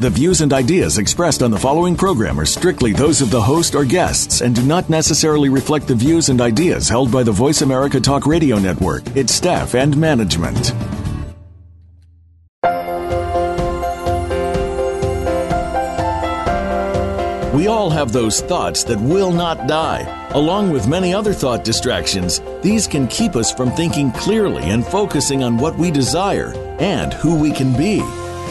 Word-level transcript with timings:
The 0.00 0.08
views 0.08 0.40
and 0.40 0.50
ideas 0.54 0.96
expressed 0.96 1.42
on 1.42 1.50
the 1.50 1.58
following 1.58 1.94
program 1.94 2.40
are 2.40 2.46
strictly 2.46 2.94
those 2.94 3.20
of 3.20 3.30
the 3.30 3.42
host 3.42 3.74
or 3.74 3.84
guests 3.84 4.40
and 4.40 4.54
do 4.54 4.62
not 4.62 4.88
necessarily 4.88 5.50
reflect 5.50 5.86
the 5.86 5.94
views 5.94 6.30
and 6.30 6.40
ideas 6.40 6.88
held 6.88 7.12
by 7.12 7.22
the 7.22 7.32
Voice 7.32 7.60
America 7.60 8.00
Talk 8.00 8.24
Radio 8.24 8.58
Network, 8.58 9.06
its 9.14 9.34
staff, 9.34 9.74
and 9.74 9.94
management. 9.98 10.72
We 17.54 17.66
all 17.66 17.90
have 17.90 18.10
those 18.10 18.40
thoughts 18.40 18.84
that 18.84 18.98
will 18.98 19.32
not 19.32 19.68
die. 19.68 20.30
Along 20.30 20.70
with 20.70 20.88
many 20.88 21.12
other 21.12 21.34
thought 21.34 21.62
distractions, 21.62 22.40
these 22.62 22.86
can 22.86 23.06
keep 23.08 23.36
us 23.36 23.52
from 23.52 23.70
thinking 23.72 24.12
clearly 24.12 24.62
and 24.70 24.82
focusing 24.82 25.42
on 25.42 25.58
what 25.58 25.76
we 25.76 25.90
desire 25.90 26.54
and 26.78 27.12
who 27.12 27.38
we 27.38 27.52
can 27.52 27.76
be. 27.76 28.00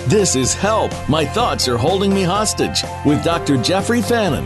This 0.08 0.36
is 0.36 0.56
Help! 0.56 0.92
My 1.08 1.24
Thoughts 1.24 1.68
Are 1.68 1.78
Holding 1.78 2.12
Me 2.12 2.24
Hostage 2.24 2.84
with 3.06 3.24
Dr. 3.24 3.58
Jeffrey 3.58 4.02
Fannin. 4.02 4.46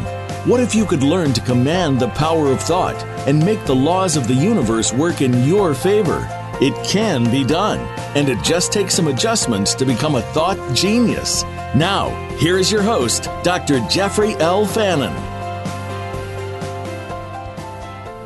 What 0.50 0.60
if 0.60 0.76
you 0.76 0.86
could 0.86 1.04
learn 1.04 1.32
to 1.34 1.42
command 1.42 2.00
the 2.00 2.10
power 2.10 2.52
of 2.52 2.60
thought 2.60 3.02
and 3.28 3.46
make 3.46 3.64
the 3.64 3.76
laws 3.76 4.18
of 4.18 4.28
the 4.28 4.34
universe 4.34 4.92
work 4.92 5.22
in 5.22 5.46
your 5.46 5.74
favor? 5.74 6.28
It 6.60 6.74
can 6.86 7.32
be 7.32 7.46
done, 7.46 7.80
and 8.16 8.28
it 8.28 8.44
just 8.44 8.74
takes 8.74 8.94
some 8.94 9.08
adjustments 9.08 9.74
to 9.76 9.86
become 9.86 10.16
a 10.16 10.22
thought 10.34 10.58
genius. 10.76 11.44
Now, 11.76 12.10
here 12.38 12.58
is 12.58 12.72
your 12.72 12.84
host, 12.84 13.30
Dr. 13.44 13.80
Jeffrey 13.90 14.36
L. 14.36 14.66
Fannin. 14.66 15.14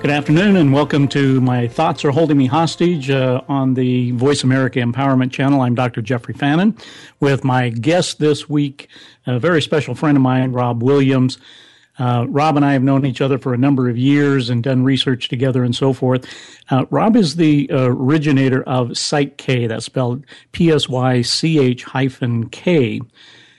Good 0.08 0.13
afternoon, 0.13 0.55
and 0.55 0.72
welcome 0.72 1.09
to 1.09 1.41
My 1.41 1.67
Thoughts 1.67 2.05
Are 2.05 2.11
Holding 2.11 2.38
Me 2.38 2.45
Hostage 2.45 3.09
uh, 3.09 3.41
on 3.50 3.73
the 3.73 4.11
Voice 4.11 4.41
America 4.41 4.80
Empowerment 4.80 5.33
Channel. 5.33 5.59
I'm 5.59 5.75
Dr. 5.75 6.02
Jeffrey 6.02 6.33
Fannin 6.33 6.77
with 7.19 7.44
my 7.44 7.72
guest 7.72 8.17
this 8.17 8.47
week, 8.47 8.88
a 9.25 9.38
very 9.38 9.61
special 9.61 9.95
friend 9.95 10.16
of 10.16 10.23
mine, 10.23 10.53
Rob 10.53 10.81
Williams. 10.81 11.38
Uh, 11.99 12.25
Rob 12.30 12.55
and 12.55 12.64
I 12.64 12.72
have 12.72 12.83
known 12.83 13.05
each 13.05 13.19
other 13.19 13.38
for 13.38 13.53
a 13.53 13.58
number 13.58 13.89
of 13.89 13.97
years 13.97 14.49
and 14.49 14.64
done 14.64 14.86
research 14.86 15.27
together 15.27 15.61
and 15.61 15.75
so 15.75 15.91
forth. 15.91 16.25
Uh, 16.69 16.86
Rob 16.89 17.17
is 17.17 17.36
the 17.36 17.69
originator 17.73 18.64
of 18.64 18.97
Psych-K, 18.97 19.67
that's 19.67 19.88
spelled 19.88 20.23
P 20.53 20.71
S 20.71 20.88
Y 20.88 21.21
C 21.21 21.59
H 21.59 21.83
hyphen 21.83 22.47
K. 22.47 23.02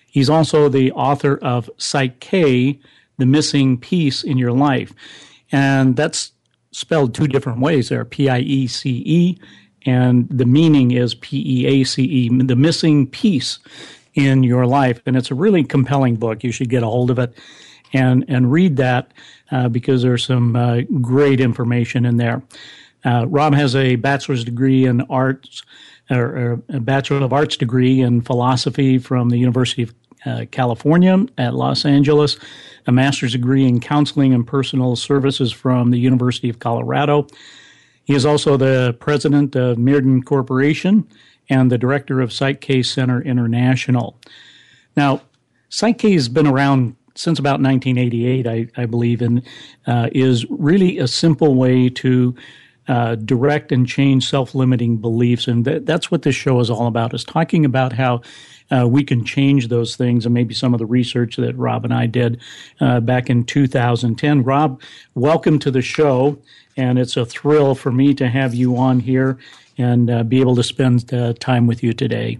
He's 0.07 0.31
also 0.31 0.71
the 0.71 0.93
author 0.93 1.37
of 1.43 1.69
Psych-K, 1.77 2.81
The 3.19 3.27
Missing 3.27 3.81
Piece 3.81 4.25
in 4.25 4.39
Your 4.39 4.53
Life. 4.53 4.95
And 5.53 5.95
that's 5.95 6.33
spelled 6.71 7.15
two 7.15 7.27
different 7.27 7.61
ways 7.61 7.89
there 7.89 8.05
P 8.05 8.29
I 8.29 8.41
E 8.41 8.67
C 8.67 9.03
E, 9.05 9.39
and 9.87 10.29
the 10.29 10.47
meaning 10.47 10.91
is 10.91 11.15
P 11.15 11.43
E 11.63 11.67
A 11.67 11.85
C 11.85 12.03
E, 12.03 12.29
the 12.29 12.57
missing 12.57 13.07
piece 13.07 13.59
in 14.15 14.43
your 14.43 14.67
life. 14.67 15.01
And 15.07 15.17
it's 15.17 15.31
a 15.31 15.35
really 15.35 15.65
compelling 15.65 16.17
book. 16.17 16.43
You 16.43 16.53
should 16.53 16.69
get 16.69 16.83
a 16.83 16.87
hold 16.87 17.11
of 17.11 17.19
it 17.19 17.37
and, 17.93 18.25
and 18.29 18.51
read 18.53 18.77
that 18.77 19.13
uh, 19.51 19.69
because 19.69 20.03
there's 20.03 20.27
some 20.27 20.57
uh, 20.57 20.81
great 21.01 21.41
information 21.41 22.05
in 22.05 22.17
there. 22.17 22.43
Uh, 23.05 23.27
Rob 23.29 23.55
has 23.55 23.77
a 23.77 23.97
bachelor's 23.97 24.45
degree 24.45 24.85
in 24.85 25.03
arts, 25.03 25.63
or, 26.11 26.61
a 26.69 26.81
Bachelor 26.81 27.25
of 27.25 27.33
Arts 27.33 27.57
degree 27.57 28.01
in 28.01 28.23
philosophy 28.23 28.99
from 28.99 29.29
the 29.29 29.39
University 29.39 29.83
of 29.83 29.95
uh, 30.27 30.45
California 30.51 31.25
at 31.37 31.55
Los 31.55 31.85
Angeles, 31.85 32.37
a 32.87 32.93
master's 32.93 33.33
degree 33.33 33.67
in 33.67 33.81
counseling 33.81 34.33
and 34.33 34.47
personal 34.47 34.97
services 34.97 35.53
from 35.53 35.91
the 35.91 35.99
University 35.99 36.49
of 36.49 36.59
Colorado. 36.59 37.27
He 38.05 38.15
is 38.15 38.25
also 38.25 38.57
the 38.57 38.97
president 39.01 39.55
of 39.55 39.77
Myrddin 39.77 40.23
Corporation 40.25 41.07
and 41.51 41.71
the 41.71 41.79
director 41.79 42.21
of 42.21 42.33
Psych-K 42.33 42.83
Center 42.83 43.21
International. 43.23 44.19
Now, 44.97 45.23
Psych-K 45.69 46.13
has 46.13 46.29
been 46.29 46.47
around 46.47 46.97
since 47.15 47.39
about 47.39 47.61
1988, 47.61 48.47
I, 48.47 48.69
I 48.81 48.87
believe, 48.87 49.21
and 49.21 49.43
uh, 49.87 50.09
is 50.13 50.47
really 50.51 50.99
a 50.99 51.09
simple 51.09 51.55
way 51.55 51.89
to 51.91 52.35
uh, 52.87 53.17
direct 53.17 53.73
and 53.73 53.87
change 53.87 54.29
self-limiting 54.29 54.97
beliefs, 54.97 55.47
and 55.47 55.65
th- 55.65 55.83
that's 55.85 56.11
what 56.11 56.23
this 56.23 56.35
show 56.35 56.61
is 56.61 56.71
all 56.71 56.87
about: 56.87 57.13
is 57.13 57.25
talking 57.25 57.65
about 57.65 57.93
how 57.93 58.23
uh, 58.71 58.87
we 58.89 59.05
can 59.05 59.25
change 59.25 59.69
those 59.69 59.97
things, 59.97 60.25
and 60.27 60.35
maybe 60.35 60.55
some 60.55 60.75
of 60.75 60.79
the 60.79 60.87
research 60.87 61.37
that 61.37 61.57
Rob 61.57 61.85
and 61.85 61.95
I 61.95 62.07
did 62.07 62.41
uh, 62.81 63.01
back 63.01 63.31
in 63.31 63.45
2010. 63.45 64.43
Rob, 64.43 64.81
welcome 65.15 65.59
to 65.61 65.71
the 65.71 65.83
show, 65.83 66.39
and 66.77 66.99
it's 66.99 67.17
a 67.17 67.25
thrill 67.25 67.75
for 67.75 67.91
me 67.91 68.15
to 68.15 68.29
have 68.29 68.55
you 68.55 68.77
on 68.77 69.01
here 69.01 69.39
and 69.79 70.11
uh, 70.11 70.23
be 70.23 70.41
able 70.41 70.57
to 70.57 70.63
spend 70.63 71.13
uh, 71.15 71.33
time 71.35 71.67
with 71.67 71.83
you 71.83 71.93
today. 71.93 72.39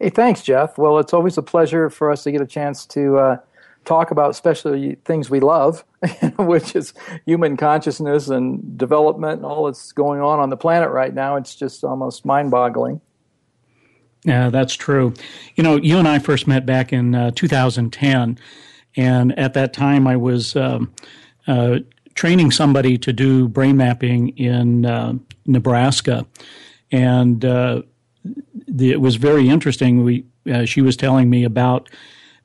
Hey, 0.00 0.10
thanks, 0.10 0.42
Jeff. 0.42 0.76
Well, 0.76 0.98
it's 0.98 1.12
always 1.12 1.38
a 1.38 1.42
pleasure 1.42 1.88
for 1.88 2.10
us 2.10 2.24
to 2.24 2.32
get 2.32 2.40
a 2.40 2.46
chance 2.46 2.84
to 2.86 3.18
uh, 3.18 3.36
talk 3.84 4.10
about 4.10 4.30
especially 4.30 4.96
things 5.04 5.30
we 5.30 5.40
love, 5.40 5.84
which 6.38 6.74
is 6.74 6.94
human 7.26 7.56
consciousness 7.56 8.28
and 8.28 8.76
development 8.76 9.36
and 9.36 9.46
all 9.46 9.66
that's 9.66 9.92
going 9.92 10.20
on 10.20 10.40
on 10.40 10.50
the 10.50 10.56
planet 10.56 10.90
right 10.90 11.14
now. 11.14 11.36
It's 11.36 11.54
just 11.54 11.84
almost 11.84 12.24
mind 12.24 12.50
boggling. 12.50 13.00
Yeah, 14.24 14.48
that's 14.48 14.74
true. 14.74 15.12
You 15.54 15.62
know, 15.62 15.76
you 15.76 15.98
and 15.98 16.08
I 16.08 16.18
first 16.18 16.46
met 16.46 16.64
back 16.64 16.92
in 16.92 17.14
uh, 17.14 17.30
2010, 17.32 18.38
and 18.96 19.38
at 19.38 19.54
that 19.54 19.72
time 19.74 20.06
I 20.06 20.16
was 20.16 20.56
um, 20.56 20.92
uh, 21.46 21.80
training 22.14 22.50
somebody 22.50 22.96
to 22.98 23.12
do 23.12 23.48
brain 23.48 23.76
mapping 23.76 24.30
in 24.38 24.86
uh, 24.86 25.14
Nebraska, 25.46 26.26
and 26.90 27.44
uh, 27.44 27.82
the, 28.66 28.92
it 28.92 29.00
was 29.00 29.16
very 29.16 29.48
interesting. 29.48 30.04
We 30.04 30.24
uh, 30.50 30.64
she 30.64 30.80
was 30.80 30.96
telling 30.96 31.28
me 31.28 31.44
about 31.44 31.90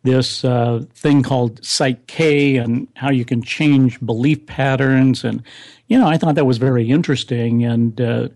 this 0.04 0.46
uh, 0.46 0.84
thing 0.94 1.24
called 1.24 1.64
Psych-K 1.64 2.56
and 2.56 2.88
how 2.96 3.10
you 3.10 3.26
can 3.26 3.42
change 3.42 4.00
belief 4.00 4.46
patterns 4.46 5.26
and 5.26 5.44
you 5.90 6.00
know 6.00 6.08
I 6.08 6.18
thought 6.18 6.36
that 6.36 6.46
was 6.46 6.58
very 6.58 6.90
interesting 6.90 7.66
and 7.66 8.00
uh, 8.00 8.30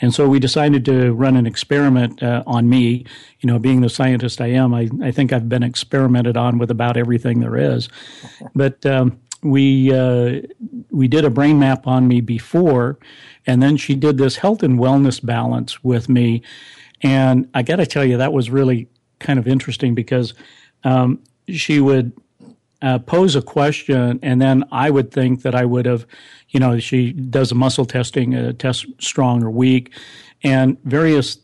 and 0.00 0.14
so 0.14 0.28
we 0.28 0.38
decided 0.38 0.84
to 0.84 1.12
run 1.12 1.36
an 1.36 1.46
experiment 1.46 2.22
uh, 2.22 2.44
on 2.46 2.68
me. 2.68 3.04
You 3.40 3.48
know 3.48 3.58
being 3.58 3.80
the 3.80 3.88
scientist 3.88 4.40
I 4.40 4.48
am 4.48 4.72
I, 4.72 4.88
I 5.02 5.10
think 5.10 5.32
I've 5.32 5.48
been 5.48 5.64
experimented 5.64 6.36
on 6.36 6.58
with 6.58 6.70
about 6.70 6.96
everything 6.96 7.40
there 7.40 7.56
is. 7.56 7.88
But 8.54 8.86
um, 8.86 9.18
we 9.42 9.92
uh, 9.92 10.42
we 10.90 11.08
did 11.08 11.24
a 11.24 11.30
brain 11.30 11.58
map 11.58 11.86
on 11.86 12.06
me 12.06 12.20
before 12.20 12.98
and 13.48 13.62
then 13.62 13.78
she 13.78 13.94
did 13.94 14.18
this 14.18 14.36
health 14.36 14.62
and 14.62 14.78
wellness 14.78 15.24
balance 15.24 15.82
with 15.82 16.08
me. 16.08 16.42
And 17.02 17.48
I 17.54 17.62
got 17.62 17.76
to 17.76 17.86
tell 17.86 18.04
you 18.04 18.18
that 18.18 18.32
was 18.32 18.50
really 18.50 18.88
kind 19.20 19.38
of 19.38 19.48
interesting 19.48 19.94
because 19.94 20.34
um, 20.84 21.22
she 21.48 21.80
would 21.80 22.12
uh, 22.82 22.98
pose 22.98 23.34
a 23.34 23.42
question, 23.42 24.20
and 24.22 24.40
then 24.40 24.64
I 24.70 24.90
would 24.90 25.10
think 25.10 25.42
that 25.42 25.54
I 25.54 25.64
would 25.64 25.86
have, 25.86 26.06
you 26.50 26.60
know, 26.60 26.78
she 26.78 27.12
does 27.12 27.52
a 27.52 27.54
muscle 27.54 27.84
testing, 27.84 28.34
a 28.34 28.52
test 28.52 28.86
strong 29.00 29.42
or 29.42 29.50
weak, 29.50 29.92
and 30.42 30.78
various 30.84 31.38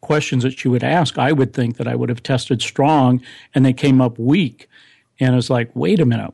questions 0.00 0.42
that 0.44 0.58
she 0.58 0.68
would 0.68 0.84
ask, 0.84 1.18
I 1.18 1.32
would 1.32 1.52
think 1.52 1.76
that 1.78 1.88
I 1.88 1.94
would 1.94 2.08
have 2.08 2.22
tested 2.22 2.62
strong, 2.62 3.20
and 3.54 3.64
they 3.64 3.72
came 3.72 4.00
up 4.00 4.18
weak. 4.18 4.68
And 5.18 5.34
it's 5.34 5.48
like, 5.48 5.70
wait 5.74 5.98
a 5.98 6.04
minute, 6.04 6.30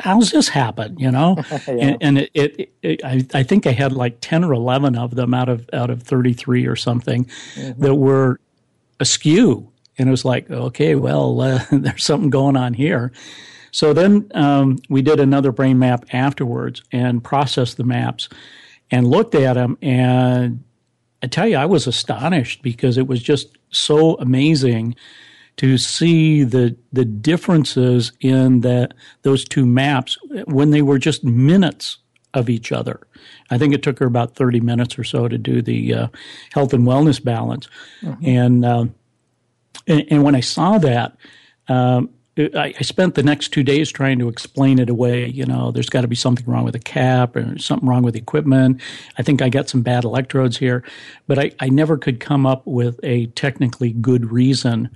how's 0.00 0.30
this 0.30 0.48
happen? 0.48 0.98
You 0.98 1.10
know, 1.10 1.36
yeah. 1.50 1.58
and, 1.68 1.96
and, 2.00 2.18
it, 2.18 2.30
it, 2.34 2.72
it 2.82 3.04
I, 3.04 3.22
I, 3.34 3.42
think 3.42 3.66
I 3.66 3.72
had 3.72 3.92
like 3.92 4.18
ten 4.20 4.42
or 4.42 4.54
eleven 4.54 4.96
of 4.96 5.14
them 5.16 5.34
out 5.34 5.50
of 5.50 5.68
out 5.74 5.90
of 5.90 6.02
thirty 6.02 6.32
three 6.32 6.66
or 6.66 6.74
something 6.74 7.26
mm-hmm. 7.26 7.80
that 7.82 7.94
were 7.94 8.40
askew 9.00 9.72
and 9.98 10.08
it 10.08 10.10
was 10.10 10.24
like, 10.24 10.50
okay, 10.50 10.94
well, 10.94 11.40
uh, 11.40 11.64
there's 11.70 12.04
something 12.04 12.30
going 12.30 12.56
on 12.56 12.74
here. 12.74 13.12
So 13.72 13.92
then 13.92 14.30
um, 14.34 14.78
we 14.88 15.02
did 15.02 15.18
another 15.18 15.50
brain 15.50 15.78
map 15.78 16.04
afterwards 16.12 16.82
and 16.92 17.24
processed 17.24 17.78
the 17.78 17.84
maps 17.84 18.28
and 18.90 19.08
looked 19.08 19.34
at 19.34 19.54
them. 19.54 19.78
And 19.82 20.62
I 21.22 21.26
tell 21.26 21.48
you, 21.48 21.56
I 21.56 21.66
was 21.66 21.86
astonished 21.86 22.62
because 22.62 22.98
it 22.98 23.06
was 23.06 23.22
just 23.22 23.56
so 23.70 24.14
amazing 24.16 24.94
to 25.56 25.76
see 25.76 26.44
the 26.44 26.76
the 26.92 27.04
differences 27.04 28.12
in 28.20 28.60
that 28.60 28.94
those 29.22 29.44
two 29.44 29.66
maps 29.66 30.16
when 30.46 30.70
they 30.70 30.82
were 30.82 30.98
just 30.98 31.24
minutes 31.24 31.98
of 32.34 32.48
each 32.48 32.72
other. 32.72 33.00
I 33.50 33.58
think 33.58 33.74
it 33.74 33.82
took 33.82 33.98
her 33.98 34.06
about 34.06 34.34
30 34.34 34.60
minutes 34.60 34.98
or 34.98 35.04
so 35.04 35.28
to 35.28 35.36
do 35.36 35.60
the 35.60 35.94
uh, 35.94 36.08
health 36.52 36.72
and 36.72 36.86
wellness 36.86 37.22
balance. 37.22 37.68
Mm-hmm. 38.02 38.26
And 38.26 38.64
uh, 38.64 38.86
and, 39.86 40.04
and 40.10 40.22
when 40.22 40.34
I 40.34 40.40
saw 40.40 40.78
that, 40.78 41.16
um, 41.68 42.10
I, 42.38 42.74
I 42.78 42.82
spent 42.82 43.14
the 43.14 43.22
next 43.22 43.48
two 43.48 43.62
days 43.62 43.90
trying 43.90 44.18
to 44.18 44.28
explain 44.28 44.78
it 44.78 44.88
away. 44.88 45.26
You 45.26 45.44
know, 45.44 45.70
there's 45.70 45.90
got 45.90 46.00
to 46.00 46.08
be 46.08 46.16
something 46.16 46.46
wrong 46.46 46.64
with 46.64 46.72
the 46.72 46.78
cap 46.78 47.36
or 47.36 47.58
something 47.58 47.88
wrong 47.88 48.02
with 48.02 48.14
the 48.14 48.20
equipment. 48.20 48.80
I 49.18 49.22
think 49.22 49.42
I 49.42 49.48
got 49.48 49.68
some 49.68 49.82
bad 49.82 50.04
electrodes 50.04 50.56
here, 50.56 50.82
but 51.26 51.38
I, 51.38 51.52
I 51.60 51.68
never 51.68 51.98
could 51.98 52.20
come 52.20 52.46
up 52.46 52.66
with 52.66 52.98
a 53.02 53.26
technically 53.26 53.92
good 53.92 54.32
reason 54.32 54.88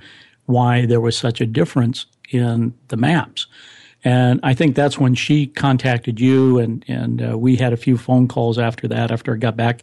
why 0.46 0.86
there 0.86 1.00
was 1.00 1.16
such 1.16 1.40
a 1.40 1.46
difference 1.46 2.06
in 2.30 2.72
the 2.88 2.96
maps. 2.96 3.46
And 4.04 4.40
I 4.42 4.54
think 4.54 4.76
that's 4.76 4.98
when 4.98 5.14
she 5.14 5.46
contacted 5.46 6.20
you, 6.20 6.58
and 6.58 6.84
and 6.86 7.30
uh, 7.30 7.36
we 7.36 7.56
had 7.56 7.72
a 7.72 7.76
few 7.76 7.98
phone 7.98 8.28
calls 8.28 8.56
after 8.56 8.86
that. 8.88 9.10
After 9.10 9.34
I 9.34 9.36
got 9.36 9.56
back 9.56 9.82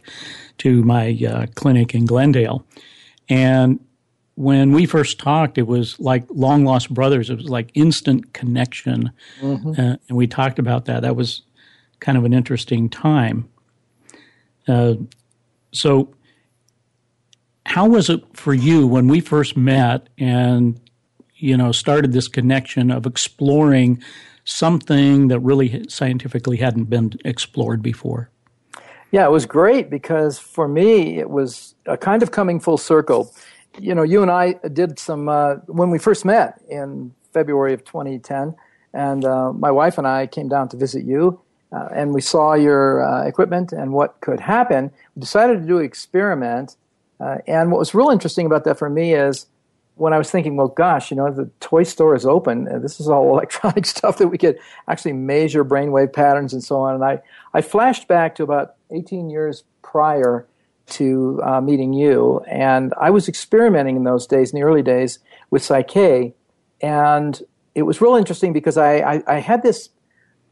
to 0.58 0.82
my 0.82 1.18
uh, 1.28 1.46
clinic 1.54 1.94
in 1.94 2.06
Glendale, 2.06 2.64
and 3.28 3.80
when 4.36 4.72
we 4.72 4.86
first 4.86 5.18
talked, 5.18 5.58
it 5.58 5.66
was 5.66 5.98
like 6.00 6.24
long 6.28 6.64
lost 6.64 6.92
brothers. 6.92 7.30
It 7.30 7.36
was 7.36 7.48
like 7.48 7.70
instant 7.74 8.32
connection, 8.32 9.12
mm-hmm. 9.40 9.70
uh, 9.70 9.96
and 10.08 10.16
we 10.16 10.26
talked 10.26 10.58
about 10.58 10.86
that. 10.86 11.02
That 11.02 11.16
was 11.16 11.42
kind 12.00 12.18
of 12.18 12.24
an 12.24 12.32
interesting 12.32 12.88
time. 12.88 13.48
Uh, 14.66 14.94
so, 15.72 16.12
how 17.66 17.86
was 17.86 18.10
it 18.10 18.22
for 18.32 18.54
you 18.54 18.86
when 18.86 19.08
we 19.08 19.20
first 19.20 19.56
met 19.56 20.08
and 20.18 20.80
you 21.36 21.56
know 21.56 21.70
started 21.70 22.12
this 22.12 22.26
connection 22.26 22.90
of 22.90 23.06
exploring 23.06 24.02
something 24.44 25.28
that 25.28 25.38
really 25.40 25.84
scientifically 25.88 26.56
hadn't 26.56 26.84
been 26.84 27.12
explored 27.24 27.82
before? 27.82 28.30
Yeah, 29.12 29.26
it 29.26 29.30
was 29.30 29.46
great 29.46 29.90
because 29.90 30.40
for 30.40 30.66
me 30.66 31.18
it 31.18 31.30
was 31.30 31.76
a 31.86 31.96
kind 31.96 32.20
of 32.20 32.32
coming 32.32 32.58
full 32.58 32.78
circle 32.78 33.32
you 33.78 33.94
know, 33.94 34.02
you 34.02 34.22
and 34.22 34.30
I 34.30 34.54
did 34.72 34.98
some 34.98 35.28
uh, 35.28 35.56
when 35.66 35.90
we 35.90 35.98
first 35.98 36.24
met 36.24 36.60
in 36.68 37.14
February 37.32 37.74
of 37.74 37.84
2010, 37.84 38.54
and 38.92 39.24
uh, 39.24 39.52
my 39.52 39.70
wife 39.70 39.98
and 39.98 40.06
I 40.06 40.26
came 40.26 40.48
down 40.48 40.68
to 40.70 40.76
visit 40.76 41.04
you, 41.04 41.40
uh, 41.72 41.88
and 41.92 42.14
we 42.14 42.20
saw 42.20 42.54
your 42.54 43.04
uh, 43.04 43.26
equipment 43.26 43.72
and 43.72 43.92
what 43.92 44.20
could 44.20 44.40
happen. 44.40 44.90
We 45.14 45.20
decided 45.20 45.60
to 45.60 45.66
do 45.66 45.78
an 45.78 45.84
experiment, 45.84 46.76
uh, 47.20 47.38
and 47.46 47.70
what 47.70 47.78
was 47.78 47.94
real 47.94 48.10
interesting 48.10 48.46
about 48.46 48.64
that 48.64 48.78
for 48.78 48.88
me 48.88 49.14
is 49.14 49.46
when 49.96 50.12
I 50.12 50.18
was 50.18 50.30
thinking, 50.30 50.56
well, 50.56 50.68
gosh, 50.68 51.10
you 51.10 51.16
know, 51.16 51.30
the 51.30 51.50
toy 51.60 51.84
store 51.84 52.16
is 52.16 52.26
open. 52.26 52.66
And 52.66 52.82
This 52.82 52.98
is 53.00 53.08
all 53.08 53.28
electronic 53.32 53.86
stuff 53.86 54.18
that 54.18 54.28
we 54.28 54.38
could 54.38 54.58
actually 54.88 55.12
measure 55.12 55.64
brainwave 55.64 56.12
patterns 56.12 56.52
and 56.52 56.62
so 56.62 56.76
on. 56.76 56.94
And 56.94 57.04
I, 57.04 57.20
I 57.52 57.60
flashed 57.60 58.08
back 58.08 58.34
to 58.36 58.42
about 58.42 58.74
18 58.90 59.30
years 59.30 59.64
prior 59.82 60.46
to 60.86 61.40
uh, 61.42 61.60
meeting 61.60 61.92
you. 61.92 62.40
And 62.48 62.92
I 63.00 63.10
was 63.10 63.28
experimenting 63.28 63.96
in 63.96 64.04
those 64.04 64.26
days, 64.26 64.52
in 64.52 64.58
the 64.58 64.64
early 64.64 64.82
days, 64.82 65.18
with 65.50 65.62
Psych-K. 65.62 66.34
And 66.80 67.42
it 67.74 67.82
was 67.82 68.00
real 68.00 68.16
interesting 68.16 68.52
because 68.52 68.76
I, 68.76 68.96
I, 68.96 69.22
I 69.26 69.38
had 69.40 69.62
this 69.62 69.88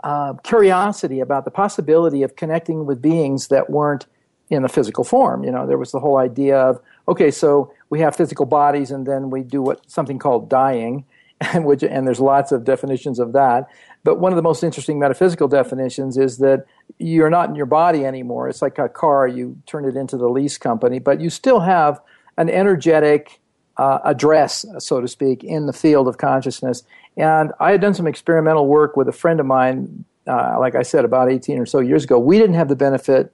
uh, 0.05 0.34
curiosity 0.43 1.20
about 1.20 1.44
the 1.44 1.50
possibility 1.50 2.23
of 2.23 2.37
connecting 2.37 2.87
with 2.87 3.00
beings 3.00 3.49
that 3.49 3.70
weren't 3.70 4.06
in 4.50 4.62
the 4.62 4.69
physical 4.69 5.05
form. 5.05 5.44
You 5.44 5.50
know, 5.50 5.67
there 5.67 5.79
was 5.79 5.93
the 5.93 6.00
whole 6.00 6.19
idea 6.19 6.58
of, 6.58 6.81
okay, 7.08 7.31
so 7.31 7.73
we 7.90 8.00
have 8.00 8.14
physical 8.17 8.46
bodies 8.46 8.90
and 8.90 9.06
then 9.06 9.31
we 9.31 9.43
do 9.43 9.62
what 9.62 9.88
something 9.90 10.19
called 10.19 10.49
dying. 10.49 11.05
And, 11.52 11.64
which, 11.64 11.82
and 11.82 12.06
there's 12.06 12.20
lots 12.20 12.52
of 12.52 12.62
definitions 12.62 13.19
of 13.19 13.32
that. 13.32 13.67
But 14.05 14.20
one 14.20 14.31
of 14.31 14.37
the 14.37 14.43
most 14.43 14.62
interesting 14.62 15.00
metaphysical 15.00 15.49
definitions 15.49 16.17
is 16.17 16.38
that 16.38 16.67
you're 16.98 17.30
not 17.30 17.48
in 17.48 17.54
your 17.54 17.66
body 17.66 18.04
anymore. 18.04 18.48
It's 18.48 18.62
like 18.62 18.78
a 18.78 18.88
car, 18.88 19.26
you 19.26 19.60
turn 19.66 19.84
it 19.84 19.96
into 19.96 20.16
the 20.16 20.28
lease 20.28 20.58
company, 20.58 20.98
but 20.98 21.20
you 21.20 21.30
still 21.30 21.60
have 21.60 22.00
an 22.36 22.48
energetic 22.48 23.40
uh, 23.76 23.98
address, 24.04 24.64
so 24.78 25.00
to 25.00 25.08
speak, 25.08 25.42
in 25.44 25.66
the 25.66 25.72
field 25.72 26.08
of 26.08 26.18
consciousness. 26.18 26.82
And 27.16 27.52
I 27.60 27.72
had 27.72 27.80
done 27.80 27.94
some 27.94 28.06
experimental 28.06 28.66
work 28.66 28.96
with 28.96 29.08
a 29.08 29.12
friend 29.12 29.40
of 29.40 29.46
mine, 29.46 30.04
uh, 30.26 30.56
like 30.58 30.74
I 30.74 30.82
said, 30.82 31.04
about 31.04 31.30
18 31.30 31.58
or 31.58 31.66
so 31.66 31.80
years 31.80 32.04
ago. 32.04 32.18
We 32.18 32.38
didn't 32.38 32.54
have 32.54 32.68
the 32.68 32.76
benefit 32.76 33.32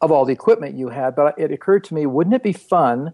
of 0.00 0.10
all 0.10 0.24
the 0.24 0.32
equipment 0.32 0.76
you 0.76 0.88
had, 0.88 1.14
but 1.14 1.38
it 1.38 1.52
occurred 1.52 1.84
to 1.84 1.94
me 1.94 2.06
wouldn't 2.06 2.34
it 2.34 2.42
be 2.42 2.52
fun 2.52 3.12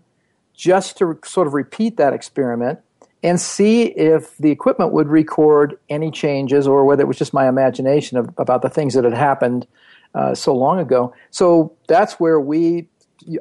just 0.54 0.96
to 0.98 1.18
sort 1.24 1.46
of 1.46 1.54
repeat 1.54 1.96
that 1.96 2.12
experiment 2.12 2.78
and 3.22 3.40
see 3.40 3.84
if 3.84 4.36
the 4.38 4.50
equipment 4.50 4.92
would 4.92 5.08
record 5.08 5.78
any 5.88 6.10
changes 6.10 6.66
or 6.66 6.84
whether 6.84 7.02
it 7.02 7.06
was 7.06 7.18
just 7.18 7.32
my 7.32 7.48
imagination 7.48 8.18
of, 8.18 8.30
about 8.38 8.62
the 8.62 8.68
things 8.68 8.94
that 8.94 9.04
had 9.04 9.14
happened 9.14 9.66
uh, 10.14 10.34
so 10.34 10.54
long 10.54 10.78
ago. 10.78 11.14
So 11.30 11.76
that's 11.88 12.14
where 12.14 12.40
we. 12.40 12.88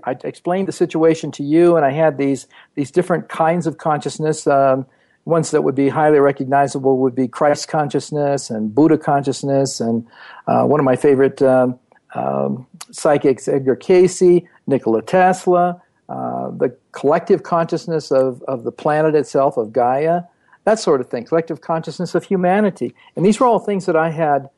I 0.03 0.15
explained 0.23 0.67
the 0.67 0.71
situation 0.71 1.31
to 1.33 1.43
you, 1.43 1.75
and 1.75 1.85
I 1.85 1.91
had 1.91 2.17
these 2.17 2.47
these 2.73 2.91
different 2.91 3.29
kinds 3.29 3.67
of 3.67 3.77
consciousness. 3.77 4.47
Um, 4.47 4.85
ones 5.25 5.51
that 5.51 5.63
would 5.63 5.75
be 5.75 5.89
highly 5.89 6.19
recognizable 6.19 6.99
would 6.99 7.15
be 7.15 7.27
Christ 7.27 7.67
consciousness 7.67 8.49
and 8.49 8.73
Buddha 8.73 8.97
consciousness, 8.97 9.79
and 9.79 10.07
uh, 10.47 10.63
one 10.63 10.79
of 10.79 10.85
my 10.85 10.95
favorite 10.95 11.41
um, 11.41 11.77
um, 12.15 12.65
psychics, 12.91 13.47
Edgar 13.47 13.75
Cayce, 13.75 14.41
Nikola 14.67 15.01
Tesla, 15.01 15.81
uh, 16.09 16.49
the 16.51 16.75
collective 16.91 17.43
consciousness 17.43 18.11
of, 18.11 18.41
of 18.43 18.63
the 18.63 18.71
planet 18.71 19.15
itself, 19.15 19.57
of 19.57 19.73
Gaia, 19.73 20.23
that 20.65 20.79
sort 20.79 21.01
of 21.01 21.09
thing, 21.09 21.25
collective 21.25 21.61
consciousness 21.61 22.15
of 22.15 22.23
humanity. 22.23 22.93
And 23.15 23.25
these 23.25 23.39
were 23.39 23.45
all 23.45 23.59
things 23.59 23.85
that 23.85 23.95
I 23.95 24.09
had 24.09 24.49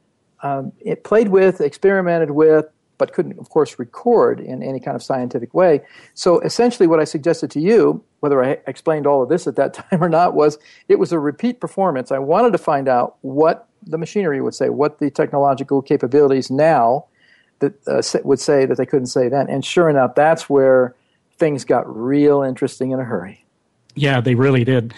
um, 0.44 0.71
it 0.79 1.03
played 1.03 1.29
with, 1.29 1.61
experimented 1.61 2.31
with, 2.31 2.67
but 2.97 3.13
couldn't, 3.13 3.38
of 3.39 3.49
course, 3.49 3.77
record 3.77 4.39
in 4.39 4.63
any 4.63 4.79
kind 4.79 4.95
of 4.95 5.03
scientific 5.03 5.53
way. 5.53 5.81
So 6.13 6.39
essentially, 6.39 6.88
what 6.88 6.99
I 6.99 7.03
suggested 7.03 7.51
to 7.51 7.59
you, 7.59 8.03
whether 8.21 8.43
I 8.43 8.57
explained 8.67 9.05
all 9.05 9.21
of 9.21 9.29
this 9.29 9.47
at 9.47 9.55
that 9.55 9.73
time 9.89 10.03
or 10.03 10.09
not, 10.09 10.33
was 10.33 10.57
it 10.88 11.00
was 11.00 11.11
a 11.11 11.19
repeat 11.19 11.59
performance. 11.59 12.11
I 12.11 12.19
wanted 12.19 12.51
to 12.51 12.57
find 12.57 12.88
out 12.88 13.17
what 13.21 13.67
the 13.85 13.97
machinery 13.97 14.41
would 14.41 14.55
say, 14.55 14.69
what 14.69 15.00
the 15.00 15.09
technological 15.09 15.81
capabilities 15.81 16.50
now 16.50 17.05
that 17.59 17.73
uh, 17.88 18.01
would 18.23 18.39
say 18.39 18.65
that 18.65 18.77
they 18.77 18.85
couldn't 18.85 19.07
say 19.07 19.29
then. 19.29 19.50
And 19.50 19.63
sure 19.63 19.89
enough, 19.89 20.15
that's 20.15 20.50
where 20.50 20.95
things 21.38 21.66
got 21.66 21.84
real 21.94 22.42
interesting 22.42 22.92
in 22.92 23.00
a 23.00 23.04
hurry. 23.04 23.45
Yeah, 23.95 24.22
they 24.22 24.36
really 24.36 24.63
did. 24.63 24.94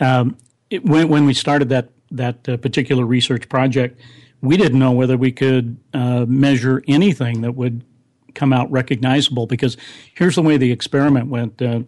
Um, 0.00 0.36
it, 0.70 0.84
when, 0.84 1.08
when 1.08 1.24
we 1.24 1.34
started 1.34 1.68
that 1.70 1.90
that 2.10 2.48
uh, 2.48 2.56
particular 2.56 3.04
research 3.04 3.48
project, 3.48 4.00
we 4.40 4.56
didn't 4.56 4.78
know 4.78 4.92
whether 4.92 5.16
we 5.16 5.32
could 5.32 5.76
uh, 5.92 6.24
measure 6.28 6.82
anything 6.86 7.40
that 7.40 7.52
would 7.52 7.82
come 8.34 8.52
out 8.52 8.70
recognizable 8.70 9.46
because 9.46 9.76
here's 10.14 10.34
the 10.34 10.42
way 10.42 10.56
the 10.56 10.70
experiment 10.70 11.28
went 11.28 11.60
uh, 11.62 11.80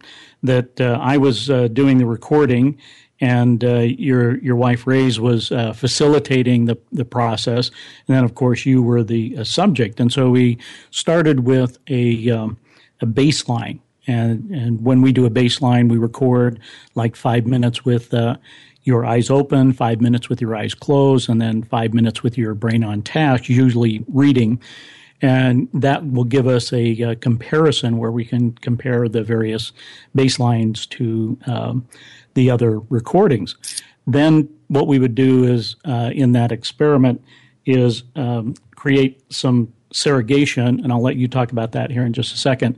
that 0.43 0.79
uh, 0.79 0.97
I 1.01 1.17
was 1.17 1.49
uh, 1.49 1.67
doing 1.67 1.97
the 1.97 2.05
recording 2.05 2.77
and 3.19 3.63
uh, 3.63 3.79
your 3.79 4.37
your 4.37 4.55
wife 4.55 4.87
Ray's 4.87 5.19
was 5.19 5.49
facilitating 5.49 6.65
the 6.65 6.77
the 6.91 7.05
process 7.05 7.69
and 8.07 8.15
then 8.15 8.23
of 8.23 8.35
course 8.35 8.65
you 8.65 8.81
were 8.81 9.03
the 9.03 9.43
subject 9.43 9.99
and 9.99 10.11
so 10.11 10.29
we 10.29 10.57
started 10.91 11.41
with 11.41 11.79
a 11.89 12.29
um, 12.29 12.57
a 13.01 13.05
baseline 13.05 13.79
and 14.07 14.49
and 14.49 14.83
when 14.83 15.01
we 15.01 15.11
do 15.11 15.25
a 15.25 15.29
baseline, 15.29 15.89
we 15.89 15.97
record 15.97 16.59
like 16.95 17.15
five 17.15 17.45
minutes 17.45 17.85
with 17.85 18.13
uh, 18.13 18.37
your 18.83 19.05
eyes 19.05 19.29
open, 19.29 19.73
five 19.73 19.99
minutes 19.99 20.29
with 20.29 20.41
your 20.41 20.55
eyes 20.55 20.73
closed, 20.73 21.29
and 21.29 21.41
then 21.41 21.61
five 21.63 21.93
minutes 21.93 22.23
with 22.23 22.37
your 22.37 22.53
brain 22.53 22.83
on 22.83 23.01
task, 23.01 23.49
usually 23.49 24.03
reading. 24.07 24.61
And 25.21 25.67
that 25.73 26.05
will 26.05 26.23
give 26.23 26.47
us 26.47 26.71
a, 26.71 27.01
a 27.01 27.15
comparison 27.15 27.97
where 27.97 28.11
we 28.11 28.23
can 28.23 28.53
compare 28.53 29.09
the 29.09 29.23
various 29.23 29.73
baselines 30.15 30.87
to 30.89 31.37
um, 31.47 31.87
the 32.35 32.49
other 32.51 32.79
recordings. 32.79 33.55
Then 34.05 34.47
what 34.67 34.87
we 34.87 34.99
would 34.99 35.15
do 35.15 35.43
is 35.43 35.75
uh, 35.85 36.11
in 36.13 36.31
that 36.33 36.51
experiment 36.51 37.21
is 37.65 38.03
um, 38.15 38.53
create 38.75 39.21
some 39.33 39.73
surrogation, 39.97 40.79
and 40.79 40.91
I'll 40.91 41.01
let 41.01 41.15
you 41.15 41.27
talk 41.27 41.51
about 41.51 41.71
that 41.71 41.89
here 41.89 42.05
in 42.05 42.13
just 42.13 42.33
a 42.33 42.37
second 42.37 42.77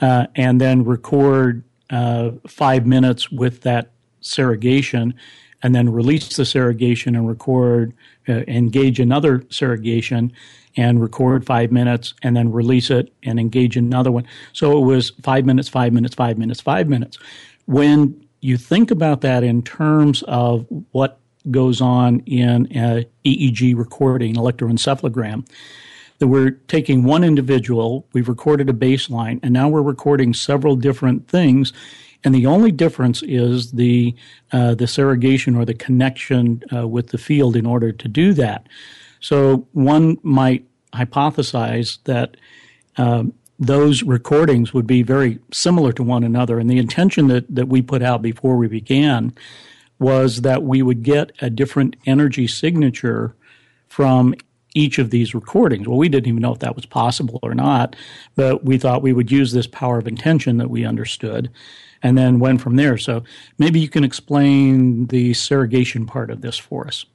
uh, 0.00 0.26
and 0.34 0.60
then 0.60 0.84
record 0.84 1.62
uh, 1.90 2.32
five 2.46 2.86
minutes 2.86 3.30
with 3.30 3.62
that 3.62 3.92
surrogation 4.20 5.14
and 5.62 5.74
then 5.74 5.88
release 5.88 6.36
the 6.36 6.44
surrogation 6.44 7.14
and 7.14 7.28
record, 7.28 7.94
uh, 8.28 8.42
engage 8.48 9.00
another 9.00 9.44
surrogation 9.48 10.32
and 10.76 11.00
record 11.00 11.46
five 11.46 11.72
minutes 11.72 12.14
and 12.22 12.36
then 12.36 12.52
release 12.52 12.90
it 12.90 13.12
and 13.22 13.40
engage 13.40 13.76
another 13.76 14.10
one. 14.10 14.26
So 14.52 14.76
it 14.78 14.84
was 14.84 15.10
five 15.22 15.46
minutes, 15.46 15.68
five 15.68 15.92
minutes, 15.92 16.14
five 16.14 16.36
minutes, 16.36 16.60
five 16.60 16.88
minutes. 16.88 17.18
When 17.66 18.26
you 18.40 18.56
think 18.56 18.90
about 18.90 19.22
that 19.22 19.42
in 19.42 19.62
terms 19.62 20.22
of 20.24 20.66
what 20.92 21.18
goes 21.50 21.80
on 21.80 22.20
in 22.26 22.66
an 22.72 23.06
EEG 23.24 23.76
recording, 23.76 24.34
electroencephalogram, 24.34 25.46
that 26.18 26.28
we're 26.28 26.52
taking 26.68 27.04
one 27.04 27.24
individual, 27.24 28.06
we've 28.12 28.28
recorded 28.28 28.68
a 28.68 28.72
baseline, 28.72 29.40
and 29.42 29.52
now 29.52 29.68
we're 29.68 29.82
recording 29.82 30.34
several 30.34 30.76
different 30.76 31.28
things. 31.28 31.72
And 32.24 32.34
the 32.34 32.46
only 32.46 32.72
difference 32.72 33.22
is 33.22 33.72
the 33.72 34.14
uh, 34.52 34.74
the 34.74 34.86
surrogation 34.86 35.54
or 35.54 35.64
the 35.64 35.74
connection 35.74 36.62
uh, 36.74 36.88
with 36.88 37.08
the 37.08 37.18
field 37.18 37.56
in 37.56 37.66
order 37.66 37.92
to 37.92 38.08
do 38.08 38.32
that. 38.34 38.66
So 39.20 39.66
one 39.72 40.18
might 40.22 40.66
hypothesize 40.92 41.98
that 42.04 42.36
um, 42.96 43.32
those 43.58 44.02
recordings 44.02 44.74
would 44.74 44.86
be 44.86 45.02
very 45.02 45.38
similar 45.52 45.92
to 45.92 46.02
one 46.02 46.24
another. 46.24 46.58
And 46.58 46.70
the 46.70 46.78
intention 46.78 47.28
that, 47.28 47.54
that 47.54 47.68
we 47.68 47.82
put 47.82 48.02
out 48.02 48.22
before 48.22 48.56
we 48.56 48.68
began 48.68 49.34
was 49.98 50.42
that 50.42 50.62
we 50.62 50.82
would 50.82 51.02
get 51.02 51.32
a 51.40 51.48
different 51.48 51.96
energy 52.06 52.46
signature 52.46 53.34
from 53.88 54.34
each 54.76 54.98
of 54.98 55.10
these 55.10 55.34
recordings. 55.34 55.88
Well, 55.88 55.96
we 55.96 56.08
didn't 56.08 56.28
even 56.28 56.42
know 56.42 56.52
if 56.52 56.58
that 56.60 56.76
was 56.76 56.86
possible 56.86 57.40
or 57.42 57.54
not, 57.54 57.96
but 58.34 58.64
we 58.64 58.78
thought 58.78 59.02
we 59.02 59.12
would 59.12 59.32
use 59.32 59.52
this 59.52 59.66
power 59.66 59.98
of 59.98 60.06
intention 60.06 60.58
that 60.58 60.70
we 60.70 60.84
understood 60.84 61.50
and 62.02 62.16
then 62.16 62.38
went 62.38 62.60
from 62.60 62.76
there. 62.76 62.98
So 62.98 63.24
maybe 63.58 63.80
you 63.80 63.88
can 63.88 64.04
explain 64.04 65.06
the 65.06 65.32
surrogation 65.34 66.04
part 66.06 66.30
of 66.30 66.42
this 66.42 66.58
for 66.58 66.86
us. 66.86 67.06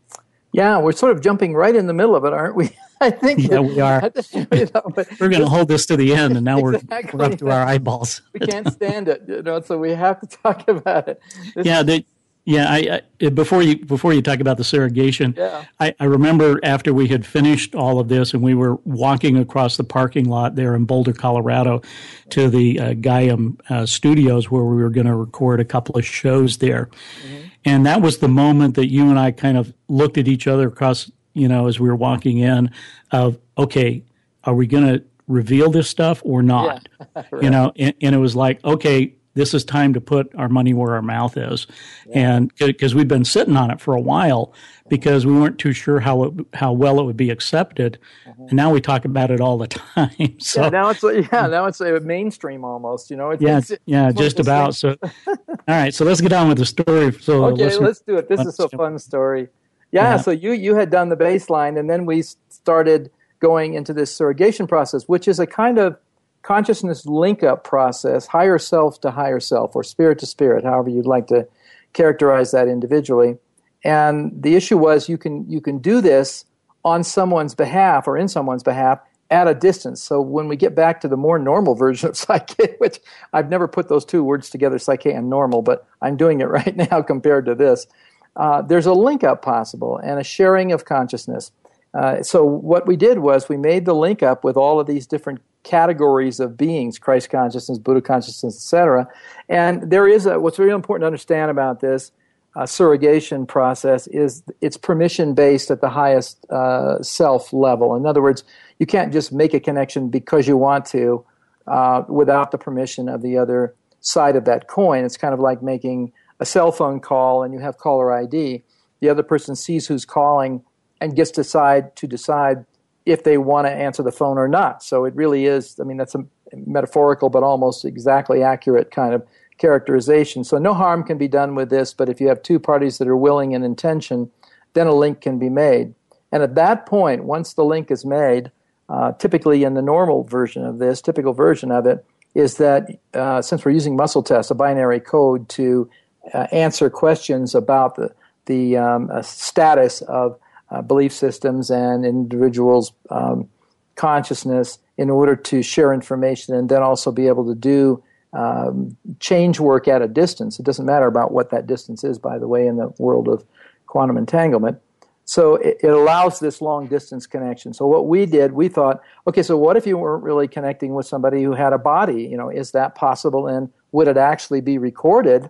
Yeah, 0.54 0.80
we're 0.80 0.92
sort 0.92 1.16
of 1.16 1.22
jumping 1.22 1.54
right 1.54 1.76
in 1.76 1.88
the 1.88 1.94
middle 1.94 2.16
of 2.16 2.26
it, 2.26 2.34
aren't 2.34 2.56
we? 2.56 2.72
I 3.02 3.10
think 3.10 3.48
yeah, 3.50 3.60
we 3.60 3.80
are. 3.80 4.12
You 4.34 4.68
know, 4.74 4.82
we're 5.20 5.30
going 5.30 5.42
to 5.42 5.48
hold 5.48 5.68
this 5.68 5.86
to 5.88 5.98
the 5.98 6.14
end, 6.14 6.36
and 6.36 6.46
now 6.46 6.60
exactly, 6.60 7.18
we're, 7.18 7.28
we're 7.28 7.34
up 7.34 7.40
to 7.40 7.50
our 7.50 7.66
eyeballs. 7.66 8.22
we 8.34 8.42
can't 8.42 8.72
stand 8.72 9.08
it, 9.08 9.24
you 9.28 9.42
know, 9.42 9.62
so 9.62 9.78
we 9.78 9.92
have 9.92 10.20
to 10.22 10.28
talk 10.28 10.68
about 10.68 11.08
it. 11.08 11.22
This 11.56 11.66
yeah, 11.66 11.84
the, 11.84 12.06
yeah. 12.46 12.70
I, 12.70 13.02
I, 13.22 13.30
before 13.30 13.62
you 13.62 13.78
before 13.78 14.14
you 14.14 14.22
talk 14.22 14.40
about 14.40 14.58
the 14.58 14.64
surrogation, 14.64 15.36
yeah. 15.38 15.66
I, 15.80 15.94
I 16.00 16.06
remember 16.06 16.60
after 16.64 16.94
we 16.94 17.08
had 17.08 17.26
finished 17.26 17.76
all 17.76 18.00
of 18.00 18.08
this, 18.08 18.34
and 18.34 18.42
we 18.42 18.54
were 18.54 18.76
walking 18.86 19.38
across 19.38 19.78
the 19.78 19.84
parking 19.84 20.26
lot 20.26 20.56
there 20.56 20.76
in 20.76 20.86
Boulder, 20.86 21.14
Colorado, 21.14 21.82
to 22.30 22.50
the 22.50 22.80
uh, 22.80 22.94
Gaiam 22.94 23.60
uh, 23.70 23.86
Studios 23.86 24.50
where 24.50 24.64
we 24.64 24.82
were 24.82 24.90
going 24.90 25.08
to 25.08 25.16
record 25.16 25.60
a 25.60 25.66
couple 25.66 25.98
of 25.98 26.06
shows 26.06 26.58
there. 26.58 26.90
Mm-hmm. 27.26 27.48
And 27.64 27.86
that 27.86 28.02
was 28.02 28.18
the 28.18 28.28
moment 28.28 28.76
that 28.76 28.88
you 28.88 29.10
and 29.10 29.20
I 29.20 29.32
kind 29.32 29.58
of 29.58 29.72
looked 29.88 30.18
at 30.18 30.28
each 30.28 30.48
other 30.48 30.68
across 30.68 31.12
you 31.34 31.48
know, 31.48 31.68
as 31.68 31.80
we 31.80 31.88
were 31.88 31.96
walking 31.96 32.40
in 32.40 32.72
of, 33.12 33.38
okay, 33.58 34.04
are 34.44 34.54
we 34.54 34.68
going 34.68 34.86
to 34.86 35.04
reveal 35.28 35.70
this 35.70 35.90
stuff 35.90 36.22
or 36.26 36.42
not? 36.42 36.88
Yeah, 37.00 37.24
right. 37.32 37.44
You 37.44 37.50
know, 37.50 37.72
and, 37.78 37.94
and, 38.02 38.16
it 38.16 38.18
was 38.18 38.36
like, 38.36 38.64
okay, 38.64 39.16
this 39.34 39.54
is 39.54 39.64
time 39.64 39.94
to 39.94 40.02
put 40.02 40.34
our 40.36 40.50
money 40.50 40.74
where 40.74 40.96
our 40.96 41.02
mouth 41.02 41.38
is. 41.38 41.68
Yeah. 42.08 42.36
And 42.36 42.56
because 42.56 42.94
we've 42.94 43.08
been 43.08 43.26
sitting 43.26 43.56
on 43.56 43.72
it 43.72 43.80
for 43.80 43.94
a 43.94 44.02
while 44.02 44.54
because 44.90 45.26
we 45.26 45.34
weren't 45.34 45.58
too 45.58 45.72
sure 45.72 46.02
how 46.02 46.24
it, 46.24 46.34
how 46.54 46.74
well 46.74 47.00
it 47.00 47.04
would 47.04 47.16
be 47.16 47.30
accepted. 47.30 47.98
Mm-hmm. 48.28 48.44
And 48.44 48.54
now 48.54 48.72
we 48.72 48.82
talk 48.82 49.06
about 49.06 49.32
it 49.32 49.40
all 49.40 49.58
the 49.58 49.68
time. 49.68 50.40
So 50.40 50.64
yeah, 50.64 50.70
now 50.70 50.90
it's 50.90 51.04
yeah, 51.04 51.48
now 51.48 51.66
it's 51.66 51.80
a 51.80 52.00
mainstream 52.02 52.66
almost, 52.66 53.10
you 53.10 53.16
know. 53.16 53.32
It's, 53.32 53.42
yeah, 53.42 53.58
it's, 53.58 53.72
yeah, 53.86 54.10
it's 54.10 54.20
just 54.20 54.40
about. 54.40 54.76
So, 54.76 54.98
all 55.28 55.38
right, 55.68 55.94
so 55.94 56.04
let's 56.04 56.20
get 56.20 56.34
on 56.34 56.50
with 56.50 56.58
the 56.58 56.66
story. 56.66 57.14
So 57.14 57.46
okay, 57.46 57.76
let's 57.78 58.02
do 58.02 58.18
it. 58.18 58.28
This 58.28 58.42
is 58.42 58.60
a 58.60 58.68
fun 58.70 59.00
story. 59.00 59.48
Yeah, 59.92 60.12
yeah, 60.12 60.18
so 60.18 60.32
you 60.32 60.52
you 60.52 60.76
had 60.76 60.90
done 60.90 61.10
the 61.10 61.18
baseline, 61.18 61.80
and 61.80 61.90
then 61.90 62.06
we 62.06 62.24
started 62.50 63.12
going 63.40 63.74
into 63.74 63.94
this 63.94 64.14
surrogation 64.14 64.68
process, 64.68 65.08
which 65.08 65.28
is 65.28 65.40
a 65.40 65.48
kind 65.48 65.78
of 65.78 65.98
consciousness 66.42 67.06
link 67.06 67.44
up 67.44 67.64
process, 67.64 68.28
higher 68.28 68.58
self 68.58 69.00
to 69.02 69.12
higher 69.12 69.40
self, 69.40 69.76
or 69.76 69.84
spirit 69.84 70.20
to 70.20 70.26
spirit, 70.26 70.64
however 70.64 70.90
you'd 70.90 71.06
like 71.06 71.28
to 71.28 71.48
characterize 71.94 72.52
that 72.52 72.68
individually. 72.68 73.38
And 73.84 74.32
the 74.42 74.56
issue 74.56 74.78
was 74.78 75.10
you 75.10 75.18
can 75.18 75.50
you 75.50 75.62
can 75.62 75.80
do 75.80 76.02
this 76.02 76.46
on 76.84 77.04
someone's 77.04 77.56
behalf 77.56 78.08
or 78.08 78.18
in 78.18 78.28
someone's 78.28 78.64
behalf 78.64 79.00
at 79.30 79.48
a 79.48 79.54
distance. 79.54 80.02
So 80.04 80.20
when 80.20 80.48
we 80.48 80.56
get 80.56 80.76
back 80.76 81.00
to 81.02 81.08
the 81.08 81.18
more 81.18 81.40
normal 81.40 81.76
version 81.86 82.10
of 82.10 82.18
Psych-K, 82.18 82.76
which 82.80 83.00
I've 83.34 83.50
never 83.50 83.68
put 83.68 83.88
those 83.88 84.04
two 84.04 84.24
words 84.24 84.50
together, 84.50 84.78
Psych-K 84.78 85.12
and 85.14 85.30
normal, 85.30 85.62
but 85.62 85.88
I'm 86.02 86.18
doing 86.18 86.42
it 86.42 86.46
right 86.50 86.76
now 86.76 87.02
compared 87.02 87.46
to 87.46 87.56
this 87.56 87.88
uh, 88.36 88.62
there's 88.62 88.86
a 88.86 88.94
link 88.94 89.24
up 89.24 89.42
possible 89.42 89.98
and 89.98 90.20
a 90.20 90.24
sharing 90.24 90.72
of 90.72 90.86
consciousness. 90.86 91.52
Uh, 91.94 92.24
so 92.24 92.46
what 92.46 92.88
we 92.88 92.96
did 92.96 93.20
was 93.20 93.50
we 93.50 93.58
made 93.58 93.86
the 93.86 93.94
link 93.94 94.24
up 94.24 94.44
with 94.44 94.56
all 94.56 94.80
of 94.80 94.88
these 94.88 95.06
different 95.06 95.42
categories 95.64 96.40
of 96.40 96.58
beings 96.58 96.98
christ 96.98 97.30
consciousness 97.30 97.78
buddha 97.78 98.02
consciousness 98.02 98.56
etc 98.56 99.08
and 99.50 99.90
there 99.92 100.08
is 100.08 100.26
a 100.26 100.40
what's 100.40 100.58
really 100.58 100.72
important 100.72 101.04
to 101.04 101.08
understand 101.08 101.52
about 101.52 101.80
this 101.80 102.12
uh, 102.56 102.66
surrogation 102.66 103.46
process 103.46 104.08
is 104.08 104.44
it's 104.60 104.76
permission 104.76 105.34
based 105.34 105.72
at 105.72 105.80
the 105.80 105.90
highest 105.90 106.46
uh, 106.50 107.02
self 107.02 107.54
level. 107.54 107.96
In 107.96 108.06
other 108.06 108.22
words 108.22 108.44
you 108.80 108.86
can't 108.86 109.14
just 109.14 109.32
make 109.32 109.54
a 109.54 109.60
connection 109.60 110.10
because 110.10 110.48
you 110.48 110.58
want 110.58 110.86
to 110.88 111.24
uh, 111.68 112.04
without 112.08 112.52
the 112.52 112.58
permission 112.58 113.08
of 113.08 113.22
the 113.22 113.38
other 113.38 113.76
side 114.02 114.36
of 114.36 114.46
that 114.46 114.68
coin. 114.68 115.06
It's 115.06 115.18
kind 115.18 115.34
of 115.34 115.40
like 115.40 115.62
making 115.62 116.12
a 116.40 116.46
cell 116.46 116.72
phone 116.72 117.00
call 117.00 117.44
and 117.44 117.54
you 117.54 117.60
have 117.60 117.78
caller 117.78 118.12
ID, 118.12 118.64
the 119.00 119.10
other 119.10 119.24
person 119.24 119.56
sees 119.56 119.88
who's 119.88 120.06
calling 120.06 120.64
and 121.00 121.16
gets 121.16 121.32
to 121.32 121.42
decide 121.42 121.96
to 121.96 122.08
decide 122.08 122.66
if 123.06 123.24
they 123.24 123.38
want 123.38 123.68
to 123.68 123.72
answer 123.72 124.04
the 124.04 124.12
phone 124.12 124.38
or 124.38 124.48
not. 124.48 124.84
So 124.84 125.06
it 125.06 125.16
really 125.16 125.46
is. 125.46 125.80
I 125.80 125.84
mean, 125.84 125.98
that's 125.98 126.16
a 126.16 126.26
metaphorical 126.54 127.30
but 127.30 127.44
almost 127.44 127.86
exactly 127.86 128.44
accurate 128.44 128.92
kind 128.92 129.14
of 129.14 129.26
characterization. 129.58 130.44
So 130.44 130.58
no 130.58 130.74
harm 130.74 131.04
can 131.04 131.18
be 131.18 131.28
done 131.28 131.56
with 131.56 131.70
this, 131.70 131.94
but 131.94 132.10
if 132.10 132.20
you 132.20 132.28
have 132.28 132.42
two 132.42 132.60
parties 132.60 132.98
that 132.98 133.08
are 133.08 133.18
willing 133.18 133.54
and 133.54 133.64
intention, 133.64 134.32
then 134.74 134.88
a 134.88 134.94
link 134.94 135.22
can 135.22 135.40
be 135.40 135.50
made. 135.50 135.94
And 136.32 136.42
at 136.44 136.56
that 136.56 136.86
point, 136.86 137.26
once 137.26 137.54
the 137.54 137.66
link 137.66 137.92
is 137.92 138.06
made, 138.06 138.52
uh, 138.90 139.14
typically 139.14 139.64
in 139.64 139.74
the 139.74 139.82
normal 139.82 140.24
version 140.24 140.66
of 140.66 140.80
this, 140.80 141.02
typical 141.02 141.34
version 141.34 141.72
of 141.72 141.86
it, 141.86 142.06
is 142.34 142.58
that 142.58 142.90
uh, 143.14 143.42
since 143.42 143.66
we're 143.66 143.72
using 143.72 143.96
muscle 143.96 144.24
tests, 144.24 144.52
a 144.52 144.56
binary 144.56 145.00
code 145.00 145.50
to 145.50 145.90
uh, 146.34 146.48
answer 146.52 146.90
questions 146.90 147.54
about 147.54 147.96
the, 147.96 148.14
the 148.46 148.78
um, 148.78 149.10
uh, 149.12 149.22
status 149.22 150.02
of 150.02 150.40
uh, 150.72 150.82
belief 150.82 151.14
systems 151.14 151.70
and 151.70 152.06
individuals' 152.06 152.94
um, 153.10 153.50
consciousness 153.96 154.80
in 154.98 155.10
order 155.10 155.36
to 155.36 155.62
share 155.62 155.94
information 155.94 156.56
and 156.56 156.70
then 156.70 156.82
also 156.82 157.12
be 157.12 157.28
able 157.28 157.46
to 157.46 157.56
do 157.56 158.02
um, 158.34 158.96
change 159.20 159.60
work 159.60 159.88
at 159.88 160.02
a 160.02 160.08
distance. 160.08 160.60
It 160.60 160.66
doesn't 160.66 160.86
matter 160.86 161.08
about 161.08 161.32
what 161.32 161.50
that 161.52 161.68
distance 161.68 162.04
is, 162.04 162.18
by 162.18 162.40
the 162.40 162.48
way, 162.48 162.66
in 162.66 162.78
the 162.78 162.94
world 162.98 163.28
of 163.28 163.44
quantum 163.88 164.18
entanglement. 164.18 164.80
So 165.26 165.56
it, 165.56 165.78
it, 165.84 165.90
allows 165.90 166.40
this 166.40 166.62
long 166.62 166.88
distance 166.88 167.28
connection. 167.28 167.74
So 167.74 167.86
what 167.86 168.08
we 168.08 168.26
did, 168.26 168.54
we 168.54 168.68
thought, 168.70 169.02
okay, 169.28 169.44
so 169.44 169.58
what 169.58 169.78
if 169.78 169.86
you 169.86 169.98
weren't 169.98 170.24
really 170.24 170.48
connecting 170.48 170.94
with 170.94 171.06
somebody 171.06 171.44
who 171.44 171.54
had 171.54 171.74
a 171.74 171.78
body? 171.78 172.24
You 172.24 172.38
know, 172.38 172.50
is 172.50 172.72
that 172.72 172.96
possible? 172.96 173.48
And 173.48 173.70
would 173.92 174.08
it 174.08 174.18
actually 174.18 174.62
be 174.62 174.78
recorded 174.78 175.50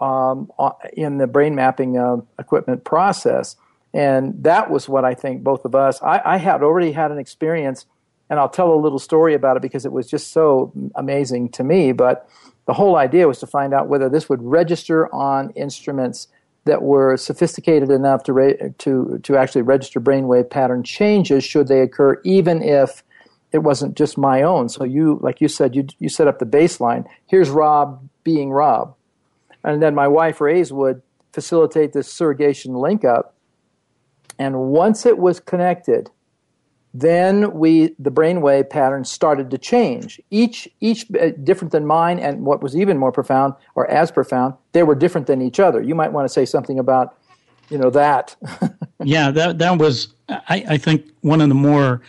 um, 0.00 0.50
in 0.94 1.18
the 1.18 1.26
brain 1.26 1.54
mapping 1.54 1.98
uh, 1.98 2.18
equipment 2.38 2.84
process. 2.84 3.56
And 3.92 4.42
that 4.44 4.70
was 4.70 4.88
what 4.88 5.04
I 5.04 5.14
think 5.14 5.42
both 5.42 5.64
of 5.64 5.74
us, 5.74 6.00
I, 6.02 6.20
I, 6.24 6.36
had 6.36 6.62
already 6.62 6.92
had 6.92 7.10
an 7.10 7.18
experience, 7.18 7.86
and 8.28 8.38
I'll 8.38 8.48
tell 8.48 8.72
a 8.72 8.76
little 8.76 9.00
story 9.00 9.34
about 9.34 9.56
it 9.56 9.62
because 9.62 9.84
it 9.84 9.92
was 9.92 10.08
just 10.08 10.32
so 10.32 10.72
amazing 10.94 11.48
to 11.50 11.64
me. 11.64 11.92
But 11.92 12.28
the 12.66 12.74
whole 12.74 12.96
idea 12.96 13.26
was 13.26 13.40
to 13.40 13.46
find 13.46 13.74
out 13.74 13.88
whether 13.88 14.08
this 14.08 14.28
would 14.28 14.42
register 14.42 15.12
on 15.12 15.50
instruments 15.50 16.28
that 16.66 16.82
were 16.82 17.16
sophisticated 17.16 17.90
enough 17.90 18.22
to, 18.24 18.32
re- 18.32 18.72
to, 18.78 19.18
to 19.22 19.36
actually 19.36 19.62
register 19.62 20.00
brainwave 20.00 20.50
pattern 20.50 20.84
changes 20.84 21.42
should 21.42 21.66
they 21.66 21.80
occur, 21.80 22.20
even 22.22 22.62
if 22.62 23.02
it 23.50 23.58
wasn't 23.58 23.96
just 23.96 24.16
my 24.16 24.42
own. 24.42 24.68
So 24.68 24.84
you, 24.84 25.18
like 25.20 25.40
you 25.40 25.48
said, 25.48 25.74
you, 25.74 25.86
you 25.98 26.08
set 26.08 26.28
up 26.28 26.38
the 26.38 26.46
baseline. 26.46 27.06
Here's 27.26 27.50
Rob 27.50 28.08
being 28.22 28.50
Rob 28.50 28.94
and 29.64 29.82
then 29.82 29.94
my 29.94 30.08
wife 30.08 30.40
Ray's 30.40 30.72
would 30.72 31.02
facilitate 31.32 31.92
this 31.92 32.12
surrogation 32.12 32.74
link 32.74 33.04
up. 33.04 33.34
And 34.40 34.58
once 34.72 35.04
it 35.04 35.18
was 35.18 35.38
connected, 35.38 36.10
then 36.94 37.52
we 37.52 37.94
the 37.98 38.10
brainwave 38.10 38.70
pattern 38.70 39.04
started 39.04 39.50
to 39.50 39.58
change. 39.58 40.18
Each 40.30 40.66
each 40.80 41.06
uh, 41.12 41.32
different 41.44 41.72
than 41.72 41.86
mine, 41.86 42.18
and 42.18 42.44
what 42.46 42.62
was 42.62 42.74
even 42.74 42.96
more 42.96 43.12
profound 43.12 43.54
or 43.74 43.88
as 43.90 44.10
profound, 44.10 44.54
they 44.72 44.82
were 44.82 44.94
different 44.94 45.26
than 45.26 45.42
each 45.42 45.60
other. 45.60 45.82
You 45.82 45.94
might 45.94 46.12
want 46.12 46.26
to 46.26 46.32
say 46.32 46.46
something 46.46 46.78
about 46.78 47.16
you 47.68 47.76
know 47.76 47.90
that. 47.90 48.34
yeah, 49.04 49.30
that 49.30 49.58
that 49.58 49.78
was 49.78 50.08
I, 50.28 50.64
I 50.70 50.78
think 50.78 51.04
one 51.20 51.42
of 51.42 51.50
the 51.50 51.54
more 51.54 52.00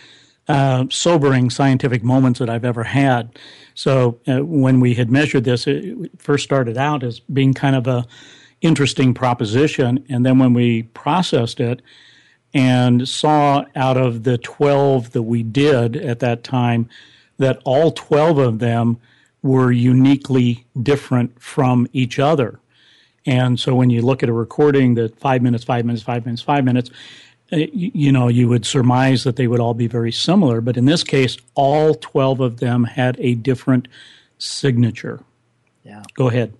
uh, 0.47 0.85
sobering 0.89 1.49
scientific 1.49 2.01
moments 2.01 2.39
that 2.39 2.49
I've 2.49 2.65
ever 2.65 2.85
had. 2.85 3.37
So 3.75 4.19
uh, 4.25 4.39
when 4.39 4.79
we 4.79 4.93
had 4.93 5.11
measured 5.11 5.43
this, 5.43 5.67
it 5.67 6.09
first 6.17 6.45
started 6.45 6.77
out 6.77 7.03
as 7.03 7.19
being 7.19 7.53
kind 7.53 7.75
of 7.75 7.87
a 7.87 8.07
interesting 8.61 9.13
proposition, 9.13 10.05
and 10.07 10.25
then 10.25 10.39
when 10.39 10.53
we 10.53 10.83
processed 10.83 11.59
it 11.59 11.81
and 12.53 13.07
saw 13.07 13.65
out 13.75 13.97
of 13.97 14.23
the 14.23 14.37
12 14.37 15.11
that 15.11 15.23
we 15.23 15.43
did 15.43 15.95
at 15.95 16.19
that 16.19 16.43
time 16.43 16.89
that 17.37 17.61
all 17.63 17.91
12 17.91 18.37
of 18.37 18.59
them 18.59 18.97
were 19.41 19.71
uniquely 19.71 20.65
different 20.81 21.41
from 21.41 21.87
each 21.93 22.19
other. 22.19 22.59
And 23.25 23.59
so 23.59 23.75
when 23.75 23.89
you 23.89 24.01
look 24.01 24.23
at 24.23 24.29
a 24.29 24.33
recording 24.33 24.95
that 24.95 25.19
five 25.19 25.41
minutes, 25.41 25.63
five 25.63 25.85
minutes, 25.85 26.03
five 26.03 26.25
minutes, 26.25 26.41
five 26.41 26.63
minutes, 26.63 26.89
uh, 27.51 27.57
you 27.73 28.11
know, 28.11 28.27
you 28.27 28.47
would 28.47 28.65
surmise 28.65 29.23
that 29.23 29.35
they 29.35 29.47
would 29.47 29.59
all 29.59 29.73
be 29.73 29.87
very 29.87 30.11
similar, 30.11 30.61
but 30.61 30.77
in 30.77 30.85
this 30.85 31.03
case, 31.03 31.37
all 31.53 31.95
12 31.95 32.39
of 32.39 32.59
them 32.59 32.83
had 32.83 33.19
a 33.19 33.35
different 33.35 33.87
signature. 34.37 35.23
Yeah. 35.83 36.03
Go 36.13 36.29
ahead. 36.29 36.53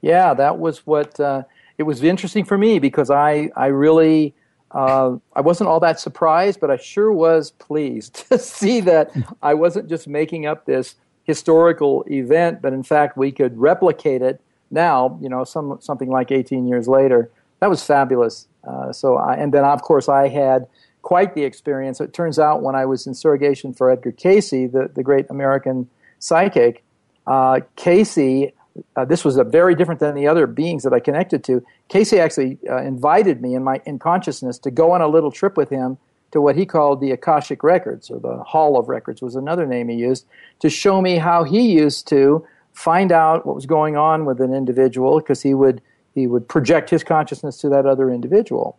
Yeah, 0.00 0.34
that 0.34 0.58
was 0.58 0.86
what 0.86 1.18
uh, 1.18 1.42
it 1.78 1.82
was 1.82 2.02
interesting 2.02 2.44
for 2.44 2.56
me 2.56 2.78
because 2.78 3.10
I, 3.10 3.50
I 3.56 3.66
really, 3.66 4.34
uh, 4.72 5.16
I 5.34 5.40
wasn't 5.40 5.68
all 5.68 5.80
that 5.80 5.98
surprised, 5.98 6.60
but 6.60 6.70
I 6.70 6.76
sure 6.76 7.12
was 7.12 7.50
pleased 7.52 8.28
to 8.30 8.38
see 8.38 8.80
that 8.80 9.12
I 9.42 9.54
wasn't 9.54 9.88
just 9.88 10.06
making 10.06 10.46
up 10.46 10.66
this 10.66 10.94
historical 11.24 12.04
event, 12.10 12.62
but 12.62 12.72
in 12.72 12.82
fact 12.82 13.16
we 13.16 13.32
could 13.32 13.56
replicate 13.58 14.22
it 14.22 14.40
now, 14.70 15.18
you 15.20 15.28
know, 15.28 15.44
some 15.44 15.78
something 15.80 16.08
like 16.08 16.30
18 16.30 16.66
years 16.66 16.86
later. 16.88 17.30
That 17.60 17.68
was 17.68 17.82
fabulous. 17.82 18.46
Uh, 18.64 18.92
so, 18.92 19.16
I, 19.16 19.34
and 19.34 19.52
then 19.52 19.64
of 19.64 19.82
course 19.82 20.08
I 20.08 20.28
had 20.28 20.66
quite 21.02 21.34
the 21.34 21.44
experience. 21.44 22.00
It 22.00 22.12
turns 22.12 22.38
out 22.38 22.62
when 22.62 22.74
I 22.74 22.86
was 22.86 23.06
in 23.06 23.14
surrogation 23.14 23.72
for 23.74 23.90
Edgar 23.90 24.12
Cayce, 24.12 24.50
the 24.50 24.90
the 24.94 25.02
great 25.02 25.26
American 25.30 25.88
psychic, 26.18 26.84
uh, 27.26 27.60
Cayce. 27.76 28.52
Uh, 28.96 29.04
this 29.04 29.24
was 29.24 29.36
a 29.36 29.44
very 29.44 29.74
different 29.74 30.00
than 30.00 30.14
the 30.14 30.26
other 30.26 30.46
beings 30.46 30.82
that 30.82 30.92
I 30.92 31.00
connected 31.00 31.44
to. 31.44 31.64
Cayce 31.88 32.12
actually 32.12 32.58
uh, 32.68 32.82
invited 32.82 33.40
me 33.40 33.54
in 33.54 33.64
my 33.64 33.80
in 33.86 33.98
consciousness 33.98 34.58
to 34.60 34.70
go 34.70 34.92
on 34.92 35.00
a 35.00 35.08
little 35.08 35.30
trip 35.30 35.56
with 35.56 35.70
him 35.70 35.98
to 36.32 36.40
what 36.40 36.56
he 36.56 36.64
called 36.64 37.00
the 37.00 37.10
Akashic 37.10 37.62
Records, 37.62 38.10
or 38.10 38.20
the 38.20 38.42
Hall 38.42 38.78
of 38.78 38.88
Records 38.88 39.20
was 39.20 39.34
another 39.34 39.66
name 39.66 39.88
he 39.88 39.96
used, 39.96 40.26
to 40.60 40.70
show 40.70 41.00
me 41.00 41.16
how 41.16 41.42
he 41.42 41.72
used 41.72 42.06
to 42.08 42.46
find 42.72 43.10
out 43.10 43.44
what 43.44 43.56
was 43.56 43.66
going 43.66 43.96
on 43.96 44.24
with 44.24 44.40
an 44.40 44.54
individual 44.54 45.18
because 45.18 45.42
he 45.42 45.54
would 45.54 45.82
he 46.14 46.26
would 46.26 46.48
project 46.48 46.90
his 46.90 47.04
consciousness 47.04 47.58
to 47.58 47.68
that 47.68 47.86
other 47.86 48.10
individual. 48.10 48.78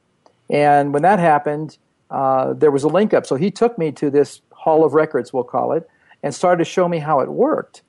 And 0.50 0.93
when 0.93 1.01
that 1.03 1.20
happened, 1.20 1.77
uh, 2.10 2.53
there 2.53 2.72
was 2.72 2.84
a 2.84 2.89
link 2.89 3.13
up. 3.13 3.25
So 3.25 3.36
he 3.36 3.51
took 3.51 3.77
me 3.77 3.91
to 3.93 4.10
this 4.10 4.41
Hall 4.51 4.84
of 4.84 4.93
Records, 4.93 5.31
we'll 5.31 5.46
call 5.46 5.72
it, 5.72 5.89
and 6.24 6.36
started 6.36 6.63
to 6.63 6.70
show 6.70 6.89
me 6.89 7.00
how 7.00 7.22
it 7.22 7.29
worked. 7.29 7.84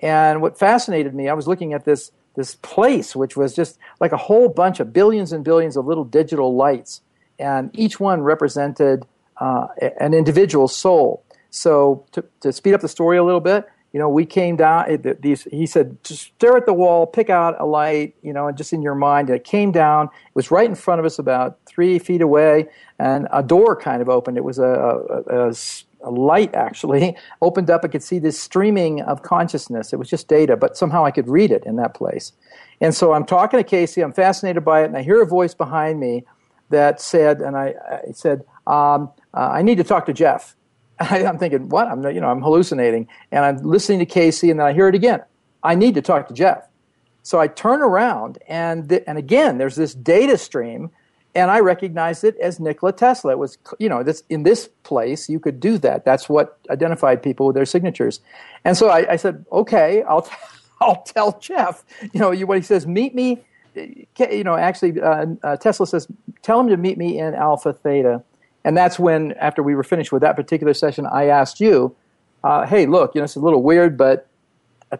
And 0.00 0.42
what 0.42 0.58
fascinated 0.58 1.14
me, 1.14 1.28
I 1.28 1.34
was 1.34 1.46
looking 1.46 1.72
at 1.72 1.84
this 1.84 2.10
this 2.34 2.54
place, 2.56 3.16
which 3.16 3.34
was 3.34 3.54
just 3.54 3.78
like 3.98 4.12
a 4.12 4.16
whole 4.18 4.50
bunch 4.50 4.78
of 4.78 4.92
billions 4.92 5.32
and 5.32 5.42
billions 5.42 5.74
of 5.74 5.86
little 5.86 6.04
digital 6.04 6.54
lights 6.54 7.00
and 7.38 7.70
each 7.74 8.00
one 8.00 8.22
represented 8.22 9.06
uh, 9.38 9.68
an 10.00 10.14
individual 10.14 10.68
soul. 10.68 11.24
So 11.50 12.04
to, 12.12 12.24
to, 12.40 12.52
speed 12.52 12.74
up 12.74 12.80
the 12.80 12.88
story 12.88 13.16
a 13.16 13.24
little 13.24 13.40
bit, 13.40 13.66
you 13.92 14.00
know, 14.00 14.08
we 14.08 14.26
came 14.26 14.56
down. 14.56 14.98
These, 15.20 15.44
he 15.44 15.66
said, 15.66 16.02
just 16.04 16.22
stare 16.22 16.56
at 16.56 16.66
the 16.66 16.74
wall, 16.74 17.06
pick 17.06 17.30
out 17.30 17.58
a 17.58 17.64
light, 17.64 18.14
you 18.22 18.32
know, 18.32 18.48
and 18.48 18.56
just 18.56 18.72
in 18.72 18.82
your 18.82 18.94
mind. 18.94 19.28
And 19.28 19.36
it 19.36 19.44
came 19.44 19.72
down. 19.72 20.06
It 20.06 20.34
was 20.34 20.50
right 20.50 20.68
in 20.68 20.74
front 20.74 21.00
of 21.00 21.06
us, 21.06 21.18
about 21.18 21.58
three 21.64 21.98
feet 21.98 22.20
away, 22.20 22.68
and 22.98 23.26
a 23.32 23.42
door 23.42 23.74
kind 23.76 24.02
of 24.02 24.08
opened. 24.08 24.36
It 24.36 24.44
was 24.44 24.58
a, 24.58 24.64
a, 24.64 25.48
a, 25.48 25.48
a 25.48 25.54
light 26.10 26.54
actually 26.54 27.16
opened 27.42 27.70
up. 27.70 27.82
I 27.84 27.88
could 27.88 28.02
see 28.02 28.18
this 28.18 28.38
streaming 28.38 29.02
of 29.02 29.22
consciousness. 29.22 29.92
It 29.92 29.96
was 29.96 30.08
just 30.08 30.28
data, 30.28 30.56
but 30.56 30.76
somehow 30.76 31.04
I 31.04 31.10
could 31.10 31.28
read 31.28 31.50
it 31.50 31.64
in 31.64 31.76
that 31.76 31.94
place. 31.94 32.32
And 32.80 32.94
so 32.94 33.12
I'm 33.12 33.24
talking 33.24 33.58
to 33.58 33.64
Cayce. 33.64 33.96
I'm 33.96 34.12
fascinated 34.12 34.64
by 34.64 34.82
it, 34.82 34.86
and 34.86 34.96
I 34.96 35.02
hear 35.02 35.22
a 35.22 35.26
voice 35.26 35.54
behind 35.54 35.98
me 36.00 36.24
that 36.70 37.00
said, 37.00 37.40
and 37.40 37.56
I, 37.56 37.74
I 37.90 38.12
said, 38.12 38.44
um, 38.66 39.10
uh, 39.32 39.50
I 39.52 39.62
need 39.62 39.78
to 39.78 39.84
talk 39.84 40.06
to 40.06 40.12
Jeff. 40.12 40.56
I, 40.98 41.20
am 41.20 41.38
thinking, 41.38 41.68
what? 41.68 41.86
I'm, 41.88 42.02
you 42.04 42.20
know, 42.20 42.28
I'm 42.28 42.42
hallucinating, 42.42 43.08
and 43.30 43.44
I'm 43.44 43.58
listening 43.58 43.98
to 44.00 44.06
Cayce, 44.06 44.42
and 44.42 44.60
then 44.60 44.66
I 44.66 44.72
hear 44.72 44.88
it 44.88 44.94
again. 44.94 45.22
I 45.62 45.74
need 45.74 45.94
to 45.94 46.02
talk 46.02 46.28
to 46.28 46.34
Jeff. 46.34 46.66
So 47.22 47.40
I 47.40 47.48
turn 47.48 47.80
around, 47.80 48.38
and 48.48 48.88
th- 48.88 49.02
and 49.06 49.18
again, 49.18 49.58
there's 49.58 49.74
this 49.74 49.94
data 49.94 50.38
stream, 50.38 50.90
and 51.36 51.50
I 51.50 51.60
recognized 51.60 52.24
it 52.24 52.36
as 52.38 52.58
Nikola 52.58 52.92
Tesla. 52.92 53.32
It 53.32 53.38
was, 53.38 53.58
you 53.78 53.88
know, 53.88 54.02
this 54.02 54.22
in 54.28 54.42
this 54.42 54.68
place 54.82 55.28
you 55.28 55.38
could 55.38 55.60
do 55.60 55.78
that. 55.78 56.04
That's 56.04 56.28
what 56.28 56.58
identified 56.70 57.22
people 57.22 57.46
with 57.46 57.54
their 57.54 57.66
signatures. 57.66 58.20
And 58.64 58.76
so 58.76 58.88
I, 58.88 59.12
I 59.12 59.16
said, 59.16 59.44
okay, 59.52 60.02
I'll. 60.02 60.22
T- 60.22 60.34
I'll 60.78 61.02
tell 61.04 61.38
Jeff, 61.38 61.86
you 62.12 62.20
know, 62.20 62.34
when 62.44 62.58
he 62.58 62.62
says, 62.62 62.86
meet 62.86 63.14
me 63.14 63.42
you 63.76 64.44
know, 64.44 64.56
actually, 64.56 65.00
uh, 65.00 65.26
uh, 65.42 65.56
Tesla 65.56 65.86
says, 65.86 66.08
tell 66.42 66.60
him 66.60 66.68
to 66.68 66.76
meet 66.76 66.98
me 66.98 67.18
in 67.18 67.34
Alpha 67.34 67.72
Theta. 67.72 68.22
And 68.64 68.76
that's 68.76 68.98
when, 68.98 69.32
after 69.32 69.62
we 69.62 69.74
were 69.74 69.84
finished 69.84 70.12
with 70.12 70.22
that 70.22 70.36
particular 70.36 70.74
session, 70.74 71.06
I 71.06 71.26
asked 71.26 71.60
you, 71.60 71.94
uh, 72.42 72.66
hey, 72.66 72.86
look, 72.86 73.14
you 73.14 73.20
know, 73.20 73.24
it's 73.24 73.36
a 73.36 73.40
little 73.40 73.62
weird, 73.62 73.96
but 73.96 74.28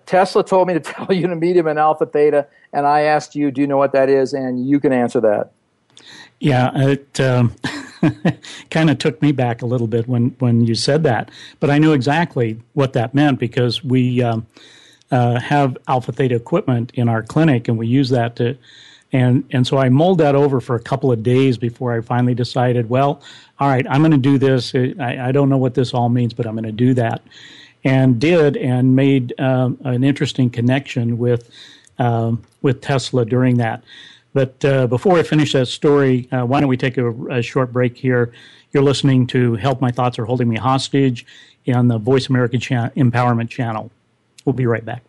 Tesla 0.06 0.44
told 0.44 0.68
me 0.68 0.74
to 0.74 0.80
tell 0.94 1.12
you 1.12 1.26
to 1.26 1.36
meet 1.36 1.56
him 1.56 1.66
in 1.66 1.78
Alpha 1.78 2.06
Theta. 2.06 2.46
And 2.72 2.86
I 2.86 3.02
asked 3.02 3.34
you, 3.34 3.50
do 3.50 3.60
you 3.60 3.66
know 3.66 3.76
what 3.76 3.92
that 3.92 4.08
is? 4.08 4.32
And 4.32 4.68
you 4.68 4.80
can 4.80 4.92
answer 4.92 5.20
that. 5.20 5.52
Yeah, 6.40 6.70
it 6.74 7.20
um, 7.20 7.54
kind 8.70 8.90
of 8.90 8.98
took 8.98 9.20
me 9.22 9.32
back 9.32 9.62
a 9.62 9.66
little 9.66 9.86
bit 9.86 10.06
when, 10.06 10.34
when 10.38 10.66
you 10.66 10.74
said 10.74 11.02
that. 11.04 11.30
But 11.60 11.70
I 11.70 11.78
knew 11.78 11.92
exactly 11.92 12.60
what 12.74 12.92
that 12.94 13.14
meant 13.14 13.38
because 13.38 13.82
we. 13.84 14.22
Um, 14.22 14.46
uh, 15.10 15.38
have 15.38 15.76
alpha 15.88 16.12
theta 16.12 16.34
equipment 16.34 16.92
in 16.94 17.08
our 17.08 17.22
clinic, 17.22 17.68
and 17.68 17.78
we 17.78 17.86
use 17.86 18.10
that 18.10 18.36
to. 18.36 18.56
And 19.12 19.44
and 19.52 19.66
so 19.66 19.78
I 19.78 19.88
mulled 19.88 20.18
that 20.18 20.34
over 20.34 20.60
for 20.60 20.74
a 20.74 20.80
couple 20.80 21.12
of 21.12 21.22
days 21.22 21.58
before 21.58 21.96
I 21.96 22.00
finally 22.00 22.34
decided. 22.34 22.88
Well, 22.88 23.22
all 23.58 23.68
right, 23.68 23.86
I'm 23.88 24.00
going 24.00 24.10
to 24.10 24.18
do 24.18 24.36
this. 24.36 24.74
I, 24.74 25.28
I 25.28 25.32
don't 25.32 25.48
know 25.48 25.58
what 25.58 25.74
this 25.74 25.94
all 25.94 26.08
means, 26.08 26.34
but 26.34 26.46
I'm 26.46 26.54
going 26.54 26.64
to 26.64 26.72
do 26.72 26.92
that, 26.94 27.22
and 27.84 28.20
did, 28.20 28.56
and 28.56 28.96
made 28.96 29.38
um, 29.40 29.78
an 29.84 30.02
interesting 30.02 30.50
connection 30.50 31.18
with 31.18 31.48
um, 31.98 32.42
with 32.62 32.80
Tesla 32.80 33.24
during 33.24 33.58
that. 33.58 33.84
But 34.36 34.62
uh, 34.66 34.86
before 34.86 35.18
I 35.18 35.22
finish 35.22 35.54
that 35.54 35.64
story, 35.64 36.28
uh, 36.30 36.44
why 36.44 36.60
don't 36.60 36.68
we 36.68 36.76
take 36.76 36.98
a, 36.98 37.10
a, 37.28 37.40
short 37.40 37.72
break 37.72 37.96
here? 37.96 38.34
You're 38.70 38.82
listening 38.82 39.26
to 39.28 39.54
Help 39.54 39.80
My 39.80 39.90
Thoughts 39.90 40.18
Are 40.18 40.26
Holding 40.26 40.50
Me 40.50 40.58
Hostage 40.58 41.24
on 41.74 41.88
the 41.88 41.96
Voice 41.96 42.28
America 42.28 42.58
Empowerment 42.58 43.48
Channel. 43.48 43.90
We'll 44.44 44.52
be 44.52 44.66
right 44.66 44.84
back. 44.84 45.02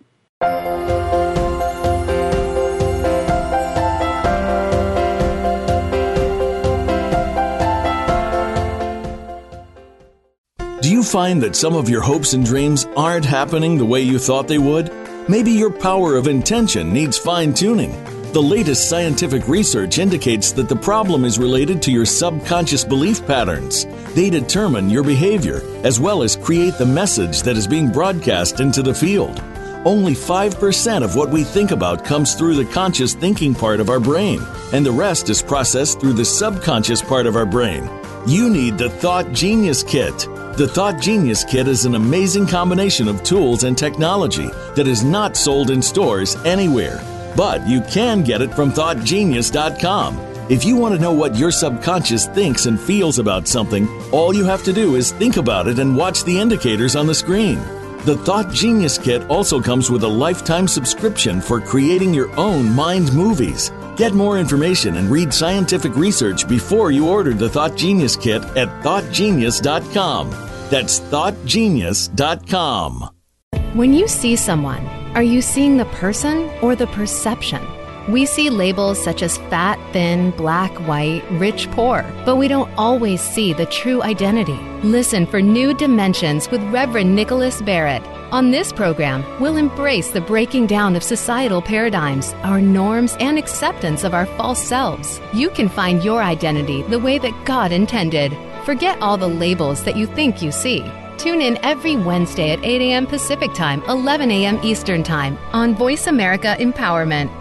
Do 10.82 10.90
you 10.90 11.04
find 11.04 11.44
that 11.44 11.58
some 11.58 11.76
of 11.76 11.90
your 11.90 12.02
hopes 12.02 12.32
and 12.32 12.46
dreams 12.46 12.88
aren't 12.96 13.26
happening 13.26 13.78
the 13.78 13.84
way 13.84 14.00
you 14.00 14.20
thought 14.20 14.48
they 14.48 14.58
would? 14.58 14.90
Maybe 15.28 15.52
your 15.52 15.70
power 15.70 16.16
of 16.16 16.30
intention 16.30 16.94
needs 16.94 17.18
fine 17.18 17.54
tuning. 17.54 17.92
The 18.34 18.42
latest 18.42 18.90
scientific 18.90 19.48
research 19.48 20.00
indicates 20.00 20.52
that 20.52 20.68
the 20.68 20.76
problem 20.76 21.24
is 21.24 21.40
related 21.40 21.82
to 21.84 21.92
your 21.92 22.06
subconscious 22.06 22.84
belief 22.84 23.26
patterns. 23.26 23.86
They 24.16 24.30
determine 24.30 24.90
your 24.90 25.04
behavior, 25.04 25.62
as 25.86 26.00
well 26.00 26.22
as 26.22 26.36
create 26.36 26.78
the 26.78 26.86
message 26.86 27.42
that 27.44 27.56
is 27.56 27.66
being 27.68 27.90
broadcast 27.90 28.60
into 28.60 28.84
the 28.84 28.94
field. 28.94 29.42
Only 29.86 30.14
5% 30.14 31.04
of 31.04 31.16
what 31.16 31.30
we 31.30 31.46
think 31.46 31.72
about 31.72 32.04
comes 32.04 32.36
through 32.36 32.56
the 32.56 32.72
conscious 32.74 33.14
thinking 33.14 33.56
part 33.56 33.80
of 33.80 33.90
our 33.90 34.00
brain, 34.00 34.42
and 34.74 34.86
the 34.86 34.92
rest 34.92 35.30
is 35.30 35.42
processed 35.42 36.02
through 36.02 36.14
the 36.14 36.26
subconscious 36.26 37.02
part 37.02 37.28
of 37.28 37.38
our 37.38 37.46
brain. 37.46 37.90
You 38.28 38.50
need 38.50 38.78
the 38.78 38.90
Thought 38.90 39.32
Genius 39.32 39.84
Kit. 39.84 40.28
The 40.58 40.70
Thought 40.70 41.02
Genius 41.02 41.46
Kit 41.46 41.70
is 41.70 41.86
an 41.86 41.96
amazing 41.96 42.48
combination 42.48 43.08
of 43.08 43.24
tools 43.24 43.64
and 43.64 43.78
technology 43.78 44.50
that 44.76 44.86
is 44.86 45.04
not 45.04 45.38
sold 45.38 45.72
in 45.72 45.82
stores 45.82 46.36
anywhere, 46.44 47.02
but 47.38 47.66
you 47.66 47.80
can 47.82 48.24
get 48.24 48.42
it 48.42 48.54
from 48.54 48.72
ThoughtGenius.com. 48.72 50.18
If 50.50 50.66
you 50.66 50.76
want 50.76 50.96
to 50.96 51.02
know 51.02 51.12
what 51.12 51.36
your 51.36 51.52
subconscious 51.52 52.26
thinks 52.28 52.66
and 52.66 52.80
feels 52.80 53.20
about 53.20 53.48
something, 53.48 53.88
all 54.12 54.34
you 54.34 54.44
have 54.46 54.64
to 54.64 54.74
do 54.74 54.96
is 54.96 55.12
think 55.12 55.38
about 55.38 55.68
it 55.68 55.78
and 55.78 55.96
watch 55.96 56.24
the 56.24 56.40
indicators 56.40 56.96
on 56.96 57.06
the 57.06 57.14
screen. 57.14 57.60
The 58.06 58.16
Thought 58.16 58.52
Genius 58.54 58.98
Kit 58.98 59.30
also 59.30 59.62
comes 59.62 59.92
with 59.92 60.04
a 60.04 60.08
lifetime 60.08 60.66
subscription 60.68 61.42
for 61.42 61.60
creating 61.60 62.14
your 62.14 62.34
own 62.40 62.74
mind 62.74 63.12
movies. 63.14 63.74
Get 63.98 64.14
more 64.14 64.40
information 64.40 64.96
and 64.96 65.12
read 65.12 65.34
scientific 65.34 65.98
research 65.98 66.48
before 66.48 66.92
you 66.92 67.10
order 67.10 67.34
the 67.34 67.50
Thought 67.50 67.76
Genius 67.76 68.16
Kit 68.16 68.42
at 68.56 68.70
thoughtgenius.com. 68.84 70.30
That's 70.70 71.02
thoughtgenius.com. 71.02 73.10
When 73.74 73.94
you 73.94 74.08
see 74.08 74.38
someone, 74.38 74.97
are 75.18 75.24
you 75.24 75.42
seeing 75.42 75.78
the 75.78 75.86
person 75.86 76.48
or 76.62 76.76
the 76.76 76.86
perception? 76.86 77.66
We 78.08 78.28
see 78.28 78.52
labels 78.52 79.04
such 79.04 79.24
as 79.24 79.40
fat, 79.50 79.80
thin, 79.92 80.30
black, 80.30 80.72
white, 80.88 81.24
rich, 81.32 81.68
poor, 81.72 82.06
but 82.24 82.36
we 82.36 82.48
don't 82.48 82.72
always 82.78 83.20
see 83.20 83.52
the 83.52 83.66
true 83.66 84.04
identity. 84.04 84.60
Listen 84.84 85.26
for 85.26 85.42
New 85.42 85.74
Dimensions 85.74 86.52
with 86.52 86.62
Reverend 86.66 87.16
Nicholas 87.16 87.64
Barrett. 87.64 88.04
On 88.32 88.52
this 88.52 88.72
program, 88.72 89.26
we'll 89.42 89.58
embrace 89.58 90.12
the 90.12 90.22
breaking 90.22 90.68
down 90.68 90.96
of 90.96 91.02
societal 91.02 91.64
paradigms, 91.64 92.34
our 92.44 92.62
norms, 92.62 93.18
and 93.20 93.40
acceptance 93.40 94.04
of 94.04 94.14
our 94.14 94.28
false 94.38 94.64
selves. 94.64 95.20
You 95.34 95.50
can 95.50 95.68
find 95.68 96.04
your 96.04 96.22
identity 96.22 96.84
the 96.84 97.00
way 97.00 97.18
that 97.18 97.44
God 97.44 97.72
intended. 97.72 98.38
Forget 98.66 99.02
all 99.02 99.18
the 99.18 99.28
labels 99.28 99.84
that 99.86 99.98
you 99.98 100.06
think 100.06 100.44
you 100.44 100.52
see. 100.52 100.86
Tune 101.18 101.42
in 101.42 101.58
every 101.64 101.96
Wednesday 101.96 102.52
at 102.52 102.64
8 102.64 102.82
a.m. 102.82 103.08
Pacific 103.08 103.54
Time, 103.54 103.82
11 103.90 104.30
a.m. 104.32 104.60
Eastern 104.64 105.04
Time 105.04 105.38
on 105.52 105.76
Voice 105.76 106.08
America 106.08 106.56
Empowerment. 106.60 107.32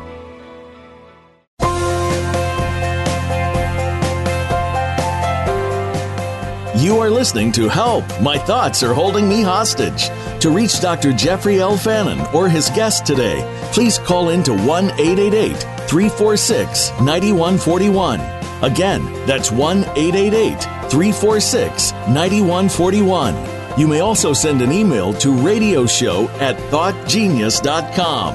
You 6.76 6.98
are 6.98 7.10
listening 7.10 7.52
to 7.52 7.68
Help! 7.68 8.04
My 8.20 8.38
Thoughts 8.38 8.82
Are 8.82 8.94
Holding 8.94 9.28
Me 9.28 9.42
Hostage. 9.42 10.08
To 10.40 10.50
reach 10.50 10.80
Dr. 10.80 11.12
Jeffrey 11.12 11.58
L. 11.58 11.76
Fannin 11.76 12.20
or 12.34 12.48
his 12.48 12.70
guest 12.70 13.06
today, 13.06 13.42
please 13.72 13.98
call 13.98 14.28
in 14.28 14.42
to 14.44 14.52
1 14.52 14.90
888 14.90 15.56
346 15.88 16.90
9141. 17.00 18.20
Again, 18.62 19.04
that's 19.26 19.50
1 19.50 19.78
888 19.96 20.60
346 20.90 21.92
9141. 21.92 23.55
You 23.76 23.86
may 23.86 24.00
also 24.00 24.32
send 24.32 24.62
an 24.62 24.72
email 24.72 25.12
to 25.14 25.28
radioshow 25.28 26.30
at 26.40 26.56
thoughtgenius.com. 26.70 28.34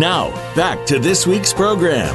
Now, 0.00 0.30
back 0.56 0.84
to 0.86 0.98
this 0.98 1.28
week's 1.28 1.52
program. 1.52 2.12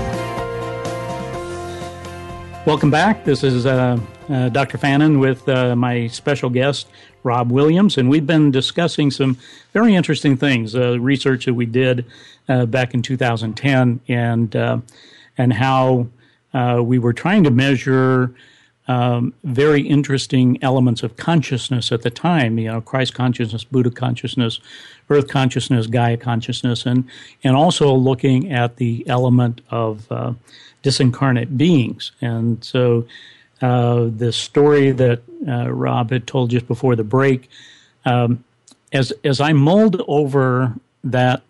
Welcome 2.65 2.91
back. 2.91 3.23
This 3.23 3.45
is 3.45 3.65
uh, 3.65 3.97
uh, 4.27 4.49
Dr. 4.49 4.77
Fannin 4.77 5.19
with 5.19 5.47
uh, 5.47 5.77
my 5.77 6.07
special 6.07 6.49
guest, 6.49 6.87
Rob 7.23 7.49
Williams, 7.49 7.97
and 7.97 8.09
we've 8.09 8.27
been 8.27 8.51
discussing 8.51 9.09
some 9.09 9.37
very 9.71 9.95
interesting 9.95 10.35
things, 10.35 10.75
uh, 10.75 10.99
research 10.99 11.45
that 11.45 11.53
we 11.53 11.65
did 11.65 12.03
uh, 12.49 12.65
back 12.65 12.93
in 12.93 13.01
2010, 13.01 14.01
and 14.09 14.53
uh, 14.53 14.79
and 15.37 15.53
how 15.53 16.07
we 16.53 16.99
were 16.99 17.13
trying 17.13 17.45
to 17.45 17.51
measure 17.51 18.35
um, 18.87 19.33
very 19.43 19.81
interesting 19.81 20.59
elements 20.61 21.01
of 21.01 21.17
consciousness 21.17 21.91
at 21.91 22.03
the 22.03 22.09
time. 22.11 22.59
You 22.59 22.71
know, 22.71 22.81
Christ 22.81 23.13
consciousness, 23.13 23.63
Buddha 23.63 23.89
consciousness, 23.89 24.59
Earth 25.09 25.27
consciousness, 25.27 25.87
Gaia 25.87 26.17
consciousness, 26.17 26.85
and 26.85 27.05
and 27.43 27.55
also 27.55 27.93
looking 27.93 28.51
at 28.51 28.77
the 28.77 29.07
element 29.07 29.61
of 29.69 30.11
uh, 30.11 30.33
disincarnate 30.83 31.57
beings. 31.57 32.11
And 32.21 32.63
so, 32.63 33.07
uh, 33.61 34.09
the 34.15 34.31
story 34.31 34.91
that 34.91 35.21
uh, 35.47 35.71
Rob 35.71 36.11
had 36.11 36.27
told 36.27 36.51
just 36.51 36.67
before 36.67 36.95
the 36.95 37.03
break, 37.03 37.49
um, 38.05 38.43
as 38.91 39.11
as 39.23 39.41
I 39.41 39.53
mulled 39.53 40.01
over 40.07 40.73
that 41.03 41.41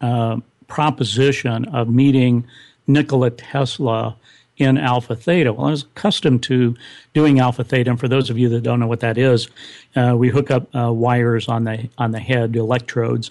uh, 0.00 0.38
proposition 0.66 1.66
of 1.66 1.88
meeting 1.88 2.46
Nikola 2.86 3.30
Tesla 3.30 4.16
in 4.62 4.78
alpha 4.78 5.14
theta. 5.14 5.52
Well, 5.52 5.66
I 5.66 5.70
was 5.70 5.82
accustomed 5.82 6.42
to 6.44 6.74
doing 7.14 7.40
alpha 7.40 7.64
theta, 7.64 7.90
and 7.90 8.00
for 8.00 8.08
those 8.08 8.30
of 8.30 8.38
you 8.38 8.48
that 8.50 8.62
don't 8.62 8.80
know 8.80 8.86
what 8.86 9.00
that 9.00 9.18
is, 9.18 9.48
uh, 9.96 10.14
we 10.16 10.28
hook 10.28 10.50
up 10.50 10.74
uh, 10.74 10.92
wires 10.92 11.48
on 11.48 11.64
the 11.64 11.88
on 11.98 12.12
the 12.12 12.20
head, 12.20 12.56
electrodes, 12.56 13.30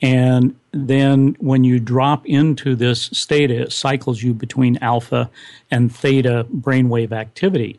and 0.00 0.54
then 0.72 1.36
when 1.40 1.64
you 1.64 1.78
drop 1.78 2.26
into 2.26 2.74
this 2.74 3.02
state, 3.12 3.50
it 3.50 3.72
cycles 3.72 4.22
you 4.22 4.32
between 4.32 4.78
alpha 4.78 5.28
and 5.70 5.94
theta 5.94 6.46
brainwave 6.54 7.12
activity, 7.12 7.78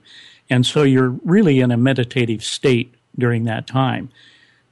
and 0.49 0.65
so 0.65 0.83
you're 0.83 1.15
really 1.23 1.59
in 1.59 1.71
a 1.71 1.77
meditative 1.77 2.43
state 2.43 2.93
during 3.17 3.45
that 3.45 3.67
time. 3.67 4.09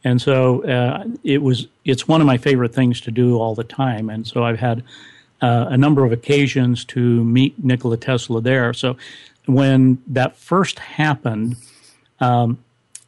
And 0.04 0.22
so 0.22 0.64
uh, 0.64 1.06
it 1.24 1.42
was. 1.42 1.68
It's 1.84 2.08
one 2.08 2.22
of 2.22 2.28
my 2.28 2.38
favorite 2.38 2.74
things 2.74 3.02
to 3.02 3.12
do 3.12 3.38
all 3.40 3.56
the 3.56 3.64
time, 3.64 4.10
and 4.10 4.28
so 4.28 4.44
I've 4.44 4.60
had 4.60 4.84
uh, 5.42 5.66
a 5.70 5.78
number 5.78 6.06
of 6.06 6.12
occasions 6.12 6.86
to 6.86 7.24
meet 7.24 7.64
Nikola 7.64 7.98
Tesla 7.98 8.42
there. 8.42 8.74
So 8.74 8.98
when 9.46 10.02
that 10.08 10.36
first 10.36 10.80
happened, 10.80 11.58
um, 12.20 12.58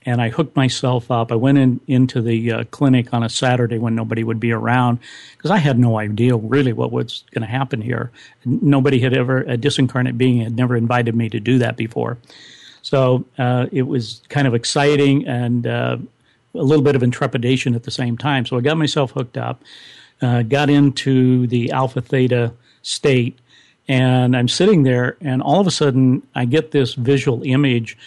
and 0.05 0.21
I 0.21 0.29
hooked 0.29 0.55
myself 0.55 1.11
up. 1.11 1.31
I 1.31 1.35
went 1.35 1.57
in 1.57 1.81
into 1.87 2.21
the 2.21 2.51
uh, 2.51 2.63
clinic 2.71 3.13
on 3.13 3.21
a 3.21 3.29
Saturday 3.29 3.77
when 3.77 3.95
nobody 3.95 4.23
would 4.23 4.39
be 4.39 4.51
around 4.51 4.99
because 5.37 5.51
I 5.51 5.57
had 5.57 5.77
no 5.77 5.99
idea 5.99 6.35
really 6.35 6.73
what 6.73 6.91
was 6.91 7.23
going 7.31 7.41
to 7.41 7.51
happen 7.51 7.81
here. 7.81 8.11
Nobody 8.45 8.99
had 8.99 9.13
ever 9.13 9.39
a 9.41 9.57
disincarnate 9.57 10.17
being 10.17 10.41
had 10.41 10.55
never 10.55 10.75
invited 10.75 11.15
me 11.15 11.29
to 11.29 11.39
do 11.39 11.59
that 11.59 11.75
before, 11.75 12.17
so 12.81 13.25
uh, 13.37 13.67
it 13.71 13.83
was 13.83 14.21
kind 14.29 14.47
of 14.47 14.55
exciting 14.55 15.27
and 15.27 15.67
uh, 15.67 15.97
a 16.55 16.63
little 16.63 16.83
bit 16.83 16.95
of 16.95 17.03
intrepidation 17.03 17.75
at 17.75 17.83
the 17.83 17.91
same 17.91 18.17
time. 18.17 18.45
So 18.45 18.57
I 18.57 18.61
got 18.61 18.77
myself 18.77 19.11
hooked 19.11 19.37
up 19.37 19.61
uh, 20.21 20.43
got 20.43 20.69
into 20.69 21.47
the 21.47 21.71
alpha 21.71 22.01
theta 22.01 22.53
state, 22.81 23.37
and 23.87 24.35
I'm 24.35 24.47
sitting 24.47 24.83
there, 24.83 25.17
and 25.21 25.41
all 25.41 25.59
of 25.59 25.67
a 25.67 25.71
sudden 25.71 26.23
I 26.35 26.45
get 26.45 26.71
this 26.71 26.93
visual 26.93 27.41
image 27.43 27.97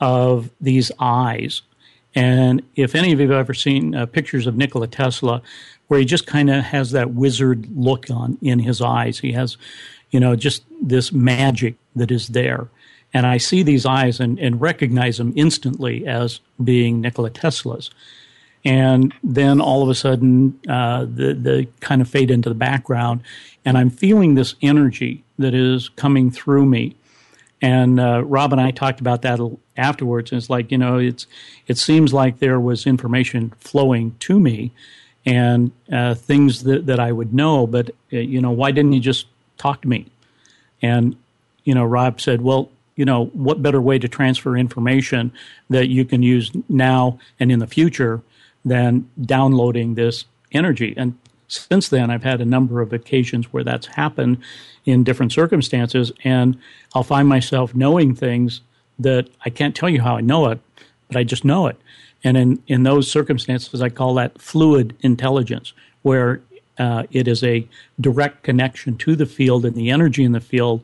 of 0.00 0.50
these 0.60 0.90
eyes. 0.98 1.62
And 2.14 2.62
if 2.74 2.94
any 2.94 3.12
of 3.12 3.20
you 3.20 3.28
have 3.30 3.38
ever 3.38 3.54
seen 3.54 3.94
uh, 3.94 4.06
pictures 4.06 4.46
of 4.46 4.56
Nikola 4.56 4.88
Tesla, 4.88 5.42
where 5.88 6.00
he 6.00 6.06
just 6.06 6.26
kind 6.26 6.50
of 6.50 6.64
has 6.64 6.90
that 6.92 7.12
wizard 7.12 7.68
look 7.76 8.10
on 8.10 8.38
in 8.42 8.58
his 8.58 8.80
eyes, 8.80 9.18
he 9.18 9.32
has, 9.32 9.56
you 10.10 10.20
know, 10.20 10.34
just 10.36 10.64
this 10.82 11.12
magic 11.12 11.74
that 11.96 12.10
is 12.10 12.28
there. 12.28 12.68
And 13.14 13.26
I 13.26 13.38
see 13.38 13.62
these 13.62 13.86
eyes 13.86 14.20
and, 14.20 14.38
and 14.38 14.60
recognize 14.60 15.18
them 15.18 15.32
instantly 15.36 16.06
as 16.06 16.40
being 16.62 17.00
Nikola 17.00 17.30
Tesla's 17.30 17.90
and 18.64 19.14
then 19.22 19.60
all 19.60 19.82
of 19.82 19.88
a 19.88 19.94
sudden 19.94 20.58
uh, 20.68 21.00
the 21.04 21.34
the 21.34 21.68
kind 21.80 22.00
of 22.00 22.08
fade 22.08 22.30
into 22.30 22.48
the 22.48 22.54
background, 22.54 23.22
and 23.64 23.78
I'm 23.78 23.90
feeling 23.90 24.34
this 24.34 24.54
energy 24.62 25.24
that 25.38 25.54
is 25.54 25.88
coming 25.90 26.30
through 26.30 26.66
me. 26.66 26.96
And 27.60 27.98
uh, 27.98 28.24
Rob 28.24 28.52
and 28.52 28.60
I 28.60 28.70
talked 28.70 29.00
about 29.00 29.22
that 29.22 29.40
afterwards. 29.76 30.30
And 30.30 30.38
it's 30.38 30.50
like 30.50 30.70
you 30.70 30.78
know, 30.78 30.98
it's 30.98 31.26
it 31.66 31.78
seems 31.78 32.12
like 32.12 32.38
there 32.38 32.60
was 32.60 32.86
information 32.86 33.52
flowing 33.58 34.16
to 34.20 34.38
me, 34.38 34.72
and 35.24 35.70
uh, 35.92 36.14
things 36.14 36.64
that 36.64 36.86
that 36.86 37.00
I 37.00 37.12
would 37.12 37.32
know. 37.32 37.66
But 37.66 37.90
uh, 38.12 38.18
you 38.18 38.40
know, 38.40 38.50
why 38.50 38.72
didn't 38.72 38.92
you 38.92 39.00
just 39.00 39.26
talk 39.56 39.82
to 39.82 39.88
me? 39.88 40.06
And 40.82 41.16
you 41.64 41.74
know, 41.74 41.84
Rob 41.84 42.20
said, 42.20 42.42
well. 42.42 42.70
You 42.96 43.04
know, 43.04 43.26
what 43.26 43.62
better 43.62 43.80
way 43.80 44.00
to 44.00 44.08
transfer 44.08 44.56
information 44.56 45.30
that 45.70 45.86
you 45.86 46.04
can 46.04 46.20
use 46.20 46.50
now 46.68 47.20
and 47.38 47.52
in 47.52 47.60
the 47.60 47.66
future 47.68 48.22
than 48.68 49.08
downloading 49.20 49.94
this 49.94 50.24
energy. 50.52 50.94
And 50.96 51.16
since 51.48 51.88
then, 51.88 52.10
I've 52.10 52.22
had 52.22 52.40
a 52.40 52.44
number 52.44 52.80
of 52.80 52.92
occasions 52.92 53.52
where 53.52 53.64
that's 53.64 53.86
happened 53.86 54.38
in 54.84 55.04
different 55.04 55.32
circumstances, 55.32 56.12
and 56.24 56.58
I'll 56.94 57.02
find 57.02 57.28
myself 57.28 57.74
knowing 57.74 58.14
things 58.14 58.60
that 58.98 59.28
I 59.44 59.50
can't 59.50 59.74
tell 59.74 59.88
you 59.88 60.02
how 60.02 60.16
I 60.16 60.20
know 60.20 60.48
it, 60.48 60.60
but 61.08 61.16
I 61.16 61.24
just 61.24 61.44
know 61.44 61.66
it. 61.66 61.76
And 62.24 62.36
in, 62.36 62.62
in 62.66 62.82
those 62.82 63.10
circumstances, 63.10 63.80
I 63.80 63.88
call 63.88 64.14
that 64.14 64.40
fluid 64.40 64.96
intelligence, 65.00 65.72
where 66.02 66.40
uh, 66.78 67.04
it 67.10 67.28
is 67.28 67.42
a 67.42 67.66
direct 68.00 68.42
connection 68.42 68.96
to 68.98 69.16
the 69.16 69.26
field 69.26 69.64
and 69.64 69.74
the 69.74 69.90
energy 69.90 70.24
in 70.24 70.32
the 70.32 70.40
field 70.40 70.82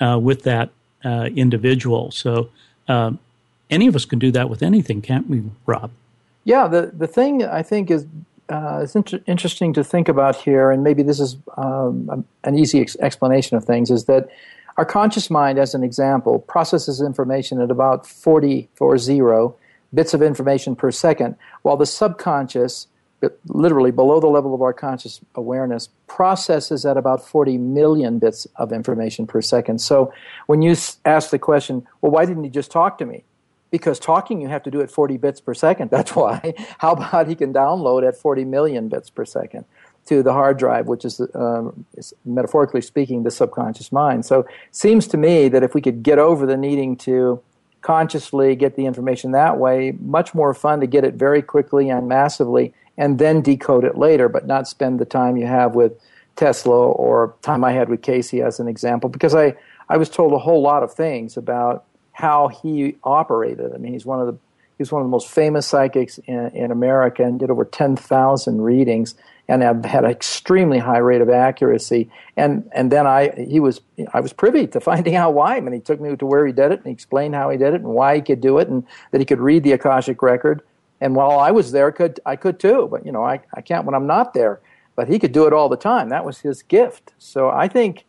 uh, 0.00 0.18
with 0.20 0.42
that 0.42 0.70
uh, 1.04 1.28
individual. 1.34 2.10
So, 2.10 2.50
um, 2.88 3.18
any 3.70 3.86
of 3.86 3.96
us 3.96 4.04
can 4.04 4.18
do 4.18 4.30
that 4.32 4.50
with 4.50 4.62
anything, 4.62 5.00
can't 5.00 5.28
we, 5.28 5.42
Rob? 5.66 5.90
Yeah, 6.44 6.68
the, 6.68 6.92
the 6.94 7.06
thing 7.06 7.42
I 7.42 7.62
think 7.62 7.90
is 7.90 8.06
uh, 8.48 8.80
it's 8.82 8.94
inter- 8.94 9.22
interesting 9.26 9.72
to 9.72 9.82
think 9.82 10.08
about 10.08 10.36
here, 10.36 10.70
and 10.70 10.84
maybe 10.84 11.02
this 11.02 11.18
is 11.18 11.36
um, 11.56 12.26
an 12.44 12.58
easy 12.58 12.80
ex- 12.80 12.96
explanation 13.00 13.56
of 13.56 13.64
things, 13.64 13.90
is 13.90 14.04
that 14.04 14.28
our 14.76 14.84
conscious 14.84 15.30
mind, 15.30 15.58
as 15.58 15.74
an 15.74 15.82
example, 15.82 16.40
processes 16.40 17.00
information 17.00 17.60
at 17.60 17.70
about 17.70 18.06
40, 18.06 18.68
40 18.74 19.54
bits 19.94 20.12
of 20.12 20.20
information 20.20 20.76
per 20.76 20.90
second, 20.90 21.36
while 21.62 21.76
the 21.76 21.86
subconscious, 21.86 22.88
literally 23.46 23.92
below 23.92 24.20
the 24.20 24.26
level 24.26 24.54
of 24.54 24.60
our 24.60 24.72
conscious 24.72 25.20
awareness, 25.36 25.88
processes 26.08 26.84
at 26.84 26.96
about 26.96 27.26
40 27.26 27.56
million 27.56 28.18
bits 28.18 28.46
of 28.56 28.72
information 28.72 29.26
per 29.26 29.40
second. 29.40 29.80
So 29.80 30.12
when 30.46 30.60
you 30.60 30.76
ask 31.04 31.30
the 31.30 31.38
question, 31.38 31.86
well, 32.02 32.12
why 32.12 32.26
didn't 32.26 32.44
you 32.44 32.50
just 32.50 32.70
talk 32.70 32.98
to 32.98 33.06
me? 33.06 33.24
Because 33.74 33.98
talking 33.98 34.40
you 34.40 34.46
have 34.46 34.62
to 34.62 34.70
do 34.70 34.80
at 34.82 34.88
40 34.88 35.16
bits 35.16 35.40
per 35.40 35.52
second. 35.52 35.90
That's 35.96 36.14
why. 36.14 36.54
How 36.78 36.92
about 36.92 37.26
he 37.26 37.34
can 37.34 37.52
download 37.52 38.06
at 38.06 38.16
40 38.16 38.44
million 38.44 38.88
bits 38.88 39.10
per 39.10 39.24
second 39.24 39.64
to 40.06 40.22
the 40.22 40.32
hard 40.32 40.58
drive, 40.58 40.86
which 40.86 41.04
is, 41.04 41.20
um, 41.34 41.84
is 41.96 42.14
metaphorically 42.24 42.82
speaking, 42.82 43.24
the 43.24 43.32
subconscious 43.32 43.90
mind. 43.90 44.24
So, 44.24 44.40
it 44.40 44.46
seems 44.70 45.08
to 45.08 45.16
me 45.16 45.48
that 45.48 45.64
if 45.64 45.74
we 45.74 45.80
could 45.80 46.04
get 46.04 46.20
over 46.20 46.46
the 46.46 46.56
needing 46.56 46.96
to 46.98 47.42
consciously 47.80 48.54
get 48.54 48.76
the 48.76 48.86
information 48.86 49.32
that 49.32 49.58
way, 49.58 49.92
much 49.98 50.34
more 50.34 50.54
fun 50.54 50.78
to 50.80 50.86
get 50.86 51.02
it 51.02 51.14
very 51.14 51.42
quickly 51.42 51.90
and 51.90 52.06
massively, 52.06 52.72
and 52.96 53.18
then 53.18 53.42
decode 53.42 53.84
it 53.84 53.98
later, 53.98 54.28
but 54.28 54.46
not 54.46 54.68
spend 54.68 55.00
the 55.00 55.04
time 55.04 55.36
you 55.36 55.46
have 55.46 55.74
with 55.74 55.92
Tesla 56.36 56.92
or 56.92 57.34
time 57.42 57.64
I 57.64 57.72
had 57.72 57.88
with 57.88 58.02
Cayce 58.02 58.34
as 58.34 58.60
an 58.60 58.68
example, 58.68 59.10
because 59.10 59.34
I, 59.34 59.56
I 59.88 59.96
was 59.96 60.08
told 60.08 60.32
a 60.32 60.38
whole 60.38 60.62
lot 60.62 60.84
of 60.84 60.94
things 60.94 61.36
about 61.36 61.86
how 62.14 62.48
he 62.48 62.96
operated. 63.02 63.74
I 63.74 63.76
mean, 63.76 63.92
he's 63.92 64.06
one 64.06 64.20
of 64.20 64.26
the 64.26 64.38
he's 64.78 64.90
one 64.90 65.02
of 65.02 65.06
the 65.06 65.10
most 65.10 65.28
famous 65.28 65.66
psychics 65.66 66.18
in, 66.26 66.48
in 66.54 66.70
America 66.70 67.22
and 67.22 67.38
did 67.38 67.50
over 67.50 67.64
ten 67.64 67.96
thousand 67.96 68.62
readings 68.62 69.14
and 69.46 69.62
have 69.62 69.84
had 69.84 70.04
an 70.04 70.10
extremely 70.10 70.78
high 70.78 70.98
rate 70.98 71.20
of 71.20 71.28
accuracy. 71.28 72.08
And 72.36 72.70
and 72.72 72.90
then 72.90 73.06
I 73.06 73.30
he 73.48 73.60
was 73.60 73.80
I 74.12 74.20
was 74.20 74.32
privy 74.32 74.66
to 74.68 74.80
finding 74.80 75.16
out 75.16 75.34
why. 75.34 75.56
I 75.56 75.60
mean, 75.60 75.74
he 75.74 75.80
took 75.80 76.00
me 76.00 76.14
to 76.14 76.26
where 76.26 76.46
he 76.46 76.52
did 76.52 76.72
it 76.72 76.78
and 76.78 76.86
he 76.86 76.92
explained 76.92 77.34
how 77.34 77.50
he 77.50 77.58
did 77.58 77.74
it 77.74 77.80
and 77.80 77.88
why 77.88 78.16
he 78.16 78.22
could 78.22 78.40
do 78.40 78.58
it 78.58 78.68
and 78.68 78.86
that 79.10 79.20
he 79.20 79.24
could 79.24 79.40
read 79.40 79.64
the 79.64 79.72
akashic 79.72 80.22
record. 80.22 80.62
And 81.00 81.16
while 81.16 81.38
I 81.38 81.50
was 81.50 81.72
there, 81.72 81.90
could 81.90 82.20
I 82.24 82.36
could 82.36 82.60
too, 82.60 82.88
but 82.90 83.04
you 83.04 83.12
know 83.12 83.24
I, 83.24 83.40
I 83.52 83.60
can't 83.60 83.84
when 83.84 83.94
I'm 83.94 84.06
not 84.06 84.34
there. 84.34 84.60
But 84.96 85.08
he 85.08 85.18
could 85.18 85.32
do 85.32 85.46
it 85.48 85.52
all 85.52 85.68
the 85.68 85.76
time. 85.76 86.10
That 86.10 86.24
was 86.24 86.38
his 86.38 86.62
gift. 86.62 87.12
So 87.18 87.50
I 87.50 87.66
think 87.66 88.04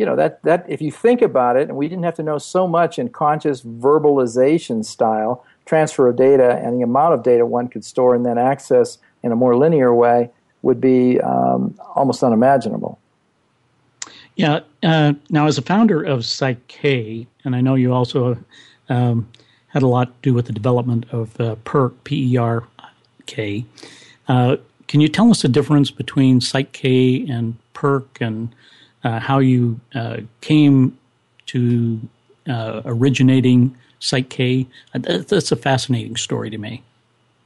you 0.00 0.06
know 0.06 0.16
that 0.16 0.42
that 0.44 0.64
if 0.66 0.80
you 0.80 0.90
think 0.90 1.20
about 1.20 1.56
it, 1.56 1.68
and 1.68 1.76
we 1.76 1.86
didn't 1.86 2.04
have 2.04 2.14
to 2.14 2.22
know 2.22 2.38
so 2.38 2.66
much 2.66 2.98
in 2.98 3.10
conscious 3.10 3.60
verbalization 3.60 4.82
style, 4.82 5.44
transfer 5.66 6.08
of 6.08 6.16
data, 6.16 6.56
and 6.64 6.78
the 6.78 6.82
amount 6.82 7.12
of 7.12 7.22
data 7.22 7.44
one 7.44 7.68
could 7.68 7.84
store 7.84 8.14
and 8.14 8.24
then 8.24 8.38
access 8.38 8.96
in 9.22 9.30
a 9.30 9.36
more 9.36 9.54
linear 9.54 9.94
way 9.94 10.30
would 10.62 10.80
be 10.80 11.20
um, 11.20 11.78
almost 11.94 12.22
unimaginable. 12.22 12.98
Yeah. 14.36 14.60
Uh, 14.82 15.12
now, 15.28 15.46
as 15.46 15.58
a 15.58 15.62
founder 15.62 16.02
of 16.02 16.24
Psych-K, 16.24 17.26
and 17.44 17.54
I 17.54 17.60
know 17.60 17.74
you 17.74 17.92
also 17.92 18.38
um, 18.88 19.28
had 19.66 19.82
a 19.82 19.86
lot 19.86 20.06
to 20.06 20.30
do 20.30 20.32
with 20.32 20.46
the 20.46 20.54
development 20.54 21.04
of 21.12 21.38
uh, 21.38 21.56
PERK, 21.66 22.04
P-E-R-K. 22.04 23.66
Uh, 24.28 24.56
can 24.86 25.02
you 25.02 25.08
tell 25.08 25.30
us 25.30 25.42
the 25.42 25.48
difference 25.48 25.90
between 25.90 26.40
Psych-K 26.40 27.26
and 27.28 27.58
PERC 27.74 28.06
and 28.22 28.54
how 29.02 29.38
you 29.38 29.80
uh, 29.94 30.18
came 30.40 30.98
to 31.46 32.00
uh, 32.48 32.82
originating 32.84 33.76
Psych-K. 33.98 34.66
That's 34.94 35.52
a 35.52 35.56
fascinating 35.56 36.16
story 36.16 36.50
to 36.50 36.58
me. 36.58 36.82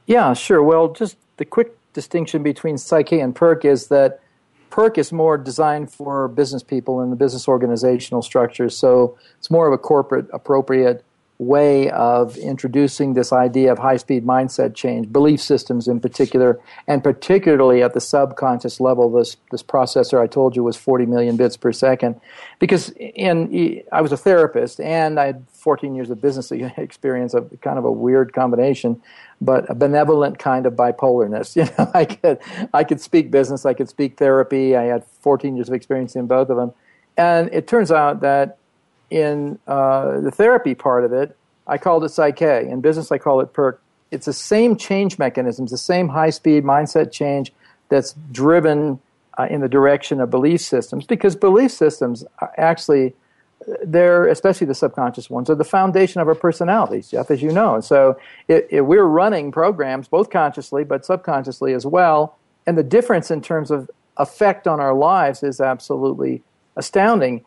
Yeah, 0.05 0.33
sure. 0.33 0.61
Well, 0.63 0.93
just 0.93 1.17
the 1.37 1.45
quick 1.45 1.75
distinction 1.93 2.43
between 2.43 2.77
Psych-K 2.77 3.19
and 3.19 3.35
Perk 3.35 3.65
is 3.65 3.87
that 3.87 4.21
Perk 4.69 4.97
is 4.97 5.11
more 5.11 5.37
designed 5.37 5.91
for 5.91 6.27
business 6.27 6.61
people 6.61 6.99
and 6.99 7.11
the 7.11 7.15
business 7.15 7.47
organizational 7.47 8.21
structures. 8.21 8.77
So 8.77 9.17
it's 9.37 9.49
more 9.49 9.67
of 9.67 9.73
a 9.73 9.77
corporate 9.77 10.27
appropriate 10.33 11.03
way 11.37 11.89
of 11.89 12.37
introducing 12.37 13.13
this 13.13 13.33
idea 13.33 13.69
of 13.71 13.77
high 13.77 13.97
speed 13.97 14.25
mindset 14.25 14.73
change, 14.73 15.11
belief 15.11 15.41
systems 15.41 15.87
in 15.87 15.99
particular, 15.99 16.59
and 16.87 17.03
particularly 17.03 17.83
at 17.83 17.93
the 17.93 17.99
subconscious 17.99 18.79
level. 18.79 19.11
This, 19.11 19.35
this 19.51 19.61
processor 19.61 20.21
I 20.21 20.27
told 20.27 20.55
you 20.55 20.63
was 20.63 20.77
40 20.77 21.05
million 21.05 21.35
bits 21.35 21.57
per 21.57 21.73
second. 21.73 22.19
Because 22.59 22.89
in, 22.91 23.83
I 23.91 24.01
was 24.01 24.13
a 24.13 24.17
therapist 24.17 24.79
and 24.79 25.19
I 25.19 25.25
had 25.25 25.45
14 25.51 25.93
years 25.93 26.09
of 26.09 26.21
business 26.21 26.51
experience, 26.77 27.33
of 27.33 27.51
kind 27.61 27.77
of 27.77 27.83
a 27.83 27.91
weird 27.91 28.31
combination, 28.31 29.01
but 29.41 29.69
a 29.69 29.75
benevolent 29.75 30.39
kind 30.39 30.65
of 30.65 30.73
bipolarness. 30.73 31.55
You 31.65 31.65
know, 31.77 31.91
I 31.93 32.05
could, 32.05 32.39
I 32.73 32.83
could 32.83 33.01
speak 33.01 33.29
business, 33.29 33.65
I 33.65 33.73
could 33.73 33.89
speak 33.89 34.17
therapy. 34.17 34.75
I 34.75 34.83
had 34.83 35.03
14 35.21 35.55
years 35.55 35.67
of 35.67 35.73
experience 35.73 36.15
in 36.15 36.27
both 36.27 36.49
of 36.49 36.55
them. 36.55 36.73
And 37.17 37.49
it 37.53 37.67
turns 37.67 37.91
out 37.91 38.21
that 38.21 38.57
in 39.09 39.59
uh, 39.67 40.19
the 40.19 40.31
therapy 40.31 40.75
part 40.75 41.03
of 41.03 41.13
it, 41.13 41.37
I 41.67 41.77
called 41.77 42.03
it 42.03 42.09
Psych-K. 42.09 42.67
In 42.69 42.81
business, 42.81 43.11
I 43.11 43.17
call 43.17 43.39
it 43.41 43.53
PERC. 43.53 43.77
It's 44.11 44.25
the 44.25 44.33
same 44.33 44.75
change 44.75 45.17
mechanisms, 45.17 45.71
the 45.71 45.77
same 45.77 46.09
high 46.09 46.29
speed 46.29 46.63
mindset 46.63 47.11
change 47.11 47.51
that's 47.89 48.13
driven 48.31 48.99
uh, 49.37 49.47
in 49.49 49.61
the 49.61 49.69
direction 49.69 50.21
of 50.21 50.29
belief 50.29 50.61
systems 50.61 51.05
because 51.05 51.35
belief 51.35 51.71
systems 51.71 52.23
actually 52.57 53.13
they're 53.83 54.27
especially 54.27 54.67
the 54.67 54.75
subconscious 54.75 55.29
ones 55.29 55.49
are 55.49 55.55
the 55.55 55.63
foundation 55.65 56.21
of 56.21 56.27
our 56.27 56.35
personalities 56.35 57.09
jeff 57.09 57.29
as 57.29 57.41
you 57.41 57.51
know 57.51 57.75
and 57.75 57.83
so 57.83 58.17
it, 58.47 58.67
it, 58.69 58.81
we're 58.81 59.03
running 59.05 59.51
programs 59.51 60.07
both 60.07 60.29
consciously 60.29 60.83
but 60.83 61.05
subconsciously 61.05 61.73
as 61.73 61.85
well 61.85 62.37
and 62.65 62.77
the 62.77 62.83
difference 62.83 63.29
in 63.29 63.41
terms 63.41 63.71
of 63.71 63.89
effect 64.17 64.67
on 64.67 64.79
our 64.79 64.93
lives 64.93 65.43
is 65.43 65.59
absolutely 65.59 66.41
astounding 66.77 67.43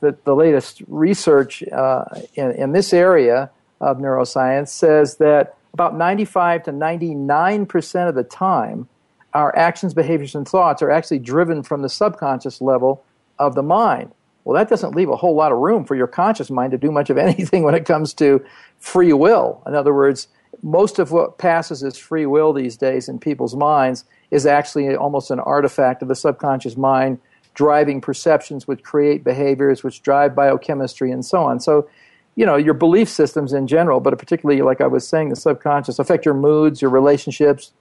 the, 0.00 0.16
the 0.24 0.34
latest 0.34 0.82
research 0.88 1.62
uh, 1.64 2.04
in, 2.34 2.52
in 2.52 2.72
this 2.72 2.92
area 2.92 3.50
of 3.80 3.98
neuroscience 3.98 4.68
says 4.68 5.16
that 5.16 5.56
about 5.72 5.96
95 5.96 6.64
to 6.64 6.72
99% 6.72 8.08
of 8.08 8.14
the 8.14 8.24
time, 8.24 8.88
our 9.32 9.56
actions, 9.56 9.94
behaviors, 9.94 10.34
and 10.34 10.46
thoughts 10.46 10.82
are 10.82 10.90
actually 10.90 11.20
driven 11.20 11.62
from 11.62 11.82
the 11.82 11.88
subconscious 11.88 12.60
level 12.60 13.04
of 13.38 13.54
the 13.54 13.62
mind. 13.62 14.12
Well, 14.44 14.58
that 14.58 14.68
doesn't 14.68 14.96
leave 14.96 15.08
a 15.08 15.16
whole 15.16 15.34
lot 15.34 15.52
of 15.52 15.58
room 15.58 15.84
for 15.84 15.94
your 15.94 16.06
conscious 16.06 16.50
mind 16.50 16.72
to 16.72 16.78
do 16.78 16.90
much 16.90 17.10
of 17.10 17.18
anything 17.18 17.62
when 17.62 17.74
it 17.74 17.84
comes 17.84 18.14
to 18.14 18.44
free 18.78 19.12
will. 19.12 19.62
In 19.66 19.74
other 19.74 19.94
words, 19.94 20.28
most 20.62 20.98
of 20.98 21.12
what 21.12 21.38
passes 21.38 21.82
as 21.82 21.96
free 21.96 22.26
will 22.26 22.52
these 22.52 22.76
days 22.76 23.08
in 23.08 23.18
people's 23.18 23.54
minds 23.54 24.04
is 24.30 24.46
actually 24.46 24.94
almost 24.94 25.30
an 25.30 25.40
artifact 25.40 26.02
of 26.02 26.08
the 26.08 26.14
subconscious 26.14 26.76
mind 26.76 27.18
driving 27.54 28.00
perceptions, 28.00 28.66
which 28.66 28.82
create 28.82 29.24
behaviors, 29.24 29.82
which 29.82 30.02
drive 30.02 30.34
biochemistry, 30.34 31.10
and 31.10 31.24
so 31.24 31.42
on. 31.42 31.60
So, 31.60 31.88
you 32.36 32.46
know, 32.46 32.56
your 32.56 32.74
belief 32.74 33.08
systems 33.08 33.52
in 33.52 33.66
general, 33.66 34.00
but 34.00 34.16
particularly, 34.18 34.62
like 34.62 34.80
I 34.80 34.86
was 34.86 35.06
saying, 35.06 35.30
the 35.30 35.36
subconscious 35.36 35.98
affect 35.98 36.24
your 36.24 36.34
moods, 36.34 36.80
your 36.80 36.90
relationships, 36.90 37.72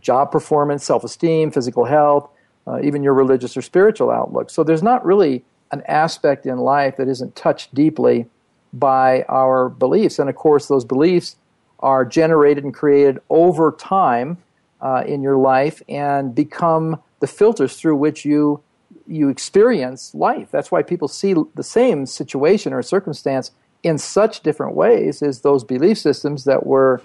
job 0.00 0.30
performance, 0.30 0.84
self 0.84 1.04
esteem, 1.04 1.50
physical 1.50 1.84
health, 1.84 2.28
uh, 2.66 2.80
even 2.82 3.02
your 3.02 3.14
religious 3.14 3.56
or 3.56 3.62
spiritual 3.62 4.10
outlook. 4.10 4.50
So, 4.50 4.62
there's 4.62 4.82
not 4.82 5.04
really 5.04 5.44
an 5.72 5.82
aspect 5.88 6.46
in 6.46 6.58
life 6.58 6.96
that 6.96 7.08
isn't 7.08 7.34
touched 7.34 7.74
deeply 7.74 8.26
by 8.72 9.22
our 9.28 9.68
beliefs. 9.68 10.18
And 10.18 10.28
of 10.28 10.36
course, 10.36 10.66
those 10.66 10.84
beliefs 10.84 11.36
are 11.80 12.04
generated 12.04 12.64
and 12.64 12.74
created 12.74 13.18
over 13.30 13.72
time 13.72 14.38
uh, 14.80 15.04
in 15.06 15.22
your 15.22 15.36
life 15.36 15.82
and 15.88 16.34
become 16.34 17.00
the 17.20 17.26
filters 17.26 17.76
through 17.76 17.96
which 17.96 18.24
you 18.24 18.62
you 19.06 19.28
experience 19.28 20.14
life. 20.14 20.48
That's 20.50 20.70
why 20.70 20.82
people 20.82 21.08
see 21.08 21.34
the 21.54 21.62
same 21.62 22.06
situation 22.06 22.72
or 22.72 22.82
circumstance 22.82 23.50
in 23.82 23.98
such 23.98 24.40
different 24.40 24.74
ways 24.74 25.22
is 25.22 25.40
those 25.40 25.62
belief 25.62 25.98
systems 25.98 26.44
that 26.44 26.66
were 26.66 27.02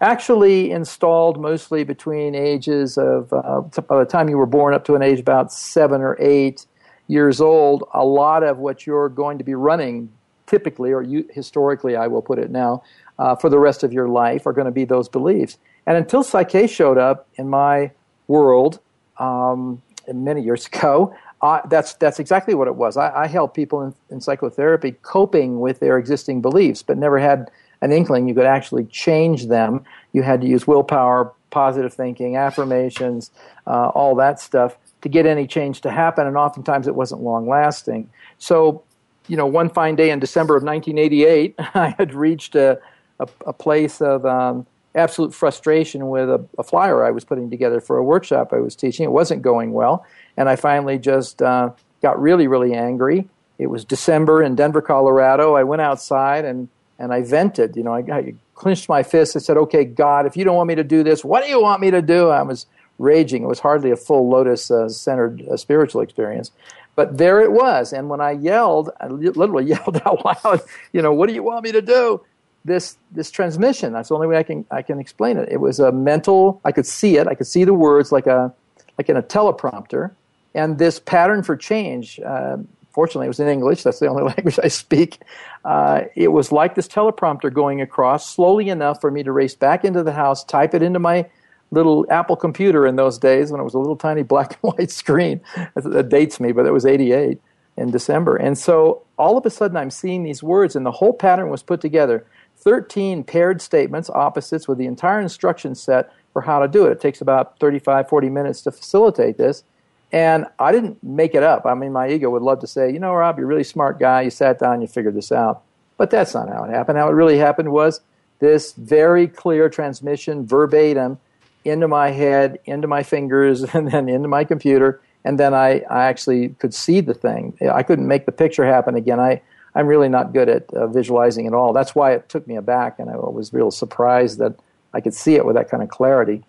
actually 0.00 0.70
installed 0.70 1.40
mostly 1.40 1.84
between 1.84 2.34
ages 2.34 2.96
of 2.96 3.32
uh, 3.32 3.60
by 3.82 3.98
the 3.98 4.04
time 4.04 4.28
you 4.28 4.38
were 4.38 4.46
born 4.46 4.72
up 4.74 4.84
to 4.84 4.94
an 4.94 5.02
age 5.02 5.20
about 5.20 5.52
seven 5.52 6.00
or 6.00 6.16
eight 6.20 6.66
years 7.06 7.40
old. 7.40 7.84
A 7.92 8.04
lot 8.04 8.42
of 8.42 8.58
what 8.58 8.86
you're 8.86 9.08
going 9.08 9.38
to 9.38 9.44
be 9.44 9.54
running, 9.54 10.10
typically 10.46 10.92
or 10.92 11.02
you, 11.02 11.26
historically, 11.30 11.96
I 11.96 12.06
will 12.06 12.22
put 12.22 12.38
it 12.38 12.50
now, 12.50 12.82
uh, 13.18 13.34
for 13.36 13.50
the 13.50 13.58
rest 13.58 13.82
of 13.82 13.92
your 13.92 14.08
life 14.08 14.46
are 14.46 14.52
going 14.52 14.66
to 14.66 14.72
be 14.72 14.84
those 14.84 15.08
beliefs. 15.08 15.58
And 15.86 15.96
until 15.96 16.22
Psych-K 16.22 16.66
showed 16.66 16.98
up 16.98 17.28
in 17.36 17.48
my 17.48 17.90
world 18.28 18.80
um, 19.18 19.82
many 20.12 20.42
years 20.42 20.66
ago, 20.72 21.14
uh, 21.42 21.60
that's 21.68 21.94
that's 21.94 22.18
exactly 22.18 22.54
what 22.54 22.68
it 22.68 22.74
was. 22.74 22.96
I, 22.96 23.22
I 23.22 23.26
helped 23.26 23.56
people 23.56 23.82
in, 23.82 23.94
in, 24.10 24.20
psychotherapy 24.20 24.92
coping 25.02 25.60
with 25.60 25.80
their 25.80 25.96
existing 25.96 26.42
beliefs, 26.42 26.82
but 26.82 26.98
never 26.98 27.18
had 27.18 27.50
an 27.80 27.92
inkling 27.92 28.28
you 28.28 28.34
could 28.34 28.44
actually 28.44 28.84
change 28.84 29.46
them. 29.46 29.82
You 30.12 30.22
had 30.22 30.42
to 30.42 30.46
use 30.46 30.66
willpower, 30.66 31.32
positive 31.50 31.94
thinking, 31.94 32.36
affirmations, 32.36 33.30
uh, 33.66 33.88
all 33.88 34.14
that 34.16 34.38
stuff 34.38 34.76
to 35.00 35.08
get 35.08 35.24
any 35.24 35.46
change 35.46 35.80
to 35.82 35.90
happen, 35.90 36.26
and 36.26 36.36
oftentimes 36.36 36.86
it 36.86 36.94
wasn't 36.94 37.22
long 37.22 37.48
lasting. 37.48 38.10
So, 38.38 38.82
you 39.26 39.36
know, 39.36 39.46
one 39.46 39.70
fine 39.70 39.96
day 39.96 40.10
in 40.10 40.18
December 40.18 40.56
of 40.56 40.62
1988, 40.62 41.54
I 41.74 41.94
had 41.96 42.12
reached 42.12 42.54
a, 42.54 42.78
a, 43.18 43.28
a 43.46 43.52
place 43.54 44.02
of 44.02 44.26
um, 44.26 44.66
absolute 44.94 45.32
frustration 45.32 46.08
with 46.08 46.28
a, 46.28 46.44
a, 46.58 46.62
flyer 46.62 47.04
I 47.04 47.10
was 47.10 47.24
putting 47.24 47.48
together 47.48 47.80
for 47.80 47.96
a 47.96 48.04
workshop 48.04 48.52
I 48.52 48.58
was 48.58 48.74
teaching. 48.74 49.04
It 49.04 49.12
wasn't 49.12 49.42
going 49.42 49.72
well, 49.72 50.04
and 50.40 50.48
I 50.48 50.56
finally 50.56 50.98
just 50.98 51.42
uh, 51.42 51.68
got 52.00 52.18
really, 52.18 52.46
really 52.46 52.72
angry. 52.72 53.28
It 53.58 53.66
was 53.66 53.84
December 53.84 54.42
in 54.42 54.54
Denver, 54.54 54.80
Colorado. 54.80 55.54
I 55.54 55.64
went 55.64 55.82
outside 55.82 56.46
and, 56.46 56.66
and 56.98 57.12
I 57.12 57.20
vented. 57.20 57.76
You 57.76 57.82
know, 57.82 57.92
I, 57.92 57.98
I 58.10 58.34
clenched 58.54 58.88
my 58.88 59.02
fist. 59.02 59.36
I 59.36 59.40
said, 59.40 59.58
"Okay, 59.58 59.84
God, 59.84 60.24
if 60.24 60.38
you 60.38 60.44
don't 60.44 60.56
want 60.56 60.68
me 60.68 60.76
to 60.76 60.82
do 60.82 61.02
this, 61.02 61.22
what 61.22 61.44
do 61.44 61.50
you 61.50 61.60
want 61.60 61.82
me 61.82 61.90
to 61.90 62.00
do?" 62.00 62.30
I 62.30 62.40
was 62.40 62.64
raging. 62.98 63.42
It 63.42 63.48
was 63.48 63.60
hardly 63.60 63.90
a 63.90 63.96
full 63.96 64.30
lotus 64.30 64.70
uh, 64.70 64.88
centered 64.88 65.46
uh, 65.46 65.58
spiritual 65.58 66.00
experience. 66.00 66.52
But 66.96 67.18
there 67.18 67.42
it 67.42 67.52
was. 67.52 67.92
And 67.92 68.08
when 68.08 68.22
I 68.22 68.30
yelled, 68.30 68.88
I 68.98 69.08
literally 69.08 69.64
yelled 69.74 70.00
out 70.06 70.24
loud, 70.24 70.62
you 70.94 71.02
know, 71.02 71.12
what 71.12 71.28
do 71.28 71.34
you 71.34 71.42
want 71.42 71.64
me 71.64 71.72
to 71.72 71.82
do? 71.82 72.24
this 72.62 72.98
this 73.10 73.30
transmission. 73.30 73.94
That's 73.94 74.10
the 74.10 74.14
only 74.14 74.26
way 74.26 74.36
I 74.36 74.42
can 74.42 74.66
I 74.70 74.82
can 74.82 75.00
explain 75.00 75.38
it. 75.38 75.48
It 75.50 75.60
was 75.60 75.80
a 75.80 75.92
mental. 75.92 76.60
I 76.64 76.72
could 76.72 76.86
see 76.86 77.16
it. 77.16 77.26
I 77.26 77.34
could 77.34 77.46
see 77.46 77.64
the 77.64 77.72
words 77.72 78.12
like 78.12 78.26
a 78.26 78.52
like 78.98 79.08
in 79.08 79.16
a 79.16 79.22
teleprompter, 79.22 80.10
and 80.54 80.78
this 80.78 80.98
pattern 80.98 81.42
for 81.42 81.56
change. 81.56 82.20
Uh, 82.20 82.58
fortunately, 82.92 83.26
it 83.26 83.28
was 83.28 83.40
in 83.40 83.48
English. 83.48 83.82
That's 83.82 84.00
the 84.00 84.08
only 84.08 84.22
language 84.36 84.58
I 84.62 84.68
speak. 84.68 85.20
Uh, 85.64 86.02
it 86.14 86.28
was 86.28 86.52
like 86.52 86.74
this 86.74 86.88
teleprompter 86.88 87.52
going 87.52 87.80
across 87.80 88.28
slowly 88.28 88.68
enough 88.68 89.00
for 89.00 89.10
me 89.10 89.22
to 89.22 89.32
race 89.32 89.54
back 89.54 89.84
into 89.84 90.02
the 90.02 90.12
house, 90.12 90.44
type 90.44 90.74
it 90.74 90.82
into 90.82 90.98
my 90.98 91.28
little 91.70 92.04
Apple 92.10 92.36
computer 92.36 92.86
in 92.86 92.96
those 92.96 93.18
days 93.18 93.52
when 93.52 93.60
it 93.60 93.64
was 93.64 93.74
a 93.74 93.78
little 93.78 93.96
tiny 93.96 94.22
black 94.24 94.58
and 94.62 94.72
white 94.72 94.90
screen. 94.90 95.40
That 95.74 96.08
dates 96.08 96.40
me, 96.40 96.52
but 96.52 96.66
it 96.66 96.72
was 96.72 96.86
88 96.86 97.40
in 97.76 97.90
December. 97.90 98.36
And 98.36 98.58
so 98.58 99.02
all 99.18 99.38
of 99.38 99.46
a 99.46 99.50
sudden 99.50 99.76
I'm 99.76 99.90
seeing 99.90 100.22
these 100.22 100.42
words, 100.42 100.76
and 100.76 100.84
the 100.84 100.90
whole 100.90 101.12
pattern 101.12 101.48
was 101.48 101.62
put 101.62 101.80
together. 101.80 102.26
13 102.56 103.24
paired 103.24 103.62
statements, 103.62 104.10
opposites, 104.10 104.68
with 104.68 104.76
the 104.76 104.86
entire 104.86 105.20
instruction 105.20 105.74
set 105.74 106.12
for 106.32 106.42
how 106.42 106.58
to 106.58 106.68
do 106.68 106.86
it. 106.86 106.92
It 106.92 107.00
takes 107.00 107.20
about 107.20 107.58
35, 107.58 108.08
40 108.08 108.28
minutes 108.28 108.62
to 108.62 108.70
facilitate 108.70 109.38
this. 109.38 109.64
And 110.12 110.46
I 110.58 110.72
didn't 110.72 111.02
make 111.04 111.34
it 111.34 111.42
up. 111.42 111.66
I 111.66 111.74
mean, 111.74 111.92
my 111.92 112.08
ego 112.08 112.30
would 112.30 112.42
love 112.42 112.60
to 112.60 112.66
say, 112.66 112.92
you 112.92 112.98
know, 112.98 113.14
Rob, 113.14 113.38
you're 113.38 113.46
a 113.46 113.48
really 113.48 113.64
smart 113.64 114.00
guy. 114.00 114.22
You 114.22 114.30
sat 114.30 114.58
down, 114.58 114.80
you 114.80 114.88
figured 114.88 115.14
this 115.14 115.30
out. 115.30 115.62
But 115.96 116.10
that's 116.10 116.34
not 116.34 116.48
how 116.48 116.64
it 116.64 116.70
happened. 116.70 116.98
How 116.98 117.08
it 117.08 117.12
really 117.12 117.38
happened 117.38 117.70
was 117.70 118.00
this 118.40 118.72
very 118.72 119.28
clear 119.28 119.68
transmission, 119.68 120.46
verbatim, 120.46 121.18
into 121.64 121.86
my 121.86 122.10
head, 122.10 122.58
into 122.64 122.88
my 122.88 123.02
fingers, 123.02 123.62
and 123.74 123.90
then 123.90 124.08
into 124.08 124.28
my 124.28 124.44
computer. 124.44 125.00
And 125.24 125.38
then 125.38 125.54
I, 125.54 125.80
I 125.90 126.04
actually 126.04 126.50
could 126.58 126.74
see 126.74 127.00
the 127.00 127.14
thing. 127.14 127.56
I 127.70 127.82
couldn't 127.82 128.08
make 128.08 128.26
the 128.26 128.32
picture 128.32 128.64
happen 128.64 128.94
again. 128.94 129.20
I, 129.20 129.42
I'm 129.74 129.86
really 129.86 130.08
not 130.08 130.32
good 130.32 130.48
at 130.48 130.72
uh, 130.72 130.86
visualizing 130.86 131.46
at 131.46 131.52
all. 131.52 131.72
That's 131.72 131.94
why 131.94 132.12
it 132.12 132.28
took 132.28 132.48
me 132.48 132.56
aback, 132.56 132.98
and 132.98 133.10
I 133.10 133.16
was 133.16 133.52
real 133.52 133.70
surprised 133.70 134.38
that 134.38 134.54
I 134.92 135.00
could 135.00 135.14
see 135.14 135.34
it 135.34 135.44
with 135.44 135.54
that 135.54 135.70
kind 135.70 135.82
of 135.82 135.88
clarity. 135.88 136.42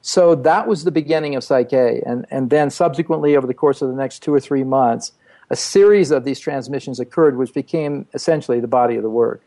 So 0.00 0.34
that 0.34 0.66
was 0.66 0.84
the 0.84 0.90
beginning 0.90 1.34
of 1.34 1.44
Psych-K, 1.44 2.02
and 2.06 2.24
and 2.30 2.50
then 2.50 2.70
subsequently 2.70 3.36
over 3.36 3.46
the 3.46 3.54
course 3.54 3.82
of 3.82 3.88
the 3.88 3.96
next 3.96 4.22
two 4.22 4.32
or 4.32 4.40
three 4.40 4.64
months, 4.64 5.12
a 5.50 5.56
series 5.56 6.10
of 6.10 6.24
these 6.24 6.38
transmissions 6.40 7.00
occurred, 7.00 7.36
which 7.36 7.52
became 7.52 8.06
essentially 8.14 8.60
the 8.60 8.68
body 8.68 8.96
of 8.96 9.02
the 9.02 9.10
work. 9.10 9.42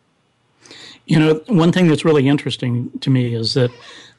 You 1.05 1.19
know, 1.19 1.41
one 1.47 1.71
thing 1.71 1.87
that's 1.87 2.05
really 2.05 2.27
interesting 2.27 2.91
to 2.99 3.09
me 3.09 3.33
is 3.33 3.53
that 3.55 3.71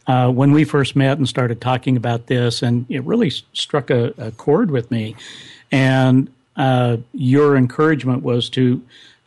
uh, 0.06 0.30
when 0.30 0.52
we 0.52 0.64
first 0.64 0.96
met 0.96 1.18
and 1.18 1.28
started 1.28 1.60
talking 1.60 1.96
about 1.96 2.26
this, 2.26 2.62
and 2.62 2.86
it 2.88 3.04
really 3.04 3.30
struck 3.52 3.90
a, 3.90 4.12
a 4.18 4.32
chord 4.32 4.70
with 4.70 4.90
me 4.90 5.14
And 5.72 6.30
uh, 6.54 6.98
your 7.12 7.56
encouragement 7.56 8.22
was 8.22 8.50
to 8.50 8.82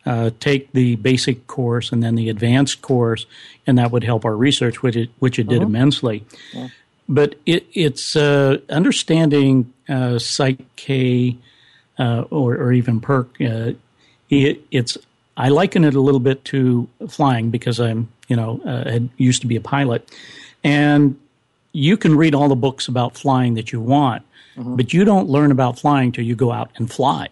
uh, 0.05 0.29
take 0.39 0.71
the 0.71 0.95
basic 0.95 1.47
course 1.47 1.91
and 1.91 2.03
then 2.03 2.13
the 2.13 2.29
advanced 2.29 2.83
course, 2.83 3.25
and 3.65 3.79
that 3.79 3.91
would 3.91 4.03
help 4.03 4.23
our 4.23 4.37
research, 4.37 4.83
which 4.83 4.95
it, 4.95 5.09
which 5.17 5.39
it 5.39 5.47
did 5.47 5.57
uh-huh. 5.57 5.65
immensely. 5.65 6.23
Yeah. 6.53 6.67
But 7.07 7.35
it, 7.45 7.67
it's 7.73 8.15
uh, 8.15 8.57
understanding 8.69 9.71
uh, 9.87 10.17
Psych-K 10.17 11.37
uh, 11.99 12.25
or, 12.29 12.55
or, 12.55 12.73
even 12.73 12.99
Perk. 12.99 13.39
Uh, 13.39 13.73
it, 14.29 14.61
it's 14.71 14.97
I 15.37 15.49
liken 15.49 15.83
it 15.83 15.93
a 15.93 16.01
little 16.01 16.19
bit 16.19 16.43
to 16.45 16.87
flying 17.07 17.51
because 17.51 17.79
I'm 17.79 18.09
you 18.27 18.35
know 18.35 18.59
uh, 18.65 18.89
had 18.89 19.09
used 19.17 19.41
to 19.41 19.47
be 19.47 19.55
a 19.55 19.61
pilot, 19.61 20.09
and 20.63 21.17
you 21.71 21.97
can 21.97 22.17
read 22.17 22.33
all 22.33 22.47
the 22.47 22.55
books 22.55 22.87
about 22.87 23.17
flying 23.17 23.53
that 23.55 23.71
you 23.71 23.81
want, 23.81 24.23
mm-hmm. 24.55 24.75
but 24.75 24.93
you 24.93 25.05
don't 25.05 25.29
learn 25.29 25.51
about 25.51 25.77
flying 25.77 26.11
till 26.11 26.25
you 26.25 26.35
go 26.35 26.51
out 26.51 26.71
and 26.77 26.91
fly. 26.91 27.27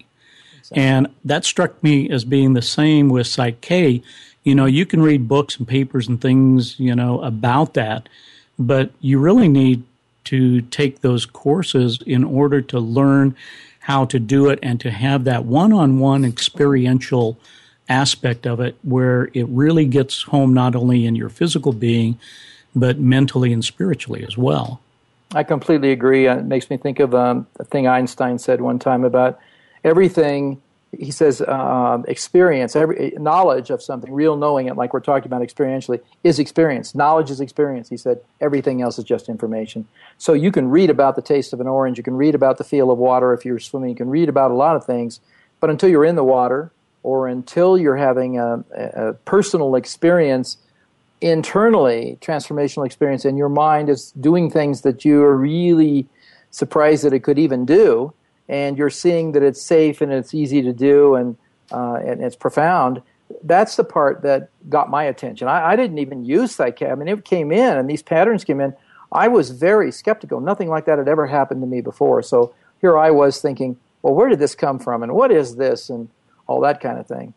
Exactly. 0.60 0.84
And 0.84 1.08
that 1.26 1.46
struck 1.46 1.82
me 1.82 2.10
as 2.10 2.26
being 2.26 2.54
the 2.54 2.62
same 2.62 3.10
with 3.10 3.28
Psych-K. 3.28 4.02
You 4.44 4.56
know, 4.56 4.66
you 4.66 4.86
can 4.86 5.02
read 5.02 5.28
books 5.28 5.58
and 5.58 5.68
papers 5.68 6.08
and 6.08 6.22
things, 6.22 6.78
you 6.80 6.94
know, 6.94 7.22
about 7.22 7.74
that, 7.76 8.10
but 8.58 8.92
you 9.00 9.20
really 9.20 9.48
need 9.48 9.84
to 10.26 10.62
take 10.62 11.02
those 11.02 11.26
courses 11.26 12.00
in 12.06 12.24
order 12.24 12.62
to 12.62 12.80
learn 12.80 13.36
how 13.80 14.06
to 14.06 14.20
do 14.20 14.50
it 14.50 14.60
and 14.64 14.80
to 14.80 14.92
have 14.92 15.26
that 15.26 15.44
one-on-one 15.44 16.24
experiential 16.24 17.38
aspect 17.90 18.48
of 18.48 18.62
it 18.62 18.78
where 18.84 19.30
it 19.34 19.46
really 19.50 19.86
gets 19.86 20.24
home 20.24 20.54
not 20.54 20.76
only 20.76 21.06
in 21.06 21.16
your 21.16 21.30
physical 21.30 21.74
being 21.74 22.18
but 22.76 22.98
mentally 22.98 23.54
and 23.54 23.64
spiritually 23.64 24.26
as 24.26 24.38
well. 24.38 24.80
I 25.36 25.44
completely 25.44 25.92
agree. 25.92 26.28
It 26.28 26.46
makes 26.46 26.70
me 26.70 26.78
think 26.78 27.00
of 27.00 27.14
um, 27.14 27.46
a 27.60 27.64
thing 27.64 27.88
Einstein 27.88 28.40
said 28.40 28.62
one 28.62 28.80
time 28.80 29.04
about 29.04 29.40
everything 29.84 30.62
he 31.00 31.12
says 31.12 31.42
uh, 31.42 32.02
experience 32.08 32.76
every 32.76 33.14
knowledge 33.18 33.70
of 33.70 33.82
something 33.82 34.12
real 34.12 34.36
knowing 34.36 34.68
it 34.68 34.76
like 34.76 34.94
we're 34.94 35.00
talking 35.00 35.28
about 35.28 35.42
experientially 35.42 36.02
is 36.24 36.40
experience. 36.40 36.96
Knowledge 36.96 37.32
is 37.32 37.40
experience 37.42 37.90
he 37.90 37.98
said. 37.98 38.22
Everything 38.42 38.82
else 38.82 38.98
is 38.98 39.06
just 39.06 39.30
information. 39.30 39.88
So 40.18 40.34
you 40.34 40.52
can 40.52 40.70
read 40.70 40.90
about 40.90 41.16
the 41.16 41.22
taste 41.22 41.54
of 41.54 41.60
an 41.60 41.68
orange 41.68 41.98
you 41.98 42.04
can 42.04 42.16
read 42.16 42.36
about 42.36 42.58
the 42.58 42.64
feel 42.64 42.92
of 42.92 42.98
water 42.98 43.34
if 43.34 43.46
you're 43.46 43.60
swimming 43.60 43.90
you 43.90 43.96
can 43.96 44.10
read 44.10 44.30
about 44.30 44.52
a 44.52 44.56
lot 44.56 44.76
of 44.76 44.86
things 44.86 45.20
but 45.60 45.70
until 45.70 45.90
you're 45.90 46.06
in 46.06 46.16
the 46.16 46.24
water 46.24 46.72
or 47.04 47.28
until 47.28 47.78
you're 47.78 47.98
having 47.98 48.40
a, 48.40 48.64
a 48.76 49.14
personal 49.26 49.76
experience 49.76 50.58
internally 51.22 52.18
transformational 52.22 52.86
experience 52.86 53.24
and 53.24 53.38
your 53.38 53.50
mind 53.50 53.90
is 53.90 54.12
doing 54.20 54.50
things 54.50 54.82
that 54.82 55.06
you 55.06 55.24
are 55.24 55.38
really 55.38 56.06
surprised 56.52 57.04
that 57.04 57.14
it 57.14 57.22
could 57.22 57.40
even 57.40 57.66
do 57.66 58.14
and 58.50 58.78
you're 58.78 58.90
seeing 58.90 59.32
that 59.34 59.44
it's 59.44 59.62
safe 59.62 60.02
and 60.02 60.12
it's 60.12 60.34
easy 60.34 60.62
to 60.62 60.74
do 60.74 61.16
and, 61.16 61.38
uh, 61.72 61.96
and 61.96 62.22
it's 62.22 62.36
profound, 62.36 63.02
that's 63.44 63.76
the 63.76 63.84
part 63.84 64.22
that 64.22 64.50
got 64.70 64.90
my 64.90 65.04
attention. 65.04 65.48
I, 65.48 65.72
I 65.72 65.76
didn't 65.76 65.98
even 66.00 66.24
use 66.26 66.54
Psych-K. 66.56 66.88
I 66.88 66.96
mean, 66.96 67.08
it 67.08 67.26
came 67.26 67.52
in 67.52 67.78
and 67.78 67.90
these 67.90 68.04
patterns 68.04 68.44
came 68.44 68.60
in. 68.60 68.76
I 69.12 69.28
was 69.28 69.52
very 69.52 69.92
skeptical. 69.92 70.42
Nothing 70.42 70.70
like 70.70 70.86
that 70.86 70.98
had 70.98 71.08
ever 71.08 71.28
happened 71.28 71.62
to 71.62 71.68
me 71.68 71.82
before. 71.82 72.22
So 72.24 72.54
here 72.82 72.98
I 72.98 73.12
was 73.12 73.42
thinking, 73.42 73.78
well, 74.02 74.14
where 74.14 74.30
did 74.30 74.40
this 74.40 74.56
come 74.56 74.80
from 74.80 75.04
and 75.04 75.14
what 75.14 75.32
is 75.32 75.56
this 75.56 75.90
and 75.90 76.10
all 76.48 76.60
that 76.62 76.82
kind 76.82 77.00
of 77.00 77.08
thing. 77.08 77.34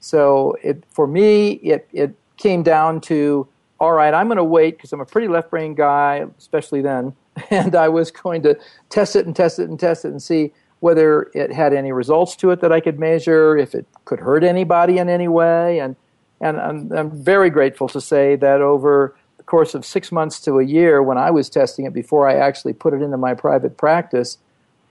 So 0.00 0.56
it, 0.62 0.84
for 0.90 1.06
me, 1.06 1.52
it, 1.52 1.88
it 1.92 2.14
came 2.36 2.62
down 2.62 3.00
to, 3.02 3.48
all 3.80 3.92
right, 3.92 4.12
I'm 4.12 4.26
going 4.26 4.36
to 4.36 4.44
wait 4.44 4.76
because 4.76 4.92
I'm 4.92 5.00
a 5.00 5.06
pretty 5.06 5.28
left 5.28 5.50
brain 5.50 5.74
guy, 5.74 6.26
especially 6.38 6.82
then. 6.82 7.14
and 7.50 7.74
I 7.74 7.88
was 7.88 8.10
going 8.10 8.42
to 8.42 8.58
test 8.88 9.16
it 9.16 9.26
and 9.26 9.34
test 9.34 9.58
it 9.58 9.68
and 9.68 9.78
test 9.78 10.04
it 10.04 10.08
and 10.08 10.22
see 10.22 10.52
whether 10.80 11.30
it 11.34 11.52
had 11.52 11.72
any 11.72 11.92
results 11.92 12.36
to 12.36 12.50
it 12.50 12.60
that 12.60 12.72
I 12.72 12.80
could 12.80 12.98
measure, 12.98 13.56
if 13.56 13.74
it 13.74 13.86
could 14.04 14.20
hurt 14.20 14.44
anybody 14.44 14.98
in 14.98 15.08
any 15.08 15.28
way. 15.28 15.80
And, 15.80 15.96
and 16.40 16.60
I'm, 16.60 16.92
I'm 16.92 17.10
very 17.10 17.50
grateful 17.50 17.88
to 17.88 18.00
say 18.00 18.36
that 18.36 18.60
over 18.60 19.16
the 19.38 19.42
course 19.42 19.74
of 19.74 19.84
six 19.84 20.12
months 20.12 20.38
to 20.40 20.60
a 20.60 20.64
year, 20.64 21.02
when 21.02 21.18
I 21.18 21.30
was 21.30 21.50
testing 21.50 21.84
it 21.84 21.92
before 21.92 22.28
I 22.28 22.34
actually 22.34 22.74
put 22.74 22.94
it 22.94 23.02
into 23.02 23.16
my 23.16 23.34
private 23.34 23.76
practice, 23.76 24.38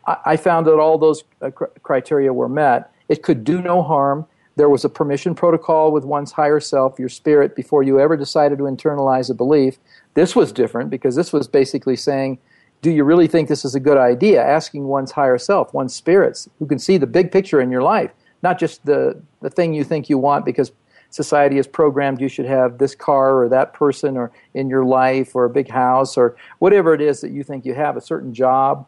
I, 0.05 0.17
I 0.25 0.37
found 0.37 0.67
that 0.67 0.77
all 0.77 0.97
those 0.97 1.23
uh, 1.41 1.51
cr- 1.51 1.65
criteria 1.83 2.33
were 2.33 2.49
met. 2.49 2.91
It 3.07 3.23
could 3.23 3.45
do 3.45 3.61
no 3.61 3.81
harm. 3.81 4.25
There 4.57 4.69
was 4.69 4.83
a 4.83 4.89
permission 4.89 5.35
protocol 5.35 5.91
with 5.91 6.03
one's 6.03 6.31
higher 6.31 6.59
self, 6.59 6.97
your 6.97 7.09
spirit, 7.09 7.55
before 7.55 7.83
you 7.83 7.99
ever 7.99 8.17
decided 8.17 8.57
to 8.57 8.63
internalize 8.63 9.29
a 9.29 9.35
belief. 9.35 9.77
This 10.15 10.35
was 10.35 10.51
different 10.51 10.89
because 10.89 11.15
this 11.15 11.31
was 11.31 11.47
basically 11.47 11.95
saying, 11.95 12.39
do 12.81 12.89
you 12.89 13.03
really 13.03 13.27
think 13.27 13.49
this 13.49 13.63
is 13.63 13.75
a 13.75 13.79
good 13.79 13.97
idea? 13.99 14.43
Asking 14.43 14.85
one's 14.85 15.11
higher 15.11 15.37
self, 15.37 15.75
one's 15.75 15.93
spirits, 15.93 16.49
who 16.57 16.65
can 16.65 16.79
see 16.79 16.97
the 16.97 17.05
big 17.05 17.31
picture 17.31 17.61
in 17.61 17.69
your 17.69 17.83
life, 17.83 18.11
not 18.41 18.57
just 18.57 18.83
the, 18.83 19.21
the 19.41 19.49
thing 19.51 19.75
you 19.75 19.83
think 19.83 20.09
you 20.09 20.17
want 20.17 20.43
because 20.43 20.71
society 21.11 21.57
has 21.57 21.67
programmed 21.67 22.19
you 22.19 22.27
should 22.27 22.45
have 22.45 22.79
this 22.79 22.95
car 22.95 23.39
or 23.39 23.49
that 23.49 23.73
person 23.73 24.17
or 24.17 24.31
in 24.55 24.69
your 24.69 24.83
life 24.83 25.35
or 25.35 25.45
a 25.45 25.49
big 25.51 25.69
house 25.69 26.17
or 26.17 26.35
whatever 26.57 26.95
it 26.95 27.01
is 27.01 27.21
that 27.21 27.31
you 27.31 27.43
think 27.43 27.63
you 27.63 27.75
have, 27.75 27.95
a 27.95 28.01
certain 28.01 28.33
job. 28.33 28.87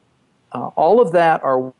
Uh, 0.52 0.70
all 0.76 1.00
of 1.00 1.12
that 1.12 1.44
are, 1.44 1.72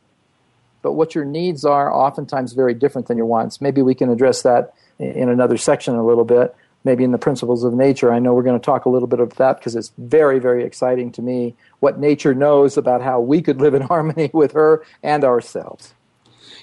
but 0.82 0.94
what 0.94 1.16
your 1.16 1.26
needs 1.26 1.66
are 1.66 1.94
oftentimes 1.94 2.54
very 2.54 2.74
different 2.74 3.08
than 3.08 3.18
your 3.18 3.26
wants. 3.26 3.62
Maybe 3.62 3.82
we 3.82 3.96
can 3.96 4.10
address 4.10 4.42
that 4.44 4.74
in 4.98 5.30
another 5.30 5.58
section 5.58 5.96
a 5.96 6.06
little 6.06 6.26
bit 6.26 6.56
maybe 6.84 7.04
in 7.04 7.12
the 7.12 7.18
principles 7.18 7.64
of 7.64 7.74
nature. 7.74 8.12
I 8.12 8.20
know 8.20 8.34
we're 8.34 8.44
going 8.44 8.60
to 8.60 8.66
talk 8.66 8.86
a 8.86 8.90
little 8.90 9.08
bit 9.08 9.20
of 9.20 9.36
that 9.36 9.58
because 9.58 9.76
it's 9.76 9.92
very, 9.98 10.40
very 10.40 10.64
exciting 10.64 11.12
to 11.14 11.22
me 11.22 11.56
what 11.80 12.00
nature 12.00 12.34
knows 12.34 12.78
about 12.78 13.02
how 13.02 13.20
we 13.20 13.42
could 13.42 13.60
live 13.60 13.74
in 13.74 13.82
harmony 13.94 14.30
with 14.34 14.54
her 14.54 14.84
and 15.04 15.24
ourselves. 15.24 15.94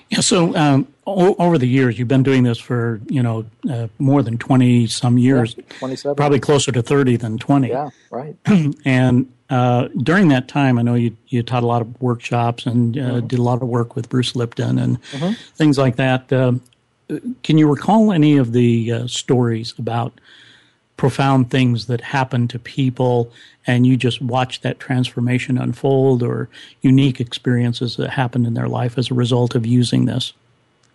Yeah, 0.09 0.21
so 0.21 0.55
um, 0.57 0.87
o- 1.05 1.35
over 1.37 1.59
the 1.59 1.67
years, 1.67 1.99
you've 1.99 2.07
been 2.07 2.23
doing 2.23 2.45
this 2.45 2.59
for 2.59 3.01
you 3.09 3.25
know 3.25 3.45
uh, 3.69 3.89
more 3.99 4.23
than 4.23 4.39
twenty 4.39 4.87
some 4.87 5.19
years, 5.19 5.57
yeah, 5.57 5.65
twenty-seven, 5.81 6.15
probably 6.15 6.39
closer 6.39 6.71
to 6.71 6.81
thirty 6.81 7.17
than 7.17 7.39
twenty. 7.39 7.71
Yeah, 7.71 7.91
right. 8.13 8.37
and 8.85 9.33
uh, 9.49 9.89
during 9.97 10.29
that 10.29 10.49
time, 10.49 10.79
I 10.79 10.83
know 10.83 10.95
you 10.95 11.17
you 11.29 11.43
taught 11.43 11.63
a 11.63 11.67
lot 11.67 11.83
of 11.83 12.01
workshops 12.01 12.67
and 12.67 12.97
uh, 12.97 13.01
mm-hmm. 13.01 13.27
did 13.27 13.39
a 13.39 13.43
lot 13.43 13.63
of 13.63 13.69
work 13.69 13.95
with 13.95 14.09
Bruce 14.09 14.35
Lipton 14.35 14.79
and 14.79 15.01
mm-hmm. 15.03 15.33
things 15.55 15.79
like 15.79 15.97
that. 15.97 16.33
Um, 16.33 16.63
can 17.43 17.57
you 17.57 17.69
recall 17.69 18.13
any 18.13 18.37
of 18.37 18.53
the 18.53 18.93
uh, 18.93 19.07
stories 19.07 19.75
about 19.79 20.13
profound 20.97 21.51
things 21.51 21.87
that 21.87 22.01
happen 22.01 22.49
to 22.49 22.59
people 22.59 23.31
and 23.67 23.87
you 23.87 23.97
just 23.97 24.21
watch 24.23 24.61
that 24.63 24.81
transformation 24.81 25.59
unfold 25.59 26.23
or 26.23 26.49
unique 26.83 27.21
experiences 27.21 27.97
that 27.97 28.11
happened 28.11 28.47
in 28.47 28.55
their 28.55 28.69
life 28.69 28.97
as 28.97 29.11
a 29.11 29.15
result 29.15 29.55
of 29.55 29.67
using 29.67 30.07
this? 30.07 30.33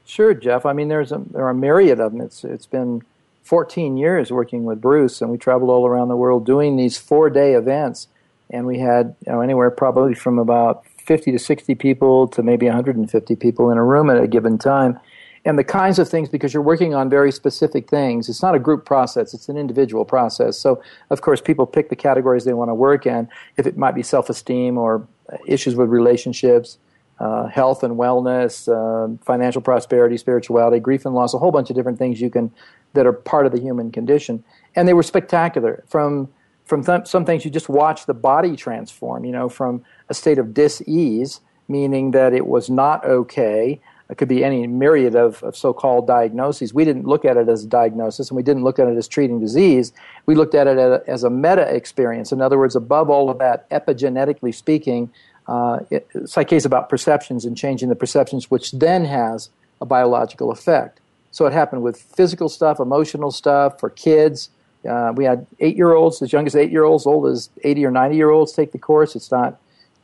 Sure, 0.06 0.34
Jeff. 0.34 0.66
I 0.66 0.74
mean, 0.74 0.88
there's 0.88 1.12
a, 1.12 1.20
there 1.20 1.46
are 1.46 1.52
a 1.52 1.56
myriad 1.56 2.00
of 2.00 2.12
them. 2.12 2.22
It's, 2.22 2.44
it's 2.44 2.66
been 2.66 3.04
14 3.44 3.98
years 3.98 4.32
working 4.32 4.64
with 4.64 4.82
Bruce, 4.82 5.22
and 5.22 5.32
we 5.32 5.38
traveled 5.38 5.70
all 5.70 5.86
around 5.86 6.08
the 6.08 6.16
world 6.16 6.46
doing 6.46 6.76
these 6.76 6.98
four 6.98 7.30
day 7.30 7.54
events. 7.54 8.08
And 8.52 8.66
we 8.66 8.80
had 8.80 9.16
you 9.26 9.32
know, 9.32 9.42
anywhere 9.42 9.72
probably 9.72 10.14
from 10.14 10.38
about 10.38 10.86
50 10.98 11.32
to 11.32 11.40
60 11.40 11.76
people 11.76 12.28
to 12.30 12.44
maybe 12.44 12.68
150 12.68 13.36
people 13.36 13.72
in 13.72 13.78
a 13.78 13.84
room 13.84 14.10
at 14.10 14.22
a 14.22 14.28
given 14.28 14.58
time 14.58 15.00
and 15.46 15.58
the 15.58 15.64
kinds 15.64 15.98
of 15.98 16.08
things 16.08 16.30
because 16.30 16.54
you're 16.54 16.62
working 16.62 16.94
on 16.94 17.10
very 17.10 17.32
specific 17.32 17.90
things. 17.90 18.30
It's 18.30 18.42
not 18.42 18.54
a 18.54 18.60
group 18.60 18.86
process, 18.86 19.34
it's 19.34 19.50
an 19.50 19.58
individual 19.58 20.06
process. 20.06 20.58
So, 20.58 20.82
of 21.10 21.22
course, 21.22 21.42
people 21.42 21.66
pick 21.66 21.90
the 21.90 21.96
categories 21.96 22.46
they 22.46 22.54
want 22.54 22.70
to 22.70 22.76
work 22.76 23.06
in, 23.06 23.28
if 23.58 23.66
it 23.66 23.78
might 23.78 23.96
be 23.96 24.04
self 24.04 24.30
esteem 24.30 24.78
or 24.78 25.08
issues 25.48 25.76
with 25.76 25.90
relationships. 25.90 26.78
Uh, 27.20 27.46
health 27.46 27.84
and 27.84 27.98
wellness, 27.98 28.68
uh, 28.68 29.16
financial 29.24 29.62
prosperity, 29.62 30.18
spirituality, 30.18 30.80
grief 30.80 31.06
and 31.06 31.14
loss, 31.14 31.36
a 31.36 31.38
whole 31.38 31.52
bunch 31.52 31.70
of 31.70 31.76
different 31.76 32.00
things 32.00 32.20
you 32.20 32.32
can 32.32 32.52
that 32.94 33.06
are 33.06 33.14
part 33.14 33.46
of 33.46 33.52
the 33.52 33.60
human 33.60 33.92
condition. 33.92 34.44
And 34.76 34.88
they 34.88 34.96
were 34.96 35.04
spectacular. 35.04 35.84
From 35.88 36.30
from 36.66 36.84
th- 36.84 37.08
some 37.08 37.26
things 37.26 37.44
you 37.46 37.52
just 37.52 37.70
watch 37.70 38.06
the 38.06 38.14
body 38.14 38.56
transform. 38.56 39.26
You 39.26 39.32
know, 39.32 39.50
from 39.50 39.84
a 40.10 40.14
state 40.14 40.38
of 40.38 40.54
dis-ease, 40.54 41.42
meaning 41.68 42.12
that 42.12 42.34
it 42.34 42.48
was 42.48 42.70
not 42.70 43.06
okay, 43.06 43.80
it 44.10 44.18
could 44.18 44.28
be 44.28 44.44
any 44.44 44.68
myriad 44.68 45.16
of, 45.16 45.42
of 45.42 45.56
so 45.56 45.74
called 45.74 46.06
diagnoses. 46.06 46.74
We 46.74 46.84
didn't 46.84 47.06
look 47.06 47.24
at 47.24 47.38
it 47.38 47.48
as 47.48 47.64
a 47.64 47.68
diagnosis 47.68 48.30
and 48.30 48.36
we 48.36 48.44
didn't 48.44 48.64
look 48.64 48.78
at 48.78 48.90
it 48.90 48.98
as 48.98 49.08
treating 49.08 49.40
disease. 49.40 49.94
We 50.26 50.36
looked 50.36 50.54
at 50.54 50.68
it 50.68 51.04
as 51.08 51.24
a 51.24 51.30
meta 51.30 51.74
experience. 51.74 52.34
In 52.34 52.42
other 52.42 52.58
words, 52.58 52.76
above 52.76 53.10
all 53.10 53.30
of 53.30 53.40
that, 53.40 53.70
epigenetically 53.70 54.54
speaking, 54.54 55.10
uh, 55.48 55.80
it, 55.90 56.10
Psych-K 56.26 56.58
is 56.58 56.66
about 56.66 56.90
perceptions 56.90 57.46
and 57.46 57.56
changing 57.56 57.88
the 57.88 57.96
perceptions, 57.96 58.52
which 58.52 58.74
then 58.74 59.06
has 59.06 59.50
a 59.80 59.86
biological 59.86 60.52
effect. 60.52 61.00
So 61.32 61.46
it 61.46 61.54
happened 61.54 61.82
with 61.82 61.98
physical 61.98 62.50
stuff, 62.50 62.82
emotional 62.82 63.32
stuff 63.32 63.80
for 63.80 63.90
kids. 63.90 64.50
Uh, 64.88 65.14
we 65.16 65.26
had 65.26 65.46
eight 65.60 65.76
year 65.76 65.94
olds, 65.94 66.22
as 66.22 66.34
young 66.34 66.46
as 66.48 66.56
eight 66.56 66.72
year 66.72 66.84
olds, 66.84 67.06
old 67.06 67.28
as 67.28 67.50
80 67.64 67.86
or 67.86 67.92
90 67.92 68.16
year 68.16 68.30
olds 68.30 68.52
take 68.52 68.72
the 68.72 68.80
course. 68.80 69.16
It's 69.16 69.32
not 69.32 69.60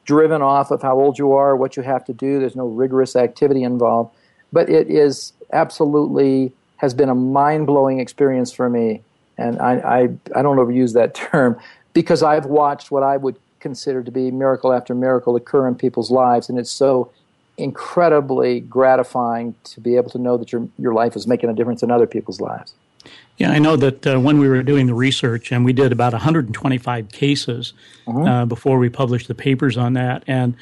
driven 0.05 0.41
off 0.41 0.71
of 0.71 0.81
how 0.81 0.97
old 0.99 1.17
you 1.17 1.33
are, 1.33 1.55
what 1.55 1.75
you 1.75 1.83
have 1.83 2.05
to 2.05 2.13
do. 2.13 2.39
There's 2.39 2.55
no 2.55 2.67
rigorous 2.67 3.15
activity 3.15 3.63
involved. 3.63 4.15
But 4.53 4.69
it 4.69 4.89
is 4.89 5.33
absolutely 5.51 6.53
has 6.77 6.93
been 6.93 7.09
a 7.09 7.15
mind 7.15 7.67
blowing 7.67 7.99
experience 7.99 8.51
for 8.51 8.69
me. 8.69 9.01
And 9.37 9.59
I, 9.59 9.73
I, 9.73 10.01
I 10.35 10.41
don't 10.41 10.57
overuse 10.57 10.93
that 10.93 11.13
term 11.31 11.59
because 11.93 12.23
I've 12.23 12.45
watched 12.45 12.91
what 12.91 13.03
I 13.03 13.17
would 13.17 13.37
consider 13.59 14.03
to 14.03 14.11
be 14.11 14.31
miracle 14.31 14.71
after 14.71 14.93
miracle 14.93 15.35
occur 15.35 15.67
in 15.67 15.75
people's 15.75 16.11
lives. 16.11 16.49
And 16.49 16.57
it's 16.57 16.71
so 16.71 17.11
incredibly 17.57 18.59
gratifying 18.61 19.55
to 19.63 19.81
be 19.81 19.95
able 19.95 20.11
to 20.11 20.19
know 20.19 20.37
that 20.37 20.51
your 20.51 20.67
your 20.77 20.93
life 20.93 21.15
is 21.15 21.25
making 21.25 21.49
a 21.49 21.53
difference 21.53 21.81
in 21.81 21.91
other 21.91 22.05
people's 22.05 22.39
lives. 22.39 22.73
Yeah, 23.37 23.51
I 23.51 23.59
know 23.59 23.75
that 23.75 24.07
uh, 24.07 24.19
when 24.19 24.39
we 24.39 24.47
were 24.47 24.63
doing 24.63 24.87
the 24.87 24.95
research, 24.95 25.51
and 25.51 25.63
we 25.63 25.71
did 25.71 25.91
about 25.91 26.13
125 26.13 27.11
cases 27.11 27.73
uh-huh. 28.07 28.19
uh, 28.19 28.45
before 28.45 28.79
we 28.79 28.89
published 28.89 29.27
the 29.27 29.35
papers 29.35 29.77
on 29.77 29.93
that, 29.93 30.23
and 30.25 30.55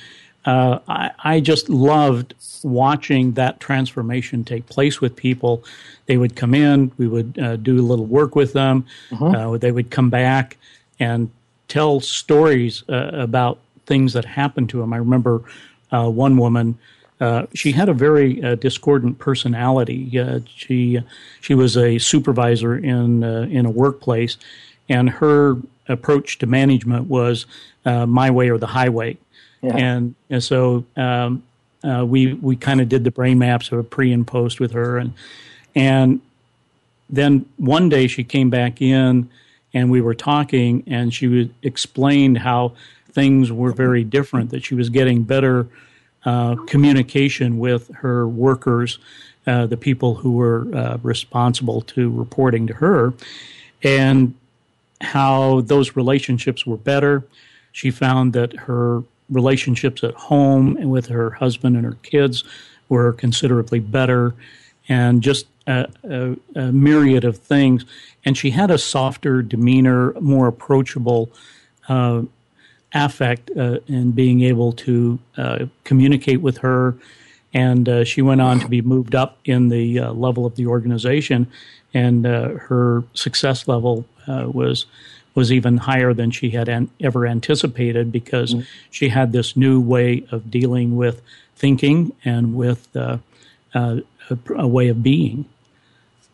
uh, 0.43 0.79
I, 0.87 1.11
I, 1.23 1.39
just 1.39 1.69
loved 1.69 2.35
watching 2.61 3.31
that 3.31 3.59
transformation 3.59 4.43
take 4.43 4.67
place 4.67 5.01
with 5.01 5.15
people. 5.15 5.63
They 6.05 6.17
would 6.17 6.35
come 6.35 6.53
in, 6.53 6.91
we 6.97 7.07
would 7.07 7.39
uh, 7.39 7.55
do 7.55 7.79
a 7.79 7.81
little 7.81 8.05
work 8.05 8.35
with 8.35 8.53
them, 8.53 8.85
uh-huh. 9.11 9.57
they 9.57 9.71
would 9.71 9.89
come 9.89 10.11
back 10.11 10.57
and 10.99 11.31
tell 11.67 11.99
stories 11.99 12.83
uh, 12.89 13.09
about 13.13 13.59
things 13.87 14.13
that 14.13 14.25
happened 14.25 14.69
to 14.69 14.81
them. 14.81 14.93
I 14.93 14.97
remember 14.97 15.43
one 15.89 16.37
woman 16.37 16.77
uh, 17.19 17.45
she 17.53 17.71
had 17.71 17.87
a 17.87 17.93
very 17.93 18.43
uh, 18.43 18.55
discordant 18.55 19.19
personality. 19.19 20.19
Uh, 20.19 20.39
she 20.53 21.01
she 21.39 21.53
was 21.53 21.77
a 21.77 21.97
supervisor 21.97 22.75
in 22.75 23.23
uh, 23.23 23.47
in 23.49 23.65
a 23.65 23.69
workplace, 23.69 24.37
and 24.89 25.09
her 25.09 25.55
approach 25.87 26.37
to 26.39 26.45
management 26.45 27.07
was 27.07 27.45
uh, 27.85 28.05
my 28.05 28.29
way 28.29 28.49
or 28.49 28.57
the 28.57 28.67
highway. 28.67 29.17
Yeah. 29.61 29.77
And, 29.77 30.15
and 30.29 30.43
so 30.43 30.85
um, 30.97 31.43
we 31.83 32.33
we 32.33 32.57
kind 32.57 32.81
of 32.81 32.89
did 32.89 33.03
the 33.05 33.11
brain 33.11 33.39
maps 33.39 33.71
of 33.71 33.79
a 33.79 33.83
pre 33.83 34.11
and 34.11 34.27
post 34.27 34.59
with 34.59 34.71
her, 34.73 34.97
and 34.97 35.13
and 35.73 36.19
then 37.09 37.45
one 37.55 37.87
day 37.87 38.07
she 38.07 38.25
came 38.25 38.49
back 38.49 38.81
in, 38.81 39.29
and 39.73 39.89
we 39.89 40.01
were 40.01 40.15
talking, 40.15 40.83
and 40.85 41.13
she 41.13 41.49
explained 41.63 42.39
how 42.39 42.73
things 43.09 43.53
were 43.53 43.71
very 43.71 44.03
different. 44.03 44.49
That 44.49 44.65
she 44.65 44.75
was 44.75 44.89
getting 44.89 45.23
better 45.23 45.67
uh, 46.25 46.55
communication 46.67 47.59
with 47.59 47.89
her 47.93 48.27
workers, 48.27 48.99
uh, 49.47 49.65
the 49.67 49.77
people 49.77 50.15
who 50.15 50.31
were 50.31 50.67
uh, 50.75 50.97
responsible 51.03 51.81
to 51.81 52.09
reporting 52.09 52.67
to 52.67 52.73
her, 52.73 53.13
and 53.83 54.33
how 55.01 55.61
those 55.61 55.95
relationships 55.95 56.65
were 56.65 56.77
better. 56.77 57.23
She 57.71 57.91
found 57.91 58.33
that 58.33 58.53
her 58.53 59.03
relationships 59.29 60.03
at 60.03 60.13
home 60.13 60.77
and 60.77 60.89
with 60.89 61.07
her 61.07 61.31
husband 61.31 61.75
and 61.75 61.85
her 61.85 61.97
kids 62.03 62.43
were 62.89 63.13
considerably 63.13 63.79
better, 63.79 64.33
and 64.87 65.21
just 65.21 65.47
a, 65.67 65.87
a, 66.03 66.35
a 66.55 66.71
myriad 66.71 67.23
of 67.23 67.37
things. 67.37 67.85
And 68.23 68.37
she 68.37 68.51
had 68.51 68.71
a 68.71 68.77
softer 68.77 69.41
demeanor, 69.41 70.13
more 70.19 70.47
approachable 70.47 71.29
uh, 71.87 72.23
affect 72.95 73.51
uh, 73.55 73.79
and 73.87 74.15
being 74.15 74.41
able 74.41 74.71
to 74.71 75.19
uh, 75.37 75.65
communicate 75.83 76.41
with 76.41 76.59
her. 76.59 76.95
And 77.53 77.87
uh, 77.87 78.03
she 78.05 78.21
went 78.21 78.41
on 78.41 78.59
to 78.61 78.67
be 78.67 78.81
moved 78.81 79.13
up 79.13 79.37
in 79.45 79.69
the 79.69 79.99
uh, 79.99 80.13
level 80.13 80.45
of 80.45 80.55
the 80.55 80.65
organization, 80.67 81.47
and 81.93 82.25
uh, 82.25 82.49
her 82.49 83.03
success 83.13 83.67
level 83.67 84.05
uh, 84.27 84.49
was 84.51 84.85
was 85.35 85.51
even 85.51 85.77
higher 85.77 86.13
than 86.13 86.31
she 86.31 86.49
had 86.49 86.69
an- 86.69 86.89
ever 87.01 87.25
anticipated 87.27 88.09
because 88.11 88.53
mm-hmm. 88.53 88.63
she 88.89 89.09
had 89.09 89.33
this 89.33 89.57
new 89.57 89.81
way 89.81 90.25
of 90.31 90.49
dealing 90.49 90.95
with 90.95 91.21
thinking 91.57 92.13
and 92.23 92.55
with 92.55 92.93
a, 92.95 93.19
a, 93.73 94.67
way 94.67 94.87
of 94.87 95.03
being. 95.03 95.45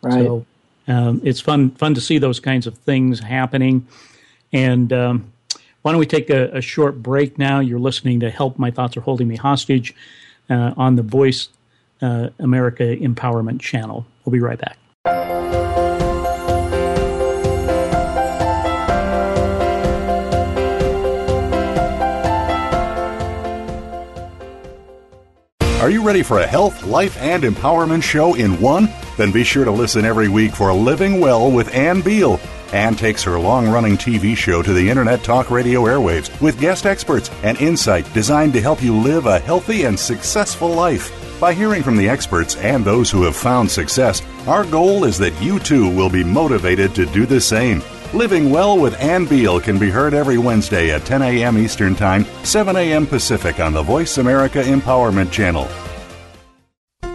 Right. 0.04 0.26
So 0.26 0.46
um, 0.88 1.22
it's 1.24 1.40
fun 1.40 1.72
fun 1.72 1.94
to 1.94 2.02
see 2.02 2.18
those 2.18 2.40
kinds 2.40 2.66
of 2.66 2.78
things 2.80 3.20
happening, 3.20 3.88
and 4.52 4.92
um, 4.92 5.31
why 5.82 5.92
don't 5.92 6.00
we 6.00 6.06
take 6.06 6.30
a, 6.30 6.58
a, 6.58 6.62
short 6.62 7.02
break 7.02 7.38
now? 7.38 7.60
You're 7.60 7.80
listening 7.80 8.20
to 8.20 8.30
Help 8.30 8.60
My 8.60 8.72
Thoughts 8.72 8.98
Are 8.98 9.02
Holding 9.02 9.28
Me 9.28 9.36
Hostage 9.36 9.96
uh, 10.50 10.74
on 10.78 10.96
the 10.96 11.04
Voice 11.04 11.50
uh, 12.02 12.30
America 12.40 12.84
Empowerment 12.84 13.60
Channel. 13.60 14.06
We'll 14.26 14.34
be 14.34 14.40
right 14.40 14.60
back. 14.60 14.78
Are 25.82 25.90
you 25.90 26.04
ready 26.04 26.22
for 26.22 26.38
a 26.38 26.46
health, 26.46 26.84
life, 26.84 27.18
and 27.18 27.42
empowerment 27.42 28.04
show 28.04 28.36
in 28.36 28.62
one? 28.62 28.88
Then 29.18 29.32
be 29.32 29.44
sure 29.44 29.66
to 29.66 29.72
listen 29.72 30.06
every 30.06 30.30
week 30.30 30.56
for 30.56 30.72
Living 30.72 31.20
Well 31.20 31.52
with 31.52 31.74
Ann 31.74 32.02
Beal. 32.02 32.40
Ann 32.74 32.96
takes 32.96 33.24
her 33.24 33.38
long 33.38 33.68
running 33.68 33.98
TV 33.98 34.36
show 34.36 34.62
to 34.62 34.74
the 34.74 34.90
Internet 34.90 35.24
Talk 35.24 35.52
Radio 35.52 35.84
airwaves 35.84 36.40
with 36.42 36.60
guest 36.60 36.86
experts 36.86 37.30
and 37.44 37.60
insight 37.60 38.12
designed 38.14 38.54
to 38.54 38.62
help 38.62 38.82
you 38.82 38.96
live 38.96 39.26
a 39.26 39.40
healthy 39.40 39.84
and 39.84 40.00
successful 40.00 40.70
life. 40.70 41.12
By 41.40 41.54
hearing 41.54 41.84
from 41.84 41.98
the 41.98 42.08
experts 42.08 42.56
and 42.58 42.86
those 42.86 43.12
who 43.12 43.24
have 43.24 43.36
found 43.36 43.70
success, 43.70 44.22
our 44.48 44.64
goal 44.64 45.04
is 45.04 45.18
that 45.18 45.40
you 45.42 45.60
too 45.60 45.90
will 45.90 46.10
be 46.10 46.24
motivated 46.24 46.96
to 46.96 47.06
do 47.08 47.26
the 47.26 47.42
same. 47.42 47.82
Living 48.14 48.52
Well 48.52 48.78
with 48.78 49.00
Ann 49.02 49.26
Beal 49.26 49.60
can 49.60 49.80
be 49.80 49.90
heard 49.90 50.14
every 50.14 50.38
Wednesday 50.38 50.92
at 50.92 51.06
10 51.06 51.22
a.m. 51.22 51.58
Eastern 51.58 51.96
Time, 51.96 52.26
7 52.44 52.76
a.m. 52.76 53.08
Pacific 53.08 53.60
on 53.60 53.74
the 53.74 53.82
Voice 53.82 54.18
America 54.18 54.62
Empowerment 54.62 55.32
Channel. 55.32 55.68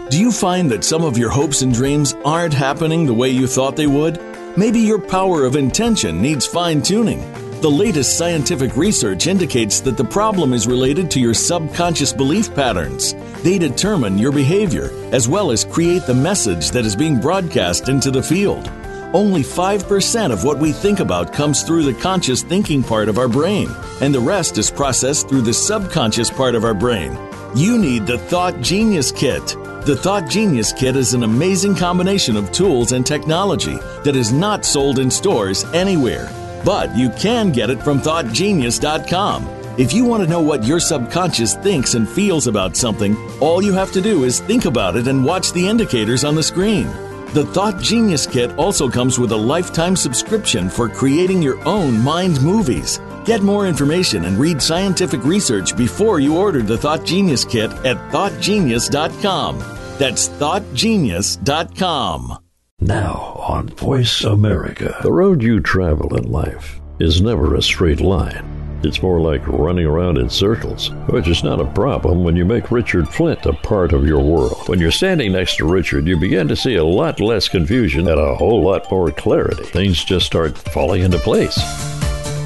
Do 0.09 0.20
you 0.20 0.32
find 0.32 0.70
that 0.70 0.84
some 0.84 1.02
of 1.02 1.18
your 1.18 1.30
hopes 1.30 1.62
and 1.62 1.72
dreams 1.74 2.14
aren't 2.24 2.54
happening 2.54 3.07
the 3.07 3.14
way 3.14 3.28
you 3.28 3.46
thought 3.46 3.76
they 3.76 3.86
would? 3.86 4.18
Maybe 4.59 4.80
your 4.80 4.98
power 4.98 5.44
of 5.44 5.54
intention 5.54 6.22
needs 6.22 6.46
fine 6.46 6.80
tuning. 6.80 7.20
The 7.61 7.70
latest 7.70 8.16
scientific 8.16 8.74
research 8.74 9.26
indicates 9.26 9.80
that 9.80 9.98
the 9.98 10.04
problem 10.04 10.54
is 10.54 10.66
related 10.66 11.11
to 11.11 11.20
your 11.20 11.34
subconscious 11.34 12.11
belief 12.11 12.54
patterns. 12.54 13.14
They 13.42 13.59
determine 13.59 14.16
your 14.16 14.32
behavior, 14.32 14.90
as 15.12 15.28
well 15.28 15.50
as 15.50 15.66
create 15.66 16.07
the 16.07 16.14
message 16.14 16.70
that 16.70 16.86
is 16.86 16.96
being 16.96 17.20
broadcast 17.20 17.90
into 17.90 18.11
the 18.11 18.22
field. 18.22 18.66
Only 19.12 19.42
5% 19.42 20.32
of 20.32 20.42
what 20.42 20.59
we 20.59 20.72
think 20.72 21.00
about 21.00 21.34
comes 21.34 21.62
through 21.62 21.84
the 21.84 22.00
conscious 22.00 22.42
thinking 22.42 22.82
part 22.82 23.11
of 23.11 23.18
our 23.18 23.28
brain, 23.28 23.68
and 24.00 24.14
the 24.14 24.20
rest 24.20 24.57
is 24.57 24.70
processed 24.70 25.28
through 25.28 25.42
the 25.42 25.52
subconscious 25.52 26.30
part 26.30 26.54
of 26.54 26.64
our 26.64 26.74
brain. 26.74 27.18
You 27.54 27.76
need 27.76 28.07
the 28.07 28.18
Thought 28.18 28.62
Genius 28.62 29.12
Kit. 29.12 29.54
The 29.87 29.95
Thought 29.95 30.28
Genius 30.28 30.72
Kit 30.72 30.97
is 30.97 31.14
an 31.14 31.22
amazing 31.22 31.76
combination 31.76 32.37
of 32.37 32.51
tools 32.51 32.91
and 32.91 33.07
technology 33.07 33.76
that 34.03 34.16
is 34.16 34.32
not 34.32 34.64
sold 34.64 34.99
in 34.99 35.09
stores 35.09 35.62
anywhere, 35.66 36.28
but 36.64 36.93
you 36.97 37.09
can 37.11 37.53
get 37.53 37.70
it 37.70 37.80
from 37.80 38.01
ThoughtGenius.com. 38.01 39.47
If 39.78 39.93
you 39.93 40.05
want 40.05 40.24
to 40.24 40.28
know 40.28 40.41
what 40.41 40.64
your 40.64 40.80
subconscious 40.80 41.55
thinks 41.55 41.95
and 41.95 42.09
feels 42.09 42.49
about 42.49 42.76
something, 42.76 43.16
all 43.41 43.62
you 43.62 43.74
have 43.74 43.93
to 43.93 44.01
do 44.01 44.24
is 44.24 44.41
think 44.41 44.64
about 44.64 44.97
it 44.97 45.07
and 45.07 45.24
watch 45.24 45.53
the 45.53 45.68
indicators 45.68 46.24
on 46.24 46.34
the 46.34 46.43
screen. 46.43 46.89
The 47.32 47.47
Thought 47.47 47.80
Genius 47.80 48.26
Kit 48.26 48.59
also 48.59 48.89
comes 48.89 49.20
with 49.20 49.30
a 49.30 49.37
lifetime 49.37 49.95
subscription 49.95 50.68
for 50.68 50.89
creating 50.89 51.43
your 51.43 51.64
own 51.64 52.03
mind 52.03 52.43
movies. 52.43 52.99
Get 53.24 53.43
more 53.43 53.68
information 53.68 54.24
and 54.24 54.37
read 54.37 54.61
scientific 54.61 55.22
research 55.22 55.76
before 55.76 56.18
you 56.18 56.37
order 56.37 56.61
the 56.61 56.76
Thought 56.76 57.05
Genius 57.05 57.45
Kit 57.45 57.70
at 57.84 57.99
thoughtgenius.com. 58.11 59.76
That's 59.99 60.28
thoughtgenius.com. 60.28 62.38
Now 62.80 63.42
on 63.49 63.68
Voice 63.68 64.22
America. 64.22 64.99
The 65.03 65.11
road 65.11 65.42
you 65.42 65.61
travel 65.61 66.14
in 66.16 66.30
life 66.30 66.78
is 66.99 67.22
never 67.22 67.55
a 67.55 67.62
straight 67.62 68.01
line. 68.01 68.53
It's 68.82 69.01
more 69.01 69.20
like 69.20 69.47
running 69.49 69.86
around 69.86 70.18
in 70.18 70.28
circles, 70.28 70.90
which 71.09 71.26
is 71.26 71.42
not 71.42 71.61
a 71.61 71.72
problem 71.72 72.22
when 72.22 72.36
you 72.36 72.44
make 72.44 72.70
Richard 72.70 73.09
Flint 73.09 73.47
a 73.47 73.55
part 73.55 73.94
of 73.94 74.07
your 74.07 74.22
world. 74.22 74.68
When 74.68 74.78
you're 74.78 74.90
standing 74.90 75.32
next 75.32 75.57
to 75.57 75.64
Richard, 75.64 76.07
you 76.07 76.18
begin 76.18 76.47
to 76.49 76.57
see 76.57 76.74
a 76.76 76.84
lot 76.84 77.18
less 77.18 77.49
confusion 77.49 78.07
and 78.07 78.20
a 78.20 78.34
whole 78.34 78.62
lot 78.62 78.90
more 78.90 79.11
clarity. 79.11 79.64
Things 79.64 80.05
just 80.05 80.26
start 80.26 80.59
falling 80.59 81.01
into 81.03 81.18
place 81.18 81.59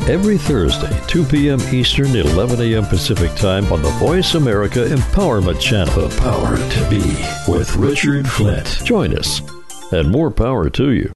every 0.09 0.39
Thursday, 0.39 0.99
2 1.07 1.25
p.m. 1.25 1.61
Eastern, 1.73 2.15
11 2.15 2.61
a.m. 2.61 2.85
Pacific 2.87 3.35
Time 3.35 3.73
on 3.73 3.83
the 3.83 3.91
Voice 3.91 4.35
America 4.35 4.81
Empowerment 4.81 5.61
Channel. 5.61 6.09
The 6.09 6.21
Power 6.21 6.57
to 6.57 6.91
Be 6.91 7.53
with 7.53 7.77
Richard 7.77 8.29
Flint. 8.29 8.85
Join 8.85 9.17
us, 9.17 9.41
and 9.93 10.11
more 10.11 10.31
power 10.31 10.71
to 10.71 10.93
you. 10.93 11.13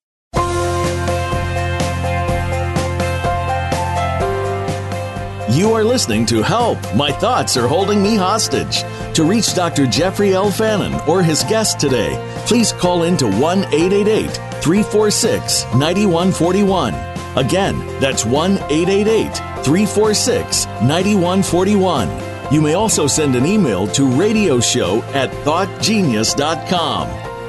You 5.55 5.73
are 5.73 5.85
listening 5.85 6.27
to 6.27 6.43
Help! 6.43 6.79
My 6.97 7.13
Thoughts 7.13 7.57
Are 7.57 7.69
Holding 7.69 8.03
Me 8.03 8.17
Hostage. 8.17 8.83
To 9.15 9.23
reach 9.23 9.55
Dr. 9.55 9.87
Jeffrey 9.87 10.35
L. 10.35 10.51
Fannin 10.51 10.95
or 11.09 11.23
his 11.23 11.45
guest 11.45 11.79
today, 11.79 12.19
please 12.47 12.73
call 12.73 13.05
in 13.05 13.17
to 13.19 13.27
1 13.29 13.59
888 13.73 14.31
346 14.61 15.63
9141 15.75 17.14
Again, 17.37 17.79
that's 18.01 18.25
1 18.25 18.53
888 18.53 19.35
346 19.65 20.67
9141. 20.67 22.53
You 22.53 22.61
may 22.61 22.75
also 22.75 23.07
send 23.07 23.35
an 23.35 23.47
email 23.47 23.87
to 23.89 24.03
radioshow 24.03 25.03
at 25.15 25.31
thoughtgenius.com. 25.45 27.09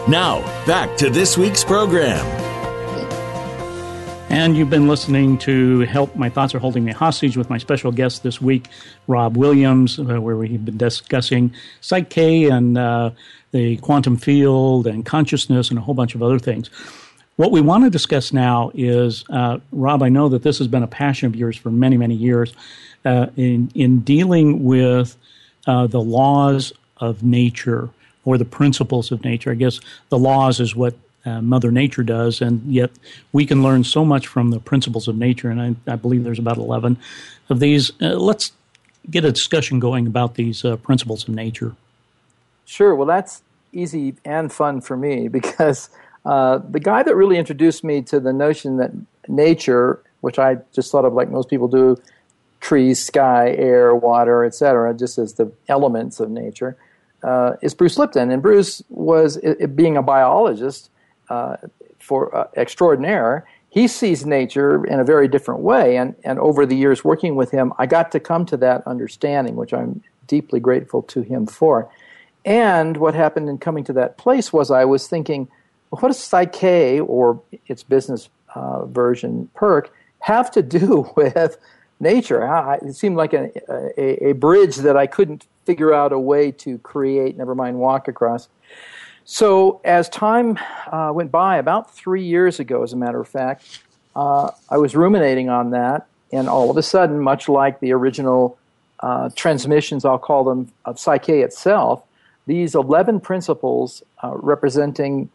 Now, 0.10 0.42
back 0.66 0.98
to 0.98 1.10
this 1.10 1.38
week's 1.38 1.64
program. 1.64 2.26
And 4.30 4.58
you've 4.58 4.70
been 4.70 4.88
listening 4.88 5.38
to 5.40 5.82
Help 5.82 6.16
My 6.16 6.30
Thoughts 6.30 6.56
Are 6.56 6.60
Holding 6.60 6.84
Me 6.84 6.92
Hostage 6.92 7.38
with 7.38 7.50
my 7.50 7.58
special 7.58 7.92
guest 7.92 8.24
this 8.24 8.42
week, 8.42 8.68
Rob 9.08 9.38
Williams, 9.38 10.00
uh, 10.00 10.20
where 10.20 10.36
we've 10.36 10.66
been 10.66 10.78
discussing 10.78 11.54
Psych-K 11.82 12.50
and 12.50 12.78
uh, 12.78 13.12
the 13.52 13.78
quantum 13.78 14.18
field 14.18 14.88
and 14.88 15.06
consciousness 15.06 15.70
and 15.70 15.80
a 15.80 15.82
whole 15.82 15.96
bunch 15.96 16.16
of 16.16 16.24
other 16.24 16.40
things. 16.40 16.70
What 17.36 17.52
we 17.52 17.60
want 17.60 17.84
to 17.84 17.90
discuss 17.90 18.32
now 18.32 18.72
is, 18.74 19.26
uh, 19.30 19.58
Rob, 19.74 20.02
I 20.02 20.10
know 20.10 20.30
that 20.30 20.44
this 20.44 20.58
has 20.60 20.68
been 20.70 20.84
a 20.84 20.88
passion 20.88 21.28
of 21.28 21.36
yours 21.36 21.58
for 21.58 21.70
many, 21.70 21.98
many 21.98 22.16
years 22.16 22.54
uh, 23.04 23.28
in, 23.36 23.72
in 23.76 24.00
dealing 24.00 24.64
with 24.64 25.18
uh, 25.68 25.88
the 25.88 26.00
laws 26.00 26.72
of 26.98 27.24
nature 27.24 27.90
or 28.24 28.38
the 28.38 28.46
principles 28.46 29.12
of 29.12 29.24
nature. 29.26 29.52
I 29.52 29.56
guess 29.56 29.82
the 30.10 30.18
laws 30.18 30.62
is 30.62 30.76
what 30.76 30.96
uh, 31.26 31.42
Mother 31.42 31.72
Nature 31.72 32.04
does, 32.04 32.40
and 32.40 32.62
yet 32.72 32.92
we 33.34 33.46
can 33.46 33.64
learn 33.64 33.84
so 33.84 34.06
much 34.06 34.28
from 34.28 34.52
the 34.52 34.60
principles 34.60 35.08
of 35.08 35.18
nature. 35.18 35.50
And 35.50 35.62
I, 35.62 35.92
I 35.92 35.96
believe 35.98 36.24
there's 36.24 36.40
about 36.40 36.58
11 36.58 36.98
of 37.50 37.60
these. 37.60 37.92
Uh, 38.02 38.16
let's 38.16 38.54
get 39.10 39.26
a 39.26 39.32
discussion 39.32 39.80
going 39.80 40.08
about 40.08 40.36
these 40.36 40.64
uh, 40.64 40.78
principles 40.78 41.28
of 41.28 41.36
nature. 41.36 41.76
Sure. 42.66 42.96
Well, 42.96 43.08
that's 43.08 43.42
easy 43.74 44.16
and 44.24 44.54
fun 44.54 44.80
for 44.82 44.96
me 44.96 45.28
because 45.28 45.90
uh, 46.26 46.60
the 46.70 46.80
guy 46.80 47.04
that 47.04 47.16
really 47.16 47.38
introduced 47.38 47.84
me 47.84 48.02
to 48.04 48.20
the 48.20 48.34
notion 48.34 48.78
that 48.78 48.92
nature, 49.28 50.02
which 50.22 50.40
I 50.40 50.58
just 50.74 50.92
thought 50.92 51.06
of 51.06 51.14
like 51.14 51.30
most 51.30 51.50
people 51.50 51.68
do, 51.68 51.98
trees, 52.60 53.04
sky, 53.04 53.52
air, 53.52 53.94
water, 53.96 54.44
etc., 54.44 54.94
just 54.94 55.18
as 55.18 55.34
the 55.34 55.52
elements 55.68 56.20
of 56.20 56.32
nature, 56.32 56.76
uh, 57.24 57.54
is 57.62 57.74
Bruce 57.74 57.98
Lipton. 57.98 58.32
And 58.32 58.42
Bruce 58.42 58.82
was, 58.90 59.38
it, 59.38 59.76
being 59.76 59.98
a 59.98 60.02
biologist, 60.02 60.90
uh, 61.30 61.58
for 62.00 62.36
uh, 62.36 62.48
extraordinaire, 62.56 63.46
he 63.70 63.88
sees 63.88 64.26
nature 64.26 64.86
in 64.86 65.00
a 65.00 65.04
very 65.04 65.28
different 65.28 65.62
way. 65.62 65.98
And, 65.98 66.16
and 66.24 66.40
over 66.40 66.66
the 66.66 66.76
years 66.76 67.04
working 67.04 67.36
with 67.36 67.52
him, 67.52 67.74
I 67.78 67.88
got 67.88 68.12
to 68.14 68.20
come 68.20 68.46
to 68.48 68.58
that 68.58 68.86
understanding, 68.88 69.56
which 69.56 69.74
I'm 69.74 70.02
deeply 70.28 70.60
grateful 70.60 71.02
to 71.04 71.22
him 71.22 71.46
for. 71.46 71.90
And 72.46 72.98
what 72.98 73.16
happened 73.16 73.50
in 73.50 73.58
coming 73.58 73.84
to 73.86 73.94
that 73.94 74.18
place 74.18 74.54
was 74.54 74.72
I 74.72 74.86
was 74.86 75.08
thinking, 75.08 75.50
well, 75.92 76.00
what 76.00 76.10
does 76.10 76.20
Psych-K 76.20 77.00
or 77.00 77.42
its 77.68 77.84
business 77.84 78.30
uh, 78.54 78.86
version 78.86 79.50
PER-K 79.56 79.90
have 80.20 80.52
to 80.52 80.62
do 80.62 81.10
with 81.16 81.58
nature? 82.00 82.48
I, 82.48 82.76
it 82.76 82.96
seemed 82.96 83.18
like 83.18 83.34
a, 83.34 83.52
a, 83.98 84.30
a, 84.30 84.32
bridge 84.34 84.78
that 84.78 84.98
I 84.98 85.08
couldn't 85.08 85.48
figure 85.66 85.94
out 85.94 86.12
a 86.12 86.20
way 86.20 86.52
to 86.52 86.78
create, 86.80 87.38
never 87.38 87.56
mind 87.56 87.80
walk 87.80 88.08
across. 88.08 88.48
So, 89.28 89.82
as 89.84 90.08
time 90.10 90.60
uh, 90.92 91.12
went 91.14 91.32
by, 91.32 91.58
about 91.58 91.96
three 91.96 92.24
years 92.24 92.60
ago, 92.60 92.84
as 92.84 92.94
a 92.94 92.96
matter 92.96 93.20
of 93.20 93.28
fact, 93.28 93.82
uh, 94.16 94.52
I 94.70 94.78
was 94.78 94.96
ruminating 94.96 95.50
on 95.50 95.72
that, 95.72 96.08
and 96.32 96.48
all 96.48 96.70
of 96.70 96.78
a 96.78 96.84
sudden, 96.84 97.20
much 97.20 97.50
like 97.50 97.80
the 97.80 97.92
original 97.92 98.58
uh, 99.00 99.30
transmissions, 99.36 100.06
I'll 100.06 100.20
call 100.20 100.44
them, 100.44 100.72
of 100.86 101.00
Psych-K 101.00 101.42
itself, 101.42 102.04
these 102.46 102.76
11 102.76 103.20
principles 103.22 104.04
uh, 104.24 104.32
representing 104.36 105.30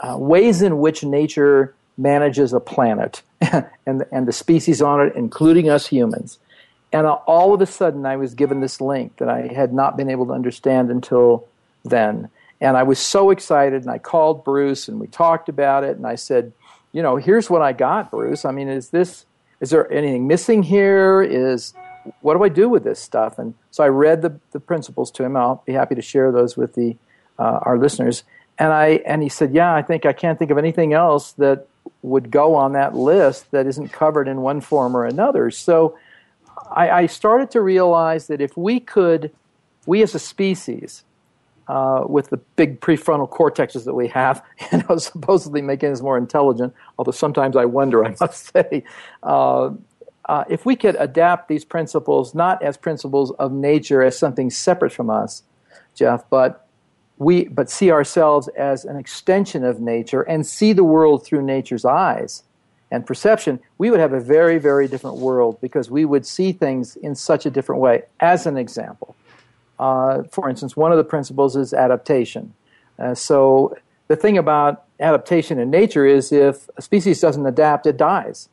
uh, 0.00 0.18
ways 0.18 0.62
in 0.62 0.78
which 0.78 1.04
nature 1.04 1.74
manages 1.96 2.52
a 2.52 2.60
planet 2.60 3.22
and, 3.86 4.04
and 4.10 4.26
the 4.26 4.32
species 4.32 4.82
on 4.82 5.00
it, 5.00 5.14
including 5.14 5.68
us 5.68 5.86
humans. 5.86 6.38
And 6.92 7.06
all 7.06 7.54
of 7.54 7.60
a 7.60 7.66
sudden, 7.66 8.06
I 8.06 8.16
was 8.16 8.34
given 8.34 8.60
this 8.60 8.80
link 8.80 9.16
that 9.16 9.28
I 9.28 9.48
had 9.48 9.72
not 9.72 9.96
been 9.96 10.08
able 10.08 10.26
to 10.26 10.32
understand 10.32 10.90
until 10.90 11.46
then. 11.84 12.28
And 12.60 12.76
I 12.76 12.84
was 12.84 12.98
so 12.98 13.30
excited, 13.30 13.82
and 13.82 13.90
I 13.90 13.98
called 13.98 14.44
Bruce, 14.44 14.88
and 14.88 15.00
we 15.00 15.08
talked 15.08 15.48
about 15.48 15.82
it, 15.82 15.96
and 15.96 16.06
I 16.06 16.14
said, 16.14 16.52
you 16.92 17.02
know, 17.02 17.16
here's 17.16 17.50
what 17.50 17.62
I 17.62 17.72
got, 17.72 18.12
Bruce. 18.12 18.44
I 18.44 18.52
mean, 18.52 18.68
is 18.68 18.90
this, 18.90 19.26
is 19.60 19.70
there 19.70 19.90
anything 19.92 20.28
missing 20.28 20.62
here? 20.62 21.20
Is, 21.20 21.74
what 22.20 22.34
do 22.34 22.44
I 22.44 22.48
do 22.48 22.68
with 22.68 22.84
this 22.84 23.00
stuff? 23.00 23.38
And 23.40 23.54
so 23.72 23.82
I 23.82 23.88
read 23.88 24.22
the, 24.22 24.38
the 24.52 24.60
principles 24.60 25.10
to 25.12 25.24
him. 25.24 25.36
I'll 25.36 25.64
be 25.66 25.72
happy 25.72 25.96
to 25.96 26.02
share 26.02 26.30
those 26.30 26.56
with 26.56 26.74
the, 26.74 26.96
uh, 27.38 27.58
our 27.62 27.76
listeners. 27.76 28.22
And 28.58 28.72
I, 28.72 29.00
and 29.06 29.22
he 29.22 29.28
said, 29.28 29.52
yeah, 29.52 29.74
I 29.74 29.82
think 29.82 30.06
I 30.06 30.12
can't 30.12 30.38
think 30.38 30.50
of 30.50 30.58
anything 30.58 30.92
else 30.92 31.32
that 31.32 31.66
would 32.02 32.30
go 32.30 32.54
on 32.54 32.72
that 32.72 32.94
list 32.94 33.50
that 33.50 33.66
isn't 33.66 33.92
covered 33.92 34.28
in 34.28 34.42
one 34.42 34.60
form 34.60 34.96
or 34.96 35.04
another. 35.04 35.50
So 35.50 35.98
I, 36.70 36.90
I 36.90 37.06
started 37.06 37.50
to 37.52 37.60
realize 37.60 38.28
that 38.28 38.40
if 38.40 38.56
we 38.56 38.80
could, 38.80 39.30
we 39.86 40.02
as 40.02 40.14
a 40.14 40.18
species, 40.18 41.04
uh, 41.66 42.04
with 42.06 42.28
the 42.28 42.36
big 42.36 42.80
prefrontal 42.80 43.28
cortexes 43.28 43.84
that 43.84 43.94
we 43.94 44.08
have, 44.08 44.44
you 44.72 44.82
know, 44.88 44.98
supposedly 44.98 45.62
making 45.62 45.92
us 45.92 46.00
more 46.00 46.18
intelligent. 46.18 46.74
Although 46.98 47.12
sometimes 47.12 47.56
I 47.56 47.64
wonder, 47.64 48.04
I 48.06 48.14
must 48.20 48.52
say, 48.52 48.84
uh, 49.22 49.70
uh, 50.26 50.44
if 50.48 50.64
we 50.64 50.76
could 50.76 50.96
adapt 50.98 51.48
these 51.48 51.64
principles 51.64 52.34
not 52.34 52.62
as 52.62 52.76
principles 52.76 53.30
of 53.32 53.52
nature 53.52 54.02
as 54.02 54.18
something 54.18 54.50
separate 54.50 54.92
from 54.92 55.10
us, 55.10 55.42
Jeff, 55.94 56.28
but 56.30 56.63
we 57.18 57.44
but 57.44 57.70
see 57.70 57.90
ourselves 57.90 58.48
as 58.48 58.84
an 58.84 58.96
extension 58.96 59.64
of 59.64 59.80
nature 59.80 60.22
and 60.22 60.46
see 60.46 60.72
the 60.72 60.84
world 60.84 61.24
through 61.24 61.42
nature's 61.42 61.84
eyes 61.84 62.42
and 62.90 63.06
perception, 63.06 63.60
we 63.78 63.90
would 63.90 64.00
have 64.00 64.12
a 64.12 64.20
very, 64.20 64.58
very 64.58 64.86
different 64.86 65.16
world 65.16 65.60
because 65.60 65.90
we 65.90 66.04
would 66.04 66.24
see 66.26 66.52
things 66.52 66.96
in 66.96 67.14
such 67.14 67.46
a 67.46 67.50
different 67.50 67.80
way. 67.80 68.02
As 68.20 68.46
an 68.46 68.56
example, 68.56 69.16
uh, 69.78 70.22
for 70.30 70.48
instance, 70.48 70.76
one 70.76 70.92
of 70.92 70.98
the 70.98 71.04
principles 71.04 71.56
is 71.56 71.74
adaptation. 71.74 72.54
Uh, 72.98 73.14
so 73.14 73.76
the 74.08 74.16
thing 74.16 74.38
about 74.38 74.84
adaptation 75.00 75.58
in 75.58 75.70
nature 75.70 76.06
is 76.06 76.30
if 76.30 76.68
a 76.76 76.82
species 76.82 77.20
doesn't 77.20 77.44
adapt, 77.46 77.86
it 77.86 77.96
dies. 77.96 78.48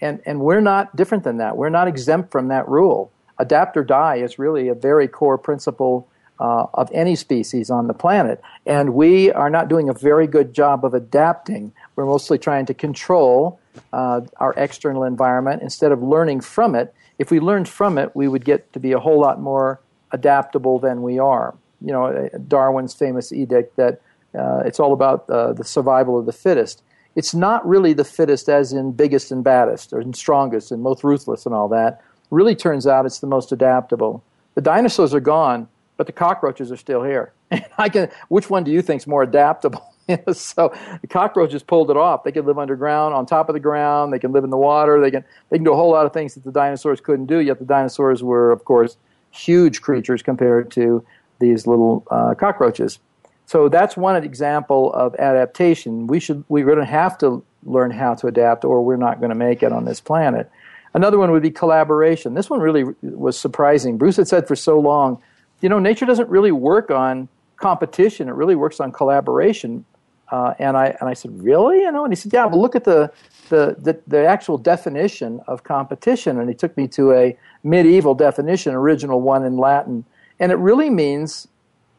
And, 0.00 0.20
and 0.24 0.40
we're 0.40 0.60
not 0.60 0.96
different 0.96 1.24
than 1.24 1.36
that. 1.36 1.56
We're 1.56 1.68
not 1.68 1.86
exempt 1.86 2.32
from 2.32 2.48
that 2.48 2.66
rule. 2.68 3.12
Adapt 3.38 3.76
or 3.76 3.84
die 3.84 4.16
is 4.16 4.38
really 4.38 4.68
a 4.68 4.74
very 4.74 5.06
core 5.06 5.38
principle 5.38 6.08
uh, 6.40 6.66
of 6.74 6.90
any 6.92 7.14
species 7.14 7.70
on 7.70 7.86
the 7.86 7.94
planet. 7.94 8.42
And 8.66 8.94
we 8.94 9.30
are 9.32 9.50
not 9.50 9.68
doing 9.68 9.88
a 9.88 9.92
very 9.92 10.26
good 10.26 10.52
job 10.54 10.84
of 10.84 10.94
adapting. 10.94 11.72
We're 11.96 12.06
mostly 12.06 12.38
trying 12.38 12.66
to 12.66 12.74
control 12.74 13.60
uh, 13.92 14.22
our 14.38 14.54
external 14.56 15.04
environment 15.04 15.62
instead 15.62 15.92
of 15.92 16.02
learning 16.02 16.40
from 16.40 16.74
it. 16.74 16.94
If 17.18 17.30
we 17.30 17.40
learned 17.40 17.68
from 17.68 17.98
it, 17.98 18.14
we 18.16 18.28
would 18.28 18.44
get 18.44 18.72
to 18.72 18.80
be 18.80 18.92
a 18.92 18.98
whole 18.98 19.20
lot 19.20 19.40
more 19.40 19.80
adaptable 20.10 20.78
than 20.78 21.02
we 21.02 21.18
are. 21.18 21.54
You 21.80 21.92
know, 21.92 22.06
uh, 22.06 22.28
Darwin's 22.48 22.94
famous 22.94 23.32
edict 23.32 23.76
that 23.76 24.00
uh, 24.38 24.62
it's 24.64 24.80
all 24.80 24.92
about 24.92 25.28
uh, 25.28 25.52
the 25.52 25.64
survival 25.64 26.18
of 26.18 26.26
the 26.26 26.32
fittest. 26.32 26.82
It's 27.14 27.34
not 27.34 27.66
really 27.66 27.92
the 27.92 28.04
fittest 28.04 28.48
as 28.48 28.72
in 28.72 28.92
biggest 28.92 29.30
and 29.30 29.44
baddest 29.44 29.92
or 29.92 30.02
strongest 30.14 30.72
and 30.72 30.82
most 30.82 31.04
ruthless 31.04 31.44
and 31.44 31.54
all 31.54 31.68
that. 31.68 32.02
Really 32.30 32.54
turns 32.54 32.86
out 32.86 33.04
it's 33.04 33.18
the 33.18 33.26
most 33.26 33.52
adaptable. 33.52 34.24
The 34.54 34.62
dinosaurs 34.62 35.12
are 35.12 35.20
gone, 35.20 35.68
but 36.02 36.08
the 36.08 36.12
cockroaches 36.12 36.72
are 36.72 36.76
still 36.76 37.04
here. 37.04 37.32
I 37.78 37.88
can, 37.88 38.10
which 38.26 38.50
one 38.50 38.64
do 38.64 38.72
you 38.72 38.82
think 38.82 39.02
is 39.02 39.06
more 39.06 39.22
adaptable? 39.22 39.94
so 40.32 40.74
the 41.00 41.06
cockroaches 41.06 41.62
pulled 41.62 41.92
it 41.92 41.96
off. 41.96 42.24
They 42.24 42.32
can 42.32 42.44
live 42.44 42.58
underground, 42.58 43.14
on 43.14 43.24
top 43.24 43.48
of 43.48 43.52
the 43.52 43.60
ground. 43.60 44.12
They 44.12 44.18
can 44.18 44.32
live 44.32 44.42
in 44.42 44.50
the 44.50 44.56
water. 44.56 45.00
They 45.00 45.12
can 45.12 45.24
they 45.50 45.58
can 45.58 45.64
do 45.64 45.72
a 45.72 45.76
whole 45.76 45.92
lot 45.92 46.04
of 46.04 46.12
things 46.12 46.34
that 46.34 46.42
the 46.42 46.50
dinosaurs 46.50 47.00
couldn't 47.00 47.26
do. 47.26 47.38
Yet 47.38 47.60
the 47.60 47.64
dinosaurs 47.64 48.20
were, 48.20 48.50
of 48.50 48.64
course, 48.64 48.96
huge 49.30 49.80
creatures 49.80 50.24
compared 50.24 50.72
to 50.72 51.06
these 51.38 51.68
little 51.68 52.04
uh, 52.10 52.34
cockroaches. 52.34 52.98
So 53.46 53.68
that's 53.68 53.96
one 53.96 54.16
example 54.16 54.92
of 54.94 55.14
adaptation. 55.20 56.08
We 56.08 56.18
should 56.18 56.42
going 56.48 56.78
to 56.78 56.84
have 56.84 57.16
to 57.18 57.44
learn 57.62 57.92
how 57.92 58.14
to 58.14 58.26
adapt, 58.26 58.64
or 58.64 58.84
we're 58.84 58.96
not 58.96 59.20
going 59.20 59.30
to 59.30 59.36
make 59.36 59.62
it 59.62 59.70
on 59.70 59.84
this 59.84 60.00
planet. 60.00 60.50
Another 60.94 61.16
one 61.16 61.30
would 61.30 61.44
be 61.44 61.52
collaboration. 61.52 62.34
This 62.34 62.50
one 62.50 62.58
really 62.58 62.86
was 63.02 63.38
surprising. 63.38 63.98
Bruce 63.98 64.16
had 64.16 64.26
said 64.26 64.48
for 64.48 64.56
so 64.56 64.80
long, 64.80 65.22
you 65.62 65.68
know, 65.70 65.78
nature 65.78 66.04
doesn't 66.04 66.28
really 66.28 66.52
work 66.52 66.90
on 66.90 67.28
competition; 67.56 68.28
it 68.28 68.34
really 68.34 68.56
works 68.56 68.80
on 68.80 68.92
collaboration. 68.92 69.86
Uh, 70.30 70.54
and 70.58 70.78
I 70.78 70.96
and 70.98 71.10
I 71.10 71.14
said, 71.14 71.42
really? 71.42 71.80
You 71.80 71.92
know? 71.92 72.04
And 72.04 72.12
he 72.12 72.16
said, 72.16 72.32
yeah. 72.32 72.48
But 72.48 72.56
look 72.56 72.74
at 72.74 72.84
the 72.84 73.12
the, 73.50 73.76
the, 73.78 74.00
the 74.06 74.24
actual 74.24 74.56
definition 74.56 75.40
of 75.46 75.62
competition. 75.62 76.38
And 76.38 76.48
he 76.48 76.54
took 76.54 76.74
me 76.74 76.88
to 76.88 77.12
a 77.12 77.36
medieval 77.62 78.14
definition, 78.14 78.72
original 78.72 79.20
one 79.20 79.44
in 79.44 79.58
Latin. 79.58 80.06
And 80.40 80.50
it 80.50 80.56
really 80.56 80.88
means, 80.88 81.48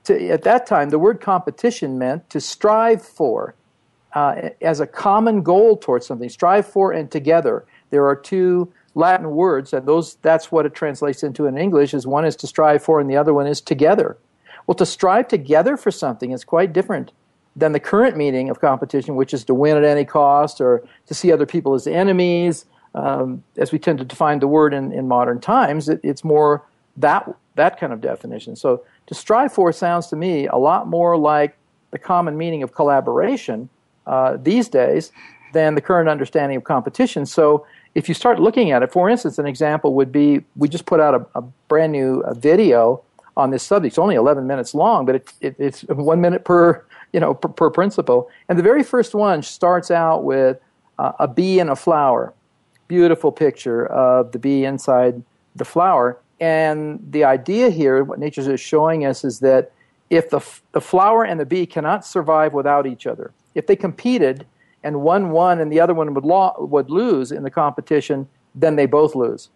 to, 0.05 0.29
at 0.29 0.41
that 0.43 0.65
time, 0.65 0.89
the 0.89 0.97
word 0.97 1.21
competition 1.21 1.99
meant 1.99 2.27
to 2.31 2.41
strive 2.41 3.03
for 3.03 3.53
uh, 4.13 4.49
as 4.61 4.79
a 4.79 4.87
common 4.87 5.43
goal 5.43 5.77
towards 5.77 6.07
something. 6.07 6.27
Strive 6.27 6.65
for 6.65 6.91
and 6.91 7.11
together. 7.11 7.65
There 7.91 8.07
are 8.07 8.15
two 8.15 8.73
Latin 8.95 9.31
words, 9.31 9.73
and 9.73 9.87
those 9.87 10.15
that's 10.21 10.51
what 10.51 10.65
it 10.65 10.73
translates 10.73 11.23
into 11.23 11.45
in 11.47 11.57
English. 11.57 11.93
Is 11.93 12.05
one 12.05 12.25
is 12.25 12.35
to 12.37 12.47
strive 12.47 12.83
for, 12.83 12.99
and 12.99 13.09
the 13.09 13.17
other 13.17 13.33
one 13.33 13.47
is 13.47 13.61
together. 13.61 14.17
Well, 14.67 14.75
to 14.75 14.85
strive 14.85 15.27
together 15.27 15.77
for 15.77 15.91
something 15.91 16.31
is 16.31 16.43
quite 16.43 16.73
different 16.73 17.11
than 17.55 17.71
the 17.71 17.79
current 17.79 18.17
meaning 18.17 18.49
of 18.49 18.59
competition, 18.59 19.15
which 19.15 19.33
is 19.33 19.43
to 19.45 19.53
win 19.53 19.77
at 19.77 19.83
any 19.83 20.05
cost 20.05 20.61
or 20.61 20.83
to 21.07 21.13
see 21.13 21.31
other 21.31 21.45
people 21.45 21.73
as 21.73 21.87
enemies. 21.87 22.65
Um, 22.95 23.43
as 23.57 23.71
we 23.71 23.79
tend 23.79 23.97
to 23.99 24.05
define 24.05 24.39
the 24.39 24.47
word 24.47 24.73
in, 24.73 24.91
in 24.91 25.07
modern 25.07 25.41
times, 25.41 25.89
it, 25.89 25.99
it's 26.03 26.23
more 26.23 26.63
that 26.97 27.27
that 27.55 27.79
kind 27.79 27.93
of 27.93 28.01
definition. 28.01 28.55
So 28.55 28.83
to 29.07 29.13
strive 29.13 29.53
for 29.53 29.71
sounds 29.71 30.07
to 30.07 30.15
me 30.15 30.47
a 30.47 30.55
lot 30.57 30.87
more 30.87 31.17
like 31.17 31.57
the 31.91 31.99
common 31.99 32.37
meaning 32.37 32.63
of 32.63 32.73
collaboration 32.73 33.69
uh, 34.07 34.37
these 34.41 34.67
days 34.67 35.11
than 35.53 35.75
the 35.75 35.81
current 35.81 36.09
understanding 36.09 36.57
of 36.57 36.63
competition. 36.63 37.25
So 37.25 37.65
if 37.95 38.07
you 38.09 38.15
start 38.15 38.39
looking 38.39 38.71
at 38.71 38.81
it, 38.81 38.91
for 38.91 39.09
instance, 39.09 39.37
an 39.37 39.45
example 39.45 39.93
would 39.93 40.11
be 40.11 40.43
we 40.55 40.67
just 40.67 40.85
put 40.85 40.99
out 40.99 41.13
a, 41.13 41.39
a 41.39 41.41
brand 41.67 41.91
new 41.91 42.21
a 42.21 42.33
video 42.33 43.03
on 43.37 43.51
this 43.51 43.63
subject. 43.63 43.93
It's 43.93 43.97
only 43.97 44.15
11 44.15 44.45
minutes 44.47 44.73
long, 44.73 45.05
but 45.05 45.15
it, 45.15 45.33
it, 45.41 45.55
it's 45.59 45.81
one 45.83 46.21
minute 46.21 46.45
per 46.45 46.85
you 47.11 47.19
know 47.19 47.33
per, 47.33 47.49
per, 47.49 47.69
principle. 47.69 48.29
And 48.49 48.57
the 48.57 48.63
very 48.63 48.83
first 48.83 49.13
one 49.13 49.43
starts 49.43 49.91
out 49.91 50.23
with 50.23 50.59
uh, 50.97 51.13
a 51.19 51.27
bee 51.27 51.59
and 51.59 51.69
a 51.69 51.75
flower. 51.75 52.33
Beautiful 52.87 53.31
picture 53.31 53.85
of 53.85 54.31
the 54.31 54.39
bee 54.39 54.65
inside 54.65 55.23
the 55.55 55.65
flower. 55.65 56.19
And 56.39 56.99
the 57.11 57.23
idea 57.23 57.69
here, 57.69 58.03
what 58.03 58.19
nature 58.19 58.51
is 58.51 58.59
showing 58.59 59.05
us, 59.05 59.23
is 59.23 59.39
that 59.39 59.71
if 60.09 60.29
the, 60.29 60.41
the 60.73 60.81
flower 60.81 61.23
and 61.23 61.39
the 61.39 61.45
bee 61.45 61.65
cannot 61.65 62.05
survive 62.05 62.53
without 62.53 62.85
each 62.85 63.07
other, 63.07 63.31
if 63.55 63.67
they 63.67 63.75
competed 63.75 64.45
and 64.83 65.01
one 65.01 65.31
won 65.31 65.59
and 65.59 65.71
the 65.71 65.79
other 65.79 65.93
one 65.93 66.13
would, 66.13 66.25
lo- 66.25 66.55
would 66.59 66.89
lose 66.89 67.31
in 67.31 67.43
the 67.43 67.51
competition, 67.51 68.27
then 68.55 68.75
they 68.75 68.85
both 68.85 69.15
lose. 69.15 69.49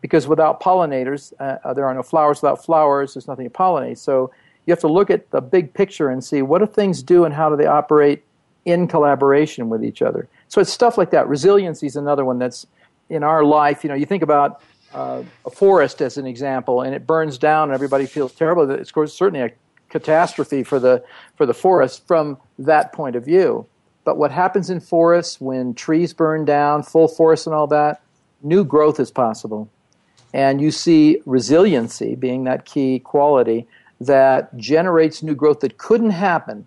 Because 0.00 0.26
without 0.26 0.60
pollinators, 0.60 1.32
uh, 1.38 1.58
uh, 1.64 1.72
there 1.72 1.86
are 1.86 1.94
no 1.94 2.02
flowers. 2.02 2.42
Without 2.42 2.64
flowers, 2.64 3.14
there's 3.14 3.28
nothing 3.28 3.48
to 3.48 3.50
pollinate. 3.50 3.98
So 3.98 4.32
you 4.66 4.72
have 4.72 4.80
to 4.80 4.88
look 4.88 5.10
at 5.10 5.30
the 5.30 5.40
big 5.40 5.72
picture 5.72 6.10
and 6.10 6.22
see 6.22 6.42
what 6.42 6.58
do 6.58 6.66
things 6.66 7.02
do 7.02 7.24
and 7.24 7.32
how 7.32 7.48
do 7.48 7.56
they 7.56 7.66
operate 7.66 8.24
in 8.64 8.88
collaboration 8.88 9.68
with 9.68 9.84
each 9.84 10.02
other. 10.02 10.28
So 10.48 10.60
it's 10.60 10.72
stuff 10.72 10.98
like 10.98 11.10
that. 11.10 11.28
Resiliency 11.28 11.86
is 11.86 11.96
another 11.96 12.24
one 12.24 12.38
that's 12.38 12.66
in 13.08 13.22
our 13.22 13.44
life. 13.44 13.84
You 13.84 13.88
know, 13.88 13.94
you 13.94 14.06
think 14.06 14.22
about 14.22 14.62
uh, 14.94 15.22
a 15.46 15.50
forest 15.50 16.00
as 16.02 16.16
an 16.18 16.26
example, 16.26 16.82
and 16.82 16.94
it 16.94 17.06
burns 17.06 17.38
down, 17.38 17.68
and 17.68 17.74
everybody 17.74 18.06
feels 18.06 18.32
terrible. 18.32 18.70
It's 18.70 18.92
certainly 19.12 19.40
a 19.40 19.50
catastrophe 19.88 20.62
for 20.62 20.78
the 20.78 21.04
for 21.36 21.46
the 21.46 21.54
forest 21.54 22.06
from 22.06 22.38
that 22.58 22.92
point 22.92 23.16
of 23.16 23.24
view. 23.24 23.66
But 24.04 24.16
what 24.16 24.32
happens 24.32 24.70
in 24.70 24.80
forests 24.80 25.40
when 25.40 25.74
trees 25.74 26.12
burn 26.12 26.44
down, 26.44 26.82
full 26.82 27.08
forest 27.08 27.46
and 27.46 27.54
all 27.54 27.66
that, 27.68 28.02
new 28.42 28.64
growth 28.64 28.98
is 28.98 29.10
possible. 29.10 29.68
And 30.34 30.60
you 30.60 30.70
see 30.70 31.20
resiliency 31.26 32.14
being 32.14 32.44
that 32.44 32.64
key 32.64 32.98
quality 32.98 33.66
that 34.00 34.56
generates 34.56 35.22
new 35.22 35.34
growth 35.34 35.60
that 35.60 35.78
couldn't 35.78 36.10
happen 36.10 36.66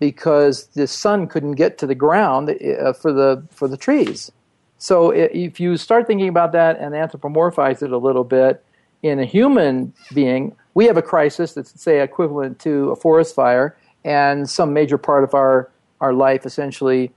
because 0.00 0.66
the 0.68 0.86
sun 0.86 1.26
couldn't 1.26 1.52
get 1.52 1.78
to 1.78 1.86
the 1.86 1.94
ground 1.94 2.50
uh, 2.50 2.92
for 2.92 3.12
the 3.12 3.42
for 3.50 3.68
the 3.68 3.76
trees. 3.76 4.30
So 4.78 5.10
if 5.10 5.60
you 5.60 5.76
start 5.78 6.06
thinking 6.06 6.28
about 6.28 6.52
that 6.52 6.78
and 6.78 6.94
anthropomorphize 6.94 7.82
it 7.82 7.90
a 7.90 7.96
little 7.96 8.24
bit 8.24 8.62
in 9.02 9.18
a 9.18 9.24
human 9.24 9.94
being, 10.12 10.54
we 10.74 10.84
have 10.86 10.96
a 10.96 11.02
crisis 11.02 11.54
that's 11.54 11.80
say 11.80 12.02
equivalent 12.02 12.58
to 12.60 12.90
a 12.90 12.96
forest 12.96 13.34
fire, 13.34 13.76
and 14.04 14.50
some 14.50 14.72
major 14.74 14.98
part 14.98 15.24
of 15.24 15.32
our 15.32 15.70
our 16.04 16.12
life 16.12 16.44
essentially 16.44 17.10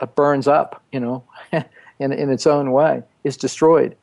uh, 0.00 0.06
burns 0.06 0.48
up, 0.48 0.82
you 0.92 1.00
know, 1.00 1.22
in 1.98 2.12
in 2.12 2.30
its 2.30 2.46
own 2.46 2.72
way, 2.72 3.02
is 3.22 3.36
destroyed. 3.36 3.96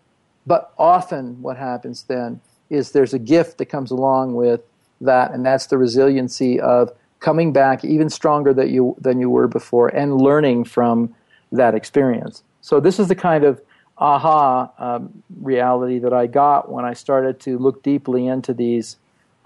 But 0.45 0.71
often, 0.77 1.41
what 1.41 1.57
happens 1.57 2.03
then 2.03 2.39
is 2.69 2.91
there's 2.91 3.15
a 3.15 3.19
gift 3.19 3.57
that 3.57 3.65
comes 3.65 3.89
along 3.89 4.35
with 4.35 4.61
that, 5.01 5.31
and 5.31 5.43
that's 5.43 5.67
the 5.67 5.77
resiliency 5.77 6.59
of 6.59 6.91
coming 7.19 7.51
back 7.51 7.83
even 7.83 8.09
stronger 8.09 8.53
that 8.53 8.69
you 8.69 8.95
than 9.01 9.19
you 9.19 9.29
were 9.29 9.47
before, 9.47 9.87
and 9.89 10.21
learning 10.21 10.65
from 10.65 11.15
that 11.51 11.73
experience. 11.73 12.43
So 12.61 12.79
this 12.79 12.99
is 12.99 13.07
the 13.07 13.15
kind 13.15 13.43
of 13.43 13.59
aha 13.97 14.69
um, 14.77 15.23
reality 15.41 15.97
that 15.97 16.13
I 16.13 16.27
got 16.27 16.71
when 16.71 16.85
I 16.85 16.93
started 16.93 17.39
to 17.41 17.57
look 17.57 17.81
deeply 17.81 18.27
into 18.27 18.53
these 18.53 18.97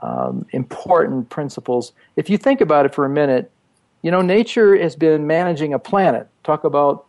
um, 0.02 0.46
important 0.52 1.30
principles. 1.30 1.94
If 2.18 2.30
you 2.30 2.38
think 2.38 2.60
about 2.60 2.86
it 2.86 2.94
for 2.94 3.06
a 3.06 3.10
minute, 3.10 3.50
you 4.02 4.12
know, 4.12 4.22
nature 4.22 4.78
has 4.82 4.96
been 4.96 5.28
managing 5.28 5.74
a 5.74 5.80
planet. 5.80 6.28
Talk 6.44 6.64
about 6.64 7.06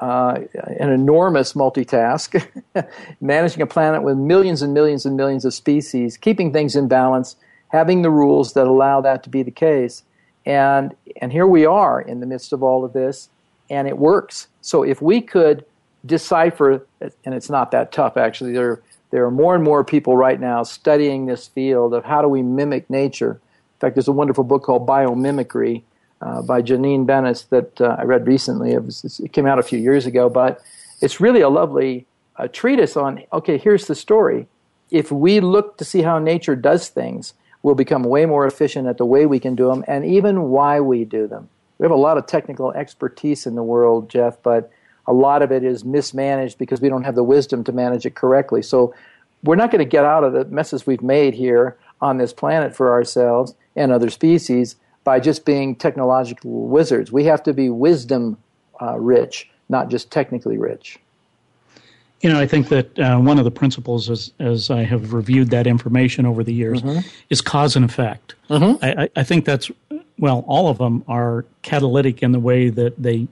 uh, 0.00 0.38
an 0.54 0.90
enormous 0.90 1.54
multitask, 1.54 2.46
managing 3.20 3.62
a 3.62 3.66
planet 3.66 4.02
with 4.02 4.16
millions 4.16 4.62
and 4.62 4.74
millions 4.74 5.06
and 5.06 5.16
millions 5.16 5.44
of 5.44 5.54
species, 5.54 6.16
keeping 6.16 6.52
things 6.52 6.76
in 6.76 6.88
balance, 6.88 7.36
having 7.68 8.02
the 8.02 8.10
rules 8.10 8.52
that 8.52 8.66
allow 8.66 9.00
that 9.00 9.22
to 9.22 9.30
be 9.30 9.42
the 9.42 9.50
case. 9.50 10.02
And, 10.44 10.94
and 11.20 11.32
here 11.32 11.46
we 11.46 11.66
are 11.66 12.00
in 12.00 12.20
the 12.20 12.26
midst 12.26 12.52
of 12.52 12.62
all 12.62 12.84
of 12.84 12.92
this, 12.92 13.28
and 13.70 13.88
it 13.88 13.98
works. 13.98 14.48
So 14.60 14.82
if 14.82 15.00
we 15.02 15.20
could 15.20 15.64
decipher, 16.04 16.86
and 17.00 17.34
it's 17.34 17.50
not 17.50 17.70
that 17.72 17.92
tough 17.92 18.16
actually, 18.16 18.52
there, 18.52 18.80
there 19.10 19.24
are 19.24 19.30
more 19.30 19.54
and 19.54 19.64
more 19.64 19.82
people 19.84 20.16
right 20.16 20.38
now 20.38 20.62
studying 20.62 21.26
this 21.26 21.48
field 21.48 21.94
of 21.94 22.04
how 22.04 22.22
do 22.22 22.28
we 22.28 22.42
mimic 22.42 22.88
nature. 22.90 23.32
In 23.32 23.80
fact, 23.80 23.96
there's 23.96 24.08
a 24.08 24.12
wonderful 24.12 24.44
book 24.44 24.62
called 24.62 24.86
Biomimicry 24.86 25.82
uh, 26.20 26.42
by 26.42 26.62
Janine 26.62 27.06
Benyus 27.06 27.48
that 27.50 27.80
uh, 27.80 27.96
I 27.98 28.04
read 28.04 28.26
recently. 28.26 28.72
It, 28.72 28.84
was, 28.84 29.20
it, 29.22 29.32
came 29.32 29.46
out 29.46 29.58
a 29.58 29.62
few 29.62 29.78
years 29.78 30.06
ago, 30.06 30.28
but 30.28 30.62
it's 31.00 31.20
really 31.20 31.40
a 31.40 31.48
lovely 31.48 32.06
uh, 32.36 32.48
treatise 32.48 32.96
on 32.96 33.22
okay, 33.32 33.58
here's 33.58 33.86
the 33.86 33.94
story. 33.94 34.46
If 34.90 35.10
we 35.10 35.40
look 35.40 35.78
to 35.78 35.84
see 35.84 36.02
how 36.02 36.18
nature 36.18 36.56
does 36.56 36.88
things, 36.88 37.34
we'll 37.62 37.74
become 37.74 38.04
way 38.04 38.26
more 38.26 38.46
efficient 38.46 38.86
at 38.86 38.98
the 38.98 39.04
way 39.04 39.26
we 39.26 39.40
can 39.40 39.54
do 39.54 39.68
them 39.68 39.84
and 39.88 40.04
even 40.04 40.50
why 40.50 40.80
we 40.80 41.04
do 41.04 41.26
them. 41.26 41.48
We 41.78 41.84
have 41.84 41.92
a 41.92 41.96
lot 41.96 42.16
of 42.16 42.26
technical 42.26 42.72
expertise 42.72 43.46
in 43.46 43.54
the 43.54 43.62
world, 43.62 44.08
Jeff, 44.08 44.42
but 44.42 44.70
a 45.06 45.12
lot 45.12 45.42
of 45.42 45.52
it 45.52 45.64
is 45.64 45.84
mismanaged 45.84 46.58
because 46.58 46.80
we 46.80 46.88
don't 46.88 47.04
have 47.04 47.14
the 47.14 47.24
wisdom 47.24 47.64
to 47.64 47.72
manage 47.72 48.06
it 48.06 48.14
correctly. 48.14 48.62
So 48.62 48.94
we're 49.42 49.56
not 49.56 49.70
going 49.70 49.84
to 49.84 49.90
get 49.90 50.04
out 50.04 50.24
of 50.24 50.32
the 50.32 50.44
messes 50.46 50.86
we've 50.86 51.02
made 51.02 51.34
here 51.34 51.76
on 52.00 52.18
this 52.18 52.32
planet 52.32 52.74
for 52.74 52.92
ourselves 52.92 53.54
and 53.74 53.92
other 53.92 54.10
species 54.10 54.76
by 55.06 55.20
just 55.20 55.44
being 55.44 55.76
technological 55.76 56.66
wizards. 56.66 57.12
We 57.12 57.24
have 57.26 57.40
to 57.44 57.54
be 57.54 57.70
wisdom 57.70 58.36
uh, 58.82 58.98
rich, 58.98 59.48
not 59.68 59.88
just 59.88 60.10
technically 60.10 60.58
rich. 60.58 60.98
You 62.22 62.32
know, 62.32 62.40
I 62.40 62.46
think 62.48 62.70
that 62.70 62.98
uh, 62.98 63.16
one 63.18 63.38
of 63.38 63.44
the 63.44 63.52
principles, 63.52 64.10
as, 64.10 64.32
as 64.40 64.68
I 64.68 64.82
have 64.82 65.12
reviewed 65.12 65.50
that 65.50 65.68
information 65.68 66.26
over 66.26 66.42
the 66.42 66.52
years, 66.52 66.82
mm-hmm. 66.82 67.06
is 67.30 67.40
cause 67.40 67.76
and 67.76 67.84
effect. 67.84 68.34
Mm-hmm. 68.50 68.84
I, 68.84 69.08
I, 69.14 69.22
think 69.22 69.44
that's, 69.44 69.70
well, 70.18 70.44
all 70.48 70.68
of 70.68 70.78
them 70.78 71.04
are 71.06 71.44
catalytic 71.62 72.20
in 72.20 72.32
the 72.32 72.40
way 72.40 72.68
that 72.70 73.00
they 73.00 73.28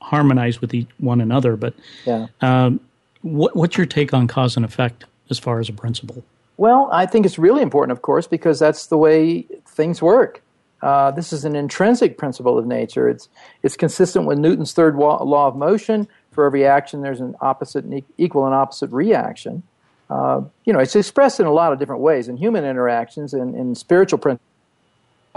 harmonize 0.00 0.60
with 0.60 0.74
each, 0.74 0.88
one 0.98 1.20
another. 1.20 1.56
But 1.56 1.74
yeah. 2.04 2.28
um, 2.40 2.78
what, 3.22 3.56
what's 3.56 3.76
your 3.76 3.86
take 3.86 4.14
on 4.14 4.28
cause 4.28 4.54
and 4.54 4.64
effect 4.64 5.06
as 5.28 5.40
far 5.40 5.58
as 5.58 5.68
a 5.68 5.72
principle? 5.72 6.22
Well, 6.56 6.88
I 6.92 7.04
think 7.04 7.26
it's 7.26 7.36
really 7.38 7.62
important, 7.62 7.90
of 7.90 8.02
course, 8.02 8.28
because 8.28 8.60
that's 8.60 8.86
the 8.86 8.96
way 8.96 9.42
things 9.66 10.00
work. 10.00 10.40
Uh, 10.82 11.10
this 11.10 11.32
is 11.32 11.44
an 11.44 11.56
intrinsic 11.56 12.18
principle 12.18 12.58
of 12.58 12.66
nature. 12.66 13.08
It's, 13.08 13.28
it's 13.62 13.76
consistent 13.76 14.26
with 14.26 14.38
Newton's 14.38 14.72
third 14.72 14.96
law 14.96 15.46
of 15.48 15.56
motion, 15.56 16.06
for 16.36 16.44
every 16.44 16.66
action, 16.66 17.00
there's 17.00 17.20
an 17.20 17.34
opposite 17.40 17.84
and 17.84 18.04
equal 18.18 18.44
and 18.44 18.54
opposite 18.54 18.92
reaction. 18.92 19.62
Uh, 20.08 20.42
you 20.66 20.72
know, 20.72 20.78
it's 20.78 20.94
expressed 20.94 21.40
in 21.40 21.46
a 21.46 21.52
lot 21.52 21.72
of 21.72 21.80
different 21.80 22.02
ways 22.02 22.28
in 22.28 22.36
human 22.36 22.64
interactions 22.64 23.34
and 23.34 23.56
in 23.56 23.74
spiritual 23.74 24.18
principles, 24.18 24.46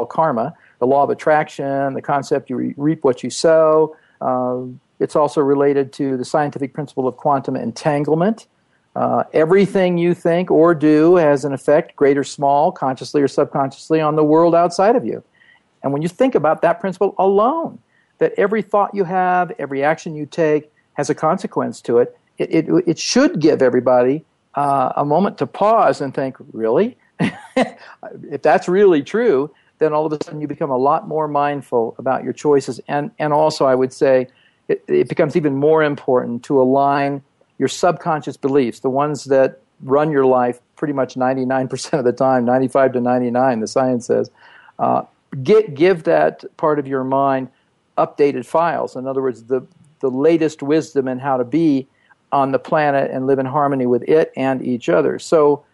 karma, 0.10 0.54
the 0.80 0.86
law 0.86 1.04
of 1.04 1.10
attraction, 1.10 1.94
the 1.94 2.02
concept 2.02 2.50
you 2.50 2.56
re- 2.58 2.74
reap 2.78 3.04
what 3.04 3.24
you 3.24 3.30
sow. 3.30 3.96
Uh, 4.22 4.64
it's 5.00 5.16
also 5.16 5.42
related 5.42 5.94
to 5.94 6.18
the 6.18 6.26
scientific 6.26 6.74
principle 6.74 7.08
of 7.08 7.18
quantum 7.18 7.56
entanglement. 7.56 8.46
Uh, 9.00 9.24
everything 9.32 9.98
you 9.98 10.14
think 10.14 10.52
or 10.52 10.76
do 10.76 11.16
has 11.16 11.46
an 11.46 11.54
effect, 11.54 11.96
great 11.96 12.18
or 12.18 12.24
small, 12.26 12.70
consciously 12.70 13.22
or 13.22 13.30
subconsciously, 13.30 14.02
on 14.02 14.18
the 14.18 14.24
world 14.26 14.54
outside 14.54 14.94
of 14.94 15.06
you. 15.06 15.24
And 15.82 15.94
when 15.94 16.02
you 16.02 16.10
think 16.10 16.36
about 16.36 16.62
that 16.64 16.82
principle 16.82 17.16
alone, 17.18 17.80
that 18.18 18.34
every 18.38 18.62
thought 18.62 18.94
you 18.94 19.06
have, 19.06 19.54
every 19.58 19.86
action 19.86 20.16
you 20.16 20.26
take, 20.26 20.70
has 20.96 21.10
a 21.10 21.16
consequence 21.16 21.80
to 21.84 22.00
it, 22.00 22.20
it, 22.38 22.52
it, 22.52 22.84
it 22.86 23.00
should 23.00 23.40
give 23.40 23.62
everybody 23.62 24.26
uh, 24.56 24.92
a 24.98 25.06
moment 25.06 25.38
to 25.38 25.48
pause 25.48 26.02
and 26.02 26.14
think, 26.14 26.36
really? 26.52 26.98
if 27.56 28.42
that's 28.42 28.68
really 28.68 29.02
true, 29.02 29.50
then 29.78 29.94
all 29.94 30.06
of 30.06 30.12
a 30.12 30.22
sudden 30.22 30.42
you 30.42 30.48
become 30.48 30.72
a 30.72 30.78
lot 30.78 31.08
more 31.08 31.30
mindful 31.30 31.96
about 32.00 32.26
your 32.26 32.34
choices. 32.34 32.82
And, 32.90 33.12
and 33.18 33.32
also, 33.32 33.66
I 33.66 33.76
would 33.76 33.94
say, 33.94 34.28
it, 34.68 34.84
it 34.90 35.08
becomes 35.08 35.38
even 35.38 35.56
more 35.56 35.84
important 35.84 36.44
to 36.44 36.62
align 36.62 37.24
your 37.60 37.68
subconscious 37.68 38.38
beliefs, 38.38 38.80
the 38.80 38.90
ones 38.90 39.26
that 39.26 39.60
run 39.84 40.12
your 40.12 40.26
life 40.26 40.60
pretty 40.76 40.94
much 40.94 41.16
99% 41.16 42.00
of 42.00 42.06
the 42.06 42.14
time, 42.14 42.46
95 42.46 42.94
to 42.94 43.02
99, 43.02 43.60
the 43.60 43.68
science 43.68 44.08
says. 44.08 44.32
Uh, 44.80 45.04
get, 45.44 45.76
give 45.76 46.04
that 46.04 46.44
part 46.58 46.80
of 46.80 46.88
your 46.88 47.04
mind 47.04 47.50
updated 47.98 48.46
files. 48.46 48.96
In 48.96 49.06
other 49.06 49.22
words, 49.22 49.44
the, 49.44 49.62
the 50.00 50.10
latest 50.10 50.64
wisdom 50.64 51.08
and 51.08 51.20
how 51.22 51.38
to 51.38 51.44
be 51.44 51.88
on 52.32 52.52
the 52.52 52.60
planet 52.60 53.12
and 53.12 53.28
live 53.28 53.40
in 53.40 53.46
harmony 53.46 53.86
with 53.86 54.04
it 54.04 54.32
and 54.36 54.66
each 54.66 54.88
other. 54.88 55.20
So 55.20 55.66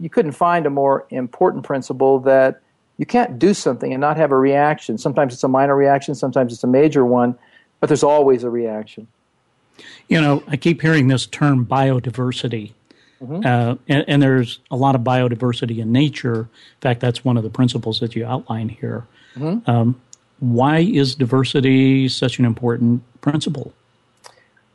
you 0.00 0.10
couldn't 0.10 0.32
find 0.32 0.66
a 0.66 0.70
more 0.70 1.06
important 1.10 1.64
principle 1.64 2.18
that 2.20 2.60
you 2.98 3.06
can't 3.06 3.38
do 3.38 3.54
something 3.54 3.92
and 3.92 4.00
not 4.00 4.16
have 4.16 4.32
a 4.32 4.36
reaction. 4.36 4.98
Sometimes 4.98 5.32
it's 5.32 5.44
a 5.44 5.48
minor 5.48 5.76
reaction, 5.76 6.14
sometimes 6.14 6.52
it's 6.52 6.64
a 6.64 6.68
major 6.68 7.04
one, 7.04 7.38
but 7.78 7.88
there's 7.88 8.02
always 8.02 8.44
a 8.44 8.50
reaction. 8.50 9.06
You 10.08 10.20
know, 10.20 10.42
I 10.48 10.56
keep 10.56 10.82
hearing 10.82 11.08
this 11.08 11.26
term 11.26 11.66
biodiversity. 11.66 12.72
Mm-hmm. 13.22 13.44
Uh, 13.44 13.76
and, 13.86 14.04
and, 14.08 14.22
there's 14.22 14.60
a 14.70 14.76
lot 14.76 14.94
of 14.94 15.02
biodiversity 15.02 15.78
in 15.78 15.92
nature. 15.92 16.40
In 16.40 16.80
fact, 16.80 17.00
that's 17.00 17.22
one 17.22 17.36
of 17.36 17.42
the 17.42 17.50
principles 17.50 18.00
that 18.00 18.16
you 18.16 18.24
outline 18.24 18.70
here. 18.70 19.06
Mm-hmm. 19.36 19.70
Um, 19.70 20.00
why 20.38 20.78
is 20.78 21.16
diversity 21.16 22.08
such 22.08 22.38
an 22.38 22.46
important 22.46 23.02
principle? 23.20 23.74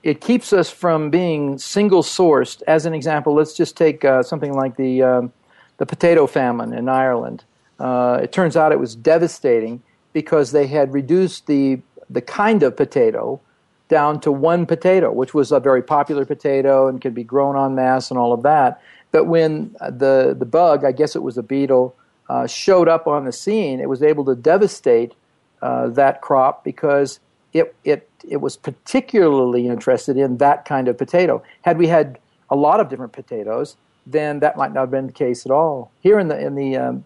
it 0.05 0.21
keeps 0.21 0.53
us 0.53 0.69
from 0.69 1.09
being 1.09 1.57
single 1.57 2.03
sourced. 2.03 2.61
As 2.67 2.85
an 2.85 2.93
example, 2.93 3.33
let's 3.33 3.53
just 3.53 3.75
take 3.75 4.05
uh, 4.05 4.21
something 4.21 4.53
like 4.53 4.77
the 4.77 5.01
um, 5.01 5.33
the 5.77 5.85
potato 5.85 6.27
famine 6.27 6.73
in 6.73 6.87
Ireland. 6.87 7.43
Uh, 7.79 8.19
it 8.21 8.31
turns 8.31 8.55
out 8.55 8.71
it 8.71 8.79
was 8.79 8.95
devastating 8.95 9.81
because 10.13 10.51
they 10.51 10.67
had 10.67 10.93
reduced 10.93 11.47
the 11.47 11.81
the 12.07 12.21
kind 12.21 12.61
of 12.61 12.77
potato 12.77 13.41
down 13.87 14.19
to 14.21 14.31
one 14.31 14.65
potato, 14.65 15.11
which 15.11 15.33
was 15.33 15.51
a 15.51 15.59
very 15.59 15.81
popular 15.81 16.25
potato 16.25 16.87
and 16.87 17.01
could 17.01 17.13
be 17.13 17.23
grown 17.23 17.55
en 17.57 17.75
masse 17.75 18.09
and 18.09 18.17
all 18.17 18.33
of 18.33 18.43
that. 18.43 18.81
But 19.11 19.25
when 19.25 19.75
the 19.81 20.35
the 20.37 20.45
bug, 20.45 20.83
I 20.83 20.91
guess 20.91 21.15
it 21.15 21.23
was 21.23 21.37
a 21.37 21.43
beetle, 21.43 21.95
uh, 22.29 22.47
showed 22.47 22.87
up 22.87 23.07
on 23.07 23.25
the 23.25 23.31
scene, 23.31 23.79
it 23.79 23.89
was 23.89 24.01
able 24.01 24.25
to 24.25 24.35
devastate 24.35 25.13
uh, 25.61 25.87
that 25.89 26.21
crop 26.21 26.63
because 26.63 27.19
it 27.53 27.75
it 27.83 28.09
it 28.27 28.37
was 28.37 28.57
particularly 28.57 29.67
interested 29.67 30.17
in 30.17 30.37
that 30.37 30.65
kind 30.65 30.87
of 30.87 30.97
potato. 30.97 31.43
Had 31.61 31.77
we 31.77 31.87
had 31.87 32.17
a 32.49 32.55
lot 32.55 32.79
of 32.79 32.89
different 32.89 33.13
potatoes, 33.13 33.77
then 34.05 34.39
that 34.39 34.57
might 34.57 34.73
not 34.73 34.81
have 34.81 34.91
been 34.91 35.07
the 35.07 35.13
case 35.13 35.45
at 35.45 35.51
all. 35.51 35.91
Here 36.01 36.19
in 36.19 36.27
the 36.27 36.39
in 36.39 36.55
the 36.55 36.75
um, 36.75 37.05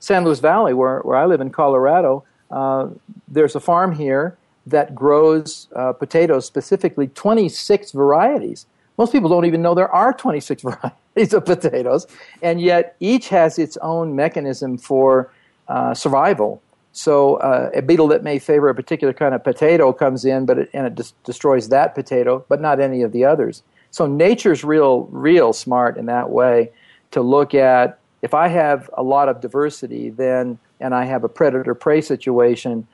San 0.00 0.24
Luis 0.24 0.40
Valley, 0.40 0.74
where 0.74 1.00
where 1.00 1.16
I 1.16 1.24
live 1.26 1.40
in 1.40 1.50
Colorado, 1.50 2.24
uh, 2.50 2.88
there's 3.28 3.54
a 3.54 3.60
farm 3.60 3.92
here 3.92 4.36
that 4.66 4.94
grows 4.94 5.68
uh, 5.76 5.92
potatoes, 5.92 6.44
specifically 6.44 7.08
26 7.08 7.92
varieties. 7.92 8.66
Most 8.98 9.12
people 9.12 9.28
don't 9.28 9.44
even 9.44 9.62
know 9.62 9.74
there 9.74 9.92
are 9.92 10.12
26 10.12 10.62
varieties 11.16 11.32
of 11.32 11.44
potatoes, 11.44 12.06
and 12.42 12.60
yet 12.60 12.96
each 13.00 13.28
has 13.28 13.58
its 13.58 13.76
own 13.78 14.16
mechanism 14.16 14.76
for 14.76 15.30
uh, 15.68 15.94
survival. 15.94 16.62
So 16.92 17.36
uh, 17.36 17.70
a 17.74 17.82
beetle 17.82 18.08
that 18.08 18.24
may 18.24 18.38
favor 18.38 18.68
a 18.68 18.74
particular 18.74 19.12
kind 19.12 19.34
of 19.34 19.44
potato 19.44 19.92
comes 19.92 20.24
in, 20.24 20.46
but 20.46 20.58
it, 20.58 20.70
and 20.72 20.86
it 20.86 20.94
des- 20.94 21.12
destroys 21.24 21.68
that 21.68 21.94
potato, 21.94 22.44
but 22.48 22.60
not 22.60 22.80
any 22.80 23.02
of 23.02 23.12
the 23.12 23.24
others. 23.24 23.62
So 23.90 24.06
nature's 24.06 24.64
real, 24.64 25.04
real 25.12 25.52
smart 25.52 25.98
in 25.98 26.06
that 26.06 26.30
way 26.30 26.70
to 27.10 27.20
look 27.20 27.54
at 27.54 27.98
if 28.22 28.34
I 28.34 28.48
have 28.48 28.90
a 28.94 29.02
lot 29.02 29.28
of 29.28 29.40
diversity, 29.40 30.10
then 30.10 30.58
and 30.80 30.94
I 30.94 31.04
have 31.04 31.24
a 31.24 31.28
predator 31.28 31.74
prey 31.74 32.00
situation, 32.00 32.86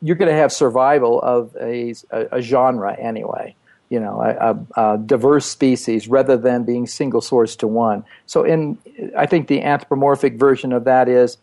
you're 0.00 0.16
going 0.16 0.30
to 0.30 0.36
have 0.36 0.52
survival 0.52 1.20
of 1.22 1.56
a, 1.60 1.94
a, 2.10 2.38
a 2.38 2.42
genre 2.42 2.96
anyway. 2.98 3.54
You 3.88 4.00
know, 4.00 4.22
a, 4.22 4.80
a, 4.80 4.98
diverse 4.98 5.44
species 5.44 6.08
rather 6.08 6.38
than 6.38 6.64
being 6.64 6.86
single 6.86 7.20
source 7.20 7.56
to 7.56 7.66
one. 7.66 8.04
So, 8.24 8.42
in 8.42 8.78
I 9.14 9.26
think 9.26 9.48
the 9.48 9.60
anthropomorphic 9.60 10.34
version 10.38 10.72
of 10.72 10.84
that 10.84 11.10
is 11.10 11.36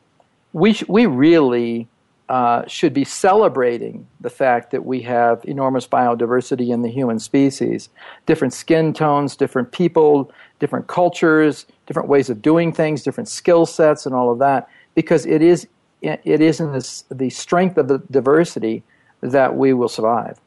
we 0.52 0.74
sh- 0.74 0.86
we 0.88 1.06
really 1.06 1.88
uh, 2.30 2.64
should 2.68 2.94
be 2.94 3.04
celebrating 3.04 4.08
the 4.22 4.30
fact 4.30 4.72
that 4.72 4.86
we 4.86 5.02
have 5.02 5.44
enormous 5.46 5.88
biodiversity 5.88 6.70
in 6.70 6.82
the 6.82 6.90
human 6.90 7.20
species. 7.20 7.90
Different 8.26 8.54
skin 8.54 8.94
tones, 8.94 9.36
different 9.36 9.72
people, 9.72 10.32
different 10.60 10.88
cultures, 10.88 11.66
different 11.88 12.08
ways 12.08 12.30
of 12.30 12.42
doing 12.42 12.72
things, 12.72 13.02
different 13.04 13.28
skill 13.28 13.66
sets, 13.66 14.06
and 14.06 14.14
all 14.14 14.32
of 14.32 14.40
that, 14.40 14.70
because 14.94 15.26
it 15.26 15.42
is 15.42 15.68
it 16.02 16.42
is 16.42 16.60
in 16.60 16.72
this, 16.72 17.04
the 17.10 17.30
strength 17.30 17.78
of 17.78 17.88
the 17.88 18.00
diversity 18.12 18.84
that 19.22 19.56
we 19.56 19.74
will 19.74 19.90
survive. 19.90 20.40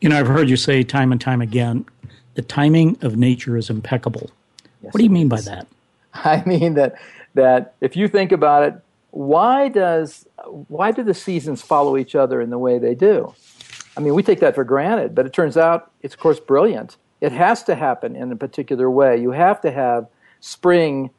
You 0.00 0.08
know, 0.10 0.18
I've 0.18 0.26
heard 0.26 0.50
you 0.50 0.56
say 0.56 0.82
time 0.82 1.12
and 1.12 1.20
time 1.20 1.40
again 1.40 1.86
the 2.34 2.42
timing 2.42 2.98
of 3.00 3.16
nature 3.16 3.56
is 3.56 3.70
impeccable. 3.70 4.30
Yes, 4.82 4.92
what 4.92 4.98
do 4.98 5.04
you 5.04 5.10
mean 5.10 5.28
by 5.28 5.40
that? 5.42 5.66
I 6.14 6.42
mean 6.44 6.74
that 6.74 6.96
that 7.34 7.74
if 7.80 7.96
you 7.96 8.06
think 8.08 8.32
about 8.32 8.64
it, 8.64 8.74
why 9.10 9.68
does 9.68 10.26
why 10.68 10.90
do 10.92 11.02
the 11.02 11.14
seasons 11.14 11.62
follow 11.62 11.96
each 11.96 12.14
other 12.14 12.40
in 12.40 12.50
the 12.50 12.58
way 12.58 12.78
they 12.78 12.94
do? 12.94 13.34
I 13.96 14.00
mean, 14.00 14.14
we 14.14 14.22
take 14.22 14.40
that 14.40 14.54
for 14.54 14.64
granted, 14.64 15.14
but 15.14 15.24
it 15.24 15.32
turns 15.32 15.56
out 15.56 15.90
it's 16.02 16.14
of 16.14 16.20
course 16.20 16.40
brilliant. 16.40 16.96
It 17.20 17.32
has 17.32 17.62
to 17.64 17.74
happen 17.74 18.16
in 18.16 18.30
a 18.32 18.36
particular 18.36 18.90
way. 18.90 19.16
You 19.16 19.30
have 19.30 19.60
to 19.62 19.70
have 19.70 20.08
spring 20.40 21.10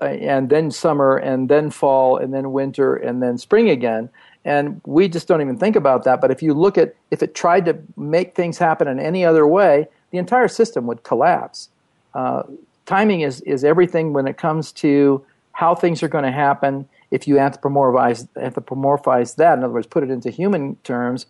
and 0.00 0.48
then 0.48 0.70
summer 0.70 1.16
and 1.16 1.48
then 1.48 1.70
fall 1.70 2.16
and 2.16 2.32
then 2.32 2.52
winter 2.52 2.96
and 2.96 3.22
then 3.22 3.38
spring 3.38 3.70
again. 3.70 4.08
And 4.44 4.80
we 4.86 5.08
just 5.08 5.28
don't 5.28 5.40
even 5.40 5.58
think 5.58 5.76
about 5.76 6.04
that. 6.04 6.20
But 6.20 6.30
if 6.30 6.42
you 6.42 6.54
look 6.54 6.78
at 6.78 6.94
if 7.10 7.22
it 7.22 7.34
tried 7.34 7.66
to 7.66 7.78
make 7.96 8.34
things 8.34 8.58
happen 8.58 8.88
in 8.88 8.98
any 8.98 9.24
other 9.24 9.46
way 9.46 9.88
the 10.10 10.18
entire 10.18 10.48
system 10.48 10.86
would 10.86 11.02
collapse. 11.02 11.68
Uh, 12.14 12.42
timing 12.86 13.20
is, 13.20 13.40
is 13.42 13.64
everything 13.64 14.12
when 14.12 14.26
it 14.26 14.36
comes 14.36 14.72
to 14.72 15.24
how 15.52 15.74
things 15.74 16.02
are 16.02 16.08
going 16.08 16.24
to 16.24 16.32
happen. 16.32 16.88
If 17.10 17.28
you 17.28 17.36
anthropomorphize, 17.36 18.28
anthropomorphize 18.36 19.36
that 19.36 19.58
in 19.58 19.64
other 19.64 19.72
words 19.72 19.86
put 19.86 20.02
it 20.02 20.10
into 20.10 20.30
human 20.30 20.76
terms 20.84 21.26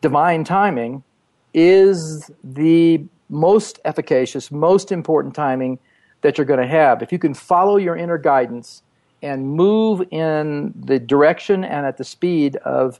divine 0.00 0.44
timing 0.44 1.02
is 1.54 2.30
the 2.42 3.02
most 3.30 3.80
efficacious 3.84 4.50
most 4.50 4.92
important 4.92 5.34
timing 5.34 5.78
that 6.24 6.38
you're 6.38 6.46
going 6.46 6.60
to 6.60 6.66
have. 6.66 7.02
If 7.02 7.12
you 7.12 7.18
can 7.18 7.34
follow 7.34 7.76
your 7.76 7.94
inner 7.94 8.16
guidance 8.16 8.82
and 9.22 9.46
move 9.46 10.00
in 10.10 10.72
the 10.74 10.98
direction 10.98 11.64
and 11.64 11.84
at 11.84 11.98
the 11.98 12.04
speed 12.04 12.56
of 12.56 12.98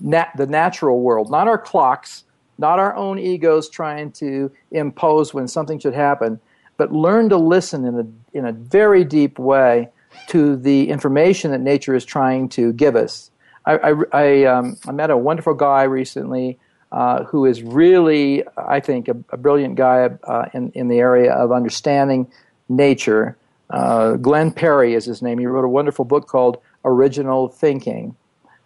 nat- 0.00 0.30
the 0.36 0.46
natural 0.46 1.00
world, 1.00 1.28
not 1.28 1.48
our 1.48 1.58
clocks, 1.58 2.22
not 2.58 2.78
our 2.78 2.94
own 2.94 3.18
egos 3.18 3.68
trying 3.68 4.12
to 4.12 4.52
impose 4.70 5.34
when 5.34 5.48
something 5.48 5.80
should 5.80 5.92
happen, 5.92 6.38
but 6.76 6.92
learn 6.92 7.28
to 7.30 7.36
listen 7.36 7.84
in 7.84 7.98
a, 7.98 8.38
in 8.38 8.46
a 8.46 8.52
very 8.52 9.02
deep 9.02 9.40
way 9.40 9.88
to 10.28 10.54
the 10.54 10.88
information 10.88 11.50
that 11.50 11.60
nature 11.60 11.96
is 11.96 12.04
trying 12.04 12.48
to 12.50 12.72
give 12.74 12.94
us. 12.94 13.32
I, 13.66 13.76
I, 13.76 13.94
I, 14.12 14.44
um, 14.44 14.76
I 14.86 14.92
met 14.92 15.10
a 15.10 15.16
wonderful 15.16 15.54
guy 15.54 15.82
recently 15.82 16.60
uh, 16.92 17.24
who 17.24 17.44
is 17.44 17.60
really, 17.64 18.44
I 18.56 18.78
think, 18.78 19.08
a, 19.08 19.16
a 19.30 19.36
brilliant 19.36 19.74
guy 19.74 20.10
uh, 20.22 20.44
in, 20.54 20.70
in 20.72 20.86
the 20.86 20.98
area 20.98 21.32
of 21.32 21.50
understanding 21.50 22.30
nature. 22.76 23.36
Uh, 23.70 24.14
Glenn 24.16 24.50
Parry 24.50 24.94
is 24.94 25.04
his 25.04 25.22
name. 25.22 25.38
He 25.38 25.46
wrote 25.46 25.64
a 25.64 25.68
wonderful 25.68 26.04
book 26.04 26.26
called 26.26 26.58
Original 26.84 27.48
Thinking. 27.48 28.16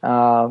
Uh, 0.02 0.50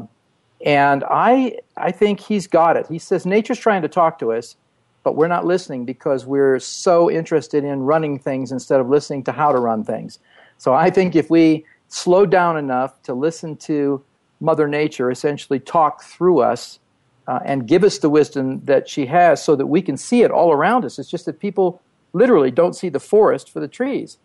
and 0.65 1.03
I, 1.03 1.59
I 1.77 1.91
think 1.91 2.19
he's 2.19 2.47
got 2.47 2.77
it. 2.77 2.87
He 2.87 2.99
says 2.99 3.25
nature's 3.25 3.59
trying 3.59 3.81
to 3.81 3.87
talk 3.87 4.19
to 4.19 4.31
us, 4.31 4.55
but 5.03 5.15
we're 5.15 5.27
not 5.27 5.45
listening 5.45 5.85
because 5.85 6.25
we're 6.25 6.59
so 6.59 7.11
interested 7.11 7.63
in 7.63 7.81
running 7.81 8.17
things 8.17 8.51
instead 8.51 8.79
of 8.79 8.89
listening 8.89 9.23
to 9.25 9.31
how 9.31 9.51
to 9.51 9.59
run 9.59 9.83
things. 9.83 10.19
So 10.57 10.73
I 10.73 10.89
think 10.89 11.15
if 11.15 11.29
we 11.29 11.65
slow 11.89 12.25
down 12.25 12.57
enough 12.57 13.01
to 13.03 13.13
listen 13.13 13.57
to 13.57 14.03
Mother 14.39 14.67
Nature 14.67 15.11
essentially 15.11 15.59
talk 15.59 16.03
through 16.03 16.39
us 16.39 16.79
uh, 17.27 17.39
and 17.45 17.67
give 17.67 17.83
us 17.83 17.99
the 17.99 18.09
wisdom 18.09 18.63
that 18.65 18.87
she 18.89 19.05
has 19.05 19.43
so 19.43 19.55
that 19.55 19.67
we 19.67 19.81
can 19.81 19.97
see 19.97 20.23
it 20.23 20.31
all 20.31 20.51
around 20.51 20.85
us. 20.85 20.99
It's 20.99 21.09
just 21.09 21.25
that 21.25 21.39
people 21.39 21.81
literally 22.15 22.49
don't 22.49 22.75
see 22.75 22.89
the 22.89 22.99
forest 22.99 23.51
for 23.51 23.59
the 23.59 23.67
trees. 23.67 24.17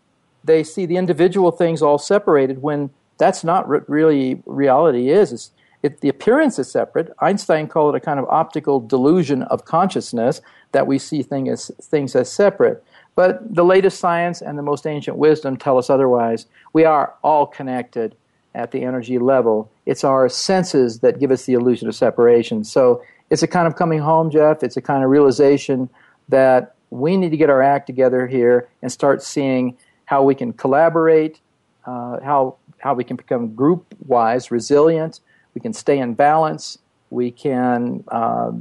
They 0.43 0.63
see 0.63 0.85
the 0.85 0.95
individual 0.95 1.51
things 1.51 1.81
all 1.81 1.97
separated 1.97 2.61
when 2.61 2.89
that's 3.17 3.43
not 3.43 3.67
what 3.67 3.87
really 3.89 4.41
reality 4.45 5.09
is. 5.09 5.33
It's, 5.33 5.51
it, 5.83 6.01
the 6.01 6.09
appearance 6.09 6.57
is 6.57 6.71
separate. 6.71 7.11
Einstein 7.19 7.67
called 7.67 7.93
it 7.93 7.97
a 7.97 7.99
kind 7.99 8.19
of 8.19 8.25
optical 8.29 8.79
delusion 8.79 9.43
of 9.43 9.65
consciousness 9.65 10.41
that 10.71 10.87
we 10.87 10.97
see 10.97 11.21
thing 11.21 11.49
as, 11.49 11.69
things 11.81 12.15
as 12.15 12.31
separate. 12.31 12.83
But 13.15 13.53
the 13.53 13.65
latest 13.65 13.99
science 13.99 14.41
and 14.41 14.57
the 14.57 14.63
most 14.63 14.87
ancient 14.87 15.17
wisdom 15.17 15.57
tell 15.57 15.77
us 15.77 15.89
otherwise. 15.89 16.45
We 16.71 16.85
are 16.85 17.13
all 17.23 17.45
connected 17.45 18.15
at 18.55 18.71
the 18.71 18.83
energy 18.83 19.19
level. 19.19 19.69
It's 19.85 20.03
our 20.03 20.29
senses 20.29 20.99
that 20.99 21.19
give 21.19 21.31
us 21.31 21.45
the 21.45 21.53
illusion 21.53 21.89
of 21.89 21.95
separation. 21.95 22.63
So 22.63 23.03
it's 23.29 23.43
a 23.43 23.47
kind 23.47 23.67
of 23.67 23.75
coming 23.75 23.99
home, 23.99 24.31
Jeff. 24.31 24.63
It's 24.63 24.77
a 24.77 24.81
kind 24.81 25.03
of 25.03 25.09
realization 25.09 25.89
that 26.29 26.75
we 26.91 27.17
need 27.17 27.31
to 27.31 27.37
get 27.37 27.49
our 27.49 27.63
act 27.63 27.87
together 27.87 28.27
here 28.27 28.69
and 28.81 28.91
start 28.91 29.23
seeing 29.23 29.77
how 30.05 30.21
we 30.21 30.35
can 30.35 30.53
collaborate, 30.53 31.39
uh, 31.85 32.19
how 32.19 32.57
how 32.77 32.93
we 32.93 33.03
can 33.03 33.15
become 33.15 33.55
group 33.55 33.95
wise 34.05 34.51
resilient. 34.51 35.19
We 35.55 35.61
can 35.61 35.73
stay 35.73 35.99
in 35.99 36.13
balance. 36.13 36.77
We 37.09 37.31
can 37.31 38.03
uh, 38.07 38.51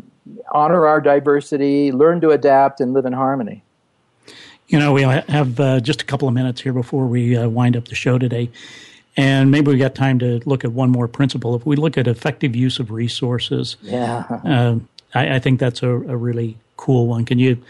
honor 0.53 0.87
our 0.87 1.01
diversity, 1.01 1.93
learn 1.93 2.20
to 2.20 2.31
adapt, 2.31 2.81
and 2.81 2.93
live 2.93 3.07
in 3.07 3.12
harmony. 3.12 3.62
You 4.68 4.78
know, 4.78 4.93
we 4.93 5.03
have 5.03 5.59
uh, 5.59 5.81
just 5.81 6.03
a 6.03 6.05
couple 6.05 6.28
of 6.28 6.35
minutes 6.35 6.61
here 6.61 6.72
before 6.72 7.07
we 7.07 7.37
uh, 7.37 7.49
wind 7.49 7.76
up 7.76 7.89
the 7.89 7.95
show 7.95 8.18
today. 8.18 8.51
And 9.16 9.51
maybe 9.51 9.72
we 9.72 9.78
got 9.78 9.97
time 9.97 10.20
to 10.20 10.41
look 10.47 10.64
at 10.64 10.72
one 10.72 10.91
more 10.91 11.09
principle. 11.09 11.57
If 11.57 11.66
we 11.66 11.74
look 11.74 11.99
at 11.99 12.07
effective 12.07 12.55
use 12.55 12.78
of 12.78 12.93
resources, 12.93 13.76
yeah, 13.83 14.24
uh, 14.45 14.76
I, 15.14 15.37
I, 15.37 15.39
think 15.41 15.59
that's 15.59 15.83
a, 15.83 15.89
a 15.89 16.16
really 16.16 16.57
cool 16.76 17.09
one. 17.09 17.24
Can 17.24 17.41
you 17.41 17.61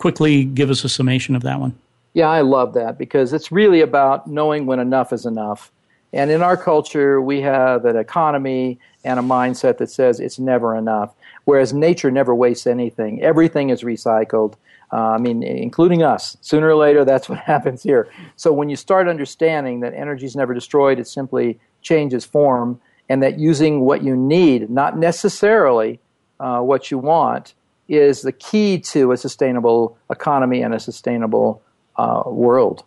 quickly 0.00 0.44
give 0.44 0.70
us 0.70 0.82
a 0.82 0.88
summation 0.88 1.36
of 1.36 1.42
that 1.42 1.60
one? 1.60 1.78
Yeah, 2.14 2.28
I 2.28 2.40
love 2.40 2.74
that 2.74 2.98
because 2.98 3.32
it's 3.32 3.52
really 3.52 3.82
about 3.82 4.26
knowing 4.26 4.66
when 4.66 4.80
enough 4.80 5.12
is 5.12 5.26
enough. 5.26 5.70
And 6.12 6.30
in 6.30 6.42
our 6.42 6.56
culture, 6.56 7.20
we 7.20 7.40
have 7.42 7.84
an 7.84 7.96
economy 7.96 8.80
and 9.04 9.20
a 9.20 9.22
mindset 9.22 9.78
that 9.78 9.90
says 9.90 10.18
it's 10.18 10.38
never 10.38 10.74
enough, 10.74 11.14
whereas 11.44 11.72
nature 11.72 12.10
never 12.10 12.34
wastes 12.34 12.66
anything. 12.66 13.22
Everything 13.22 13.70
is 13.70 13.82
recycled. 13.82 14.54
Uh, 14.92 15.10
I 15.10 15.18
mean, 15.18 15.44
including 15.44 16.02
us. 16.02 16.36
Sooner 16.40 16.68
or 16.68 16.74
later, 16.74 17.04
that's 17.04 17.28
what 17.28 17.38
happens 17.54 17.82
here. 17.82 18.08
So 18.34 18.52
when 18.52 18.68
you 18.68 18.76
start 18.76 19.06
understanding 19.06 19.80
that 19.80 19.94
energy 19.94 20.26
is 20.26 20.34
never 20.34 20.52
destroyed, 20.52 20.98
it 20.98 21.06
simply 21.06 21.60
changes 21.82 22.24
form, 22.24 22.80
and 23.08 23.22
that 23.22 23.38
using 23.38 23.82
what 23.82 24.02
you 24.02 24.16
need, 24.16 24.68
not 24.68 24.98
necessarily 24.98 26.00
uh, 26.40 26.60
what 26.60 26.90
you 26.90 26.98
want, 26.98 27.54
is 27.90 28.22
the 28.22 28.32
key 28.32 28.78
to 28.78 29.12
a 29.12 29.16
sustainable 29.16 29.98
economy 30.10 30.62
and 30.62 30.72
a 30.72 30.80
sustainable 30.80 31.60
uh, 31.96 32.22
world. 32.26 32.84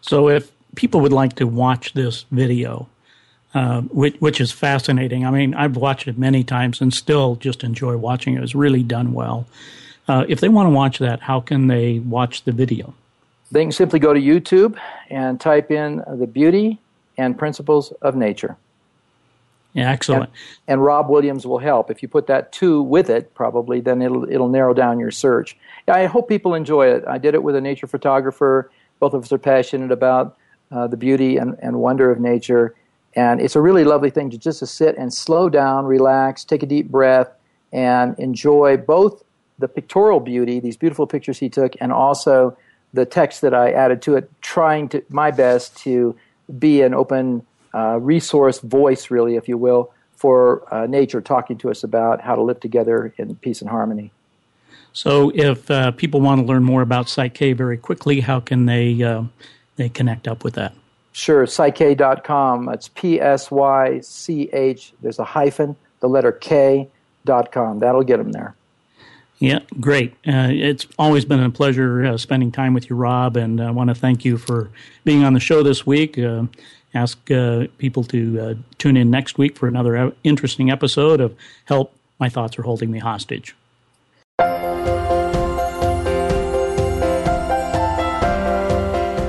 So, 0.00 0.28
if 0.28 0.50
people 0.74 1.00
would 1.00 1.12
like 1.12 1.34
to 1.36 1.46
watch 1.46 1.92
this 1.92 2.24
video, 2.30 2.88
uh, 3.54 3.82
which, 3.82 4.16
which, 4.20 4.40
is 4.40 4.50
fascinating. 4.50 5.26
I 5.26 5.30
mean, 5.30 5.54
I've 5.54 5.76
watched 5.76 6.08
it 6.08 6.16
many 6.16 6.42
times 6.42 6.80
and 6.80 6.94
still 6.94 7.36
just 7.36 7.62
enjoy 7.62 7.96
watching 7.96 8.34
it. 8.34 8.42
It's 8.42 8.54
really 8.54 8.82
done 8.82 9.12
well. 9.12 9.46
Uh, 10.08 10.24
if 10.28 10.40
they 10.40 10.48
want 10.48 10.66
to 10.66 10.70
watch 10.70 10.98
that, 10.98 11.20
how 11.20 11.40
can 11.40 11.66
they 11.66 11.98
watch 11.98 12.44
the 12.44 12.52
video? 12.52 12.94
They 13.50 13.64
can 13.64 13.72
simply 13.72 13.98
go 13.98 14.14
to 14.14 14.20
YouTube 14.20 14.78
and 15.10 15.38
type 15.38 15.70
in 15.70 16.02
the 16.06 16.26
beauty 16.26 16.78
and 17.18 17.38
principles 17.38 17.92
of 18.00 18.16
nature. 18.16 18.56
Yeah, 19.74 19.90
excellent. 19.90 20.24
And, 20.24 20.32
and, 20.68 20.84
Rob 20.84 21.08
Williams 21.08 21.46
will 21.46 21.58
help. 21.58 21.90
If 21.90 22.02
you 22.02 22.08
put 22.08 22.26
that 22.26 22.52
two 22.52 22.82
with 22.82 23.08
it, 23.08 23.34
probably, 23.34 23.80
then 23.80 24.02
it'll 24.02 24.30
it'll 24.30 24.48
narrow 24.48 24.74
down 24.74 24.98
your 24.98 25.10
search. 25.10 25.56
I 25.88 26.06
hope 26.06 26.28
people 26.28 26.54
enjoy 26.54 26.88
it. 26.88 27.04
I 27.08 27.18
did 27.18 27.34
it 27.34 27.42
with 27.42 27.56
a 27.56 27.60
nature 27.60 27.86
photographer. 27.86 28.70
Both 29.00 29.14
of 29.14 29.24
us 29.24 29.32
are 29.32 29.38
passionate 29.38 29.90
about 29.90 30.36
uh, 30.70 30.86
the 30.86 30.96
beauty 30.96 31.38
and, 31.38 31.56
and 31.60 31.80
wonder 31.80 32.10
of 32.10 32.20
nature. 32.20 32.74
And 33.14 33.40
it's 33.40 33.56
a 33.56 33.60
really 33.60 33.84
lovely 33.84 34.10
thing 34.10 34.30
to 34.30 34.38
just 34.38 34.60
to 34.60 34.66
sit 34.66 34.96
and 34.96 35.12
slow 35.12 35.48
down, 35.48 35.84
relax, 35.84 36.44
take 36.44 36.62
a 36.62 36.66
deep 36.66 36.88
breath, 36.88 37.28
and 37.72 38.18
enjoy 38.18 38.76
both 38.76 39.22
the 39.58 39.68
pictorial 39.68 40.20
beauty, 40.20 40.60
these 40.60 40.76
beautiful 40.76 41.06
pictures 41.06 41.38
he 41.38 41.48
took, 41.48 41.74
and 41.80 41.92
also 41.92 42.56
the 42.92 43.04
text 43.04 43.40
that 43.40 43.54
I 43.54 43.72
added 43.72 44.02
to 44.02 44.16
it, 44.16 44.30
trying 44.40 44.88
to 44.90 45.02
my 45.08 45.30
best 45.30 45.76
to 45.78 46.16
be 46.58 46.82
an 46.82 46.94
open 46.94 47.46
uh, 47.74 47.98
resource 48.00 48.60
voice, 48.60 49.10
really, 49.10 49.36
if 49.36 49.48
you 49.48 49.58
will, 49.58 49.92
for 50.16 50.62
uh, 50.72 50.86
nature, 50.86 51.20
talking 51.20 51.58
to 51.58 51.70
us 51.70 51.82
about 51.82 52.20
how 52.20 52.34
to 52.34 52.42
live 52.42 52.60
together 52.60 53.12
in 53.18 53.34
peace 53.36 53.60
and 53.60 53.70
harmony. 53.70 54.12
So, 54.92 55.32
if 55.34 55.70
uh, 55.70 55.90
people 55.92 56.20
want 56.20 56.40
to 56.40 56.46
learn 56.46 56.64
more 56.64 56.82
about 56.82 57.08
Psych-K 57.08 57.54
very 57.54 57.78
quickly, 57.78 58.20
how 58.20 58.40
can 58.40 58.66
they 58.66 59.02
uh, 59.02 59.24
they 59.76 59.88
connect 59.88 60.28
up 60.28 60.44
with 60.44 60.54
that? 60.54 60.74
Sure, 61.12 61.46
psych-k.com. 61.46 62.68
It's 62.68 62.88
P 62.88 63.20
S 63.20 63.50
Y 63.50 64.00
C 64.00 64.48
H. 64.52 64.92
There's 65.02 65.18
a 65.18 65.24
hyphen, 65.24 65.76
the 66.00 66.08
letter 66.08 66.32
K 66.32 66.88
dot 67.24 67.52
com. 67.52 67.78
That'll 67.78 68.02
get 68.02 68.18
them 68.18 68.32
there. 68.32 68.54
Yeah, 69.38 69.58
great. 69.80 70.12
Uh, 70.26 70.50
it's 70.50 70.86
always 70.98 71.24
been 71.24 71.42
a 71.42 71.50
pleasure 71.50 72.04
uh, 72.04 72.16
spending 72.16 72.52
time 72.52 72.74
with 72.74 72.88
you, 72.88 72.94
Rob, 72.94 73.36
and 73.36 73.60
I 73.60 73.72
want 73.72 73.88
to 73.88 73.94
thank 73.94 74.24
you 74.24 74.38
for 74.38 74.70
being 75.04 75.24
on 75.24 75.32
the 75.32 75.40
show 75.40 75.64
this 75.64 75.84
week. 75.84 76.16
Uh, 76.16 76.44
ask 76.94 77.30
uh, 77.30 77.66
people 77.78 78.04
to 78.04 78.40
uh, 78.40 78.54
tune 78.78 78.96
in 78.96 79.10
next 79.10 79.38
week 79.38 79.56
for 79.56 79.66
another 79.68 80.12
interesting 80.24 80.70
episode 80.70 81.20
of 81.20 81.36
Help 81.64 81.94
My 82.18 82.28
Thoughts 82.28 82.58
Are 82.58 82.62
Holding 82.62 82.90
Me 82.90 82.98
Hostage. 82.98 83.54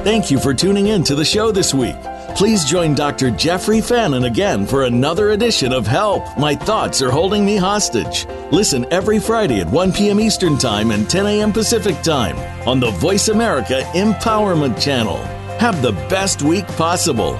Thank 0.04 0.30
you 0.30 0.38
for 0.38 0.54
tuning 0.54 0.88
in 0.88 1.04
to 1.06 1.16
the 1.16 1.24
show 1.24 1.50
this 1.50 1.74
week. 1.74 1.96
Please 2.36 2.66
join 2.66 2.94
Dr. 2.94 3.32
Jeffrey 3.32 3.80
Fannin 3.80 4.26
again 4.26 4.66
for 4.66 4.84
another 4.84 5.30
edition 5.32 5.72
of 5.72 5.88
Help, 5.88 6.26
My 6.38 6.56
Thoughts 6.56 7.02
Are 7.02 7.12
Holding 7.12 7.46
Me 7.46 7.56
Hostage. 7.56 8.26
Listen 8.52 8.86
every 8.92 9.20
Friday 9.20 9.62
at 9.62 9.70
1 9.70 9.94
p.m. 9.94 10.20
Eastern 10.20 10.58
Time 10.58 10.92
and 10.92 11.10
10 11.10 11.26
a.m. 11.28 11.54
Pacific 11.54 12.02
Time 12.02 12.38
on 12.68 12.82
the 12.82 12.92
Voice 12.92 13.30
America 13.30 13.84
Empowerment 13.94 14.82
Channel. 14.82 15.18
Have 15.60 15.82
the 15.82 15.94
best 16.10 16.42
week 16.42 16.68
possible. 16.70 17.40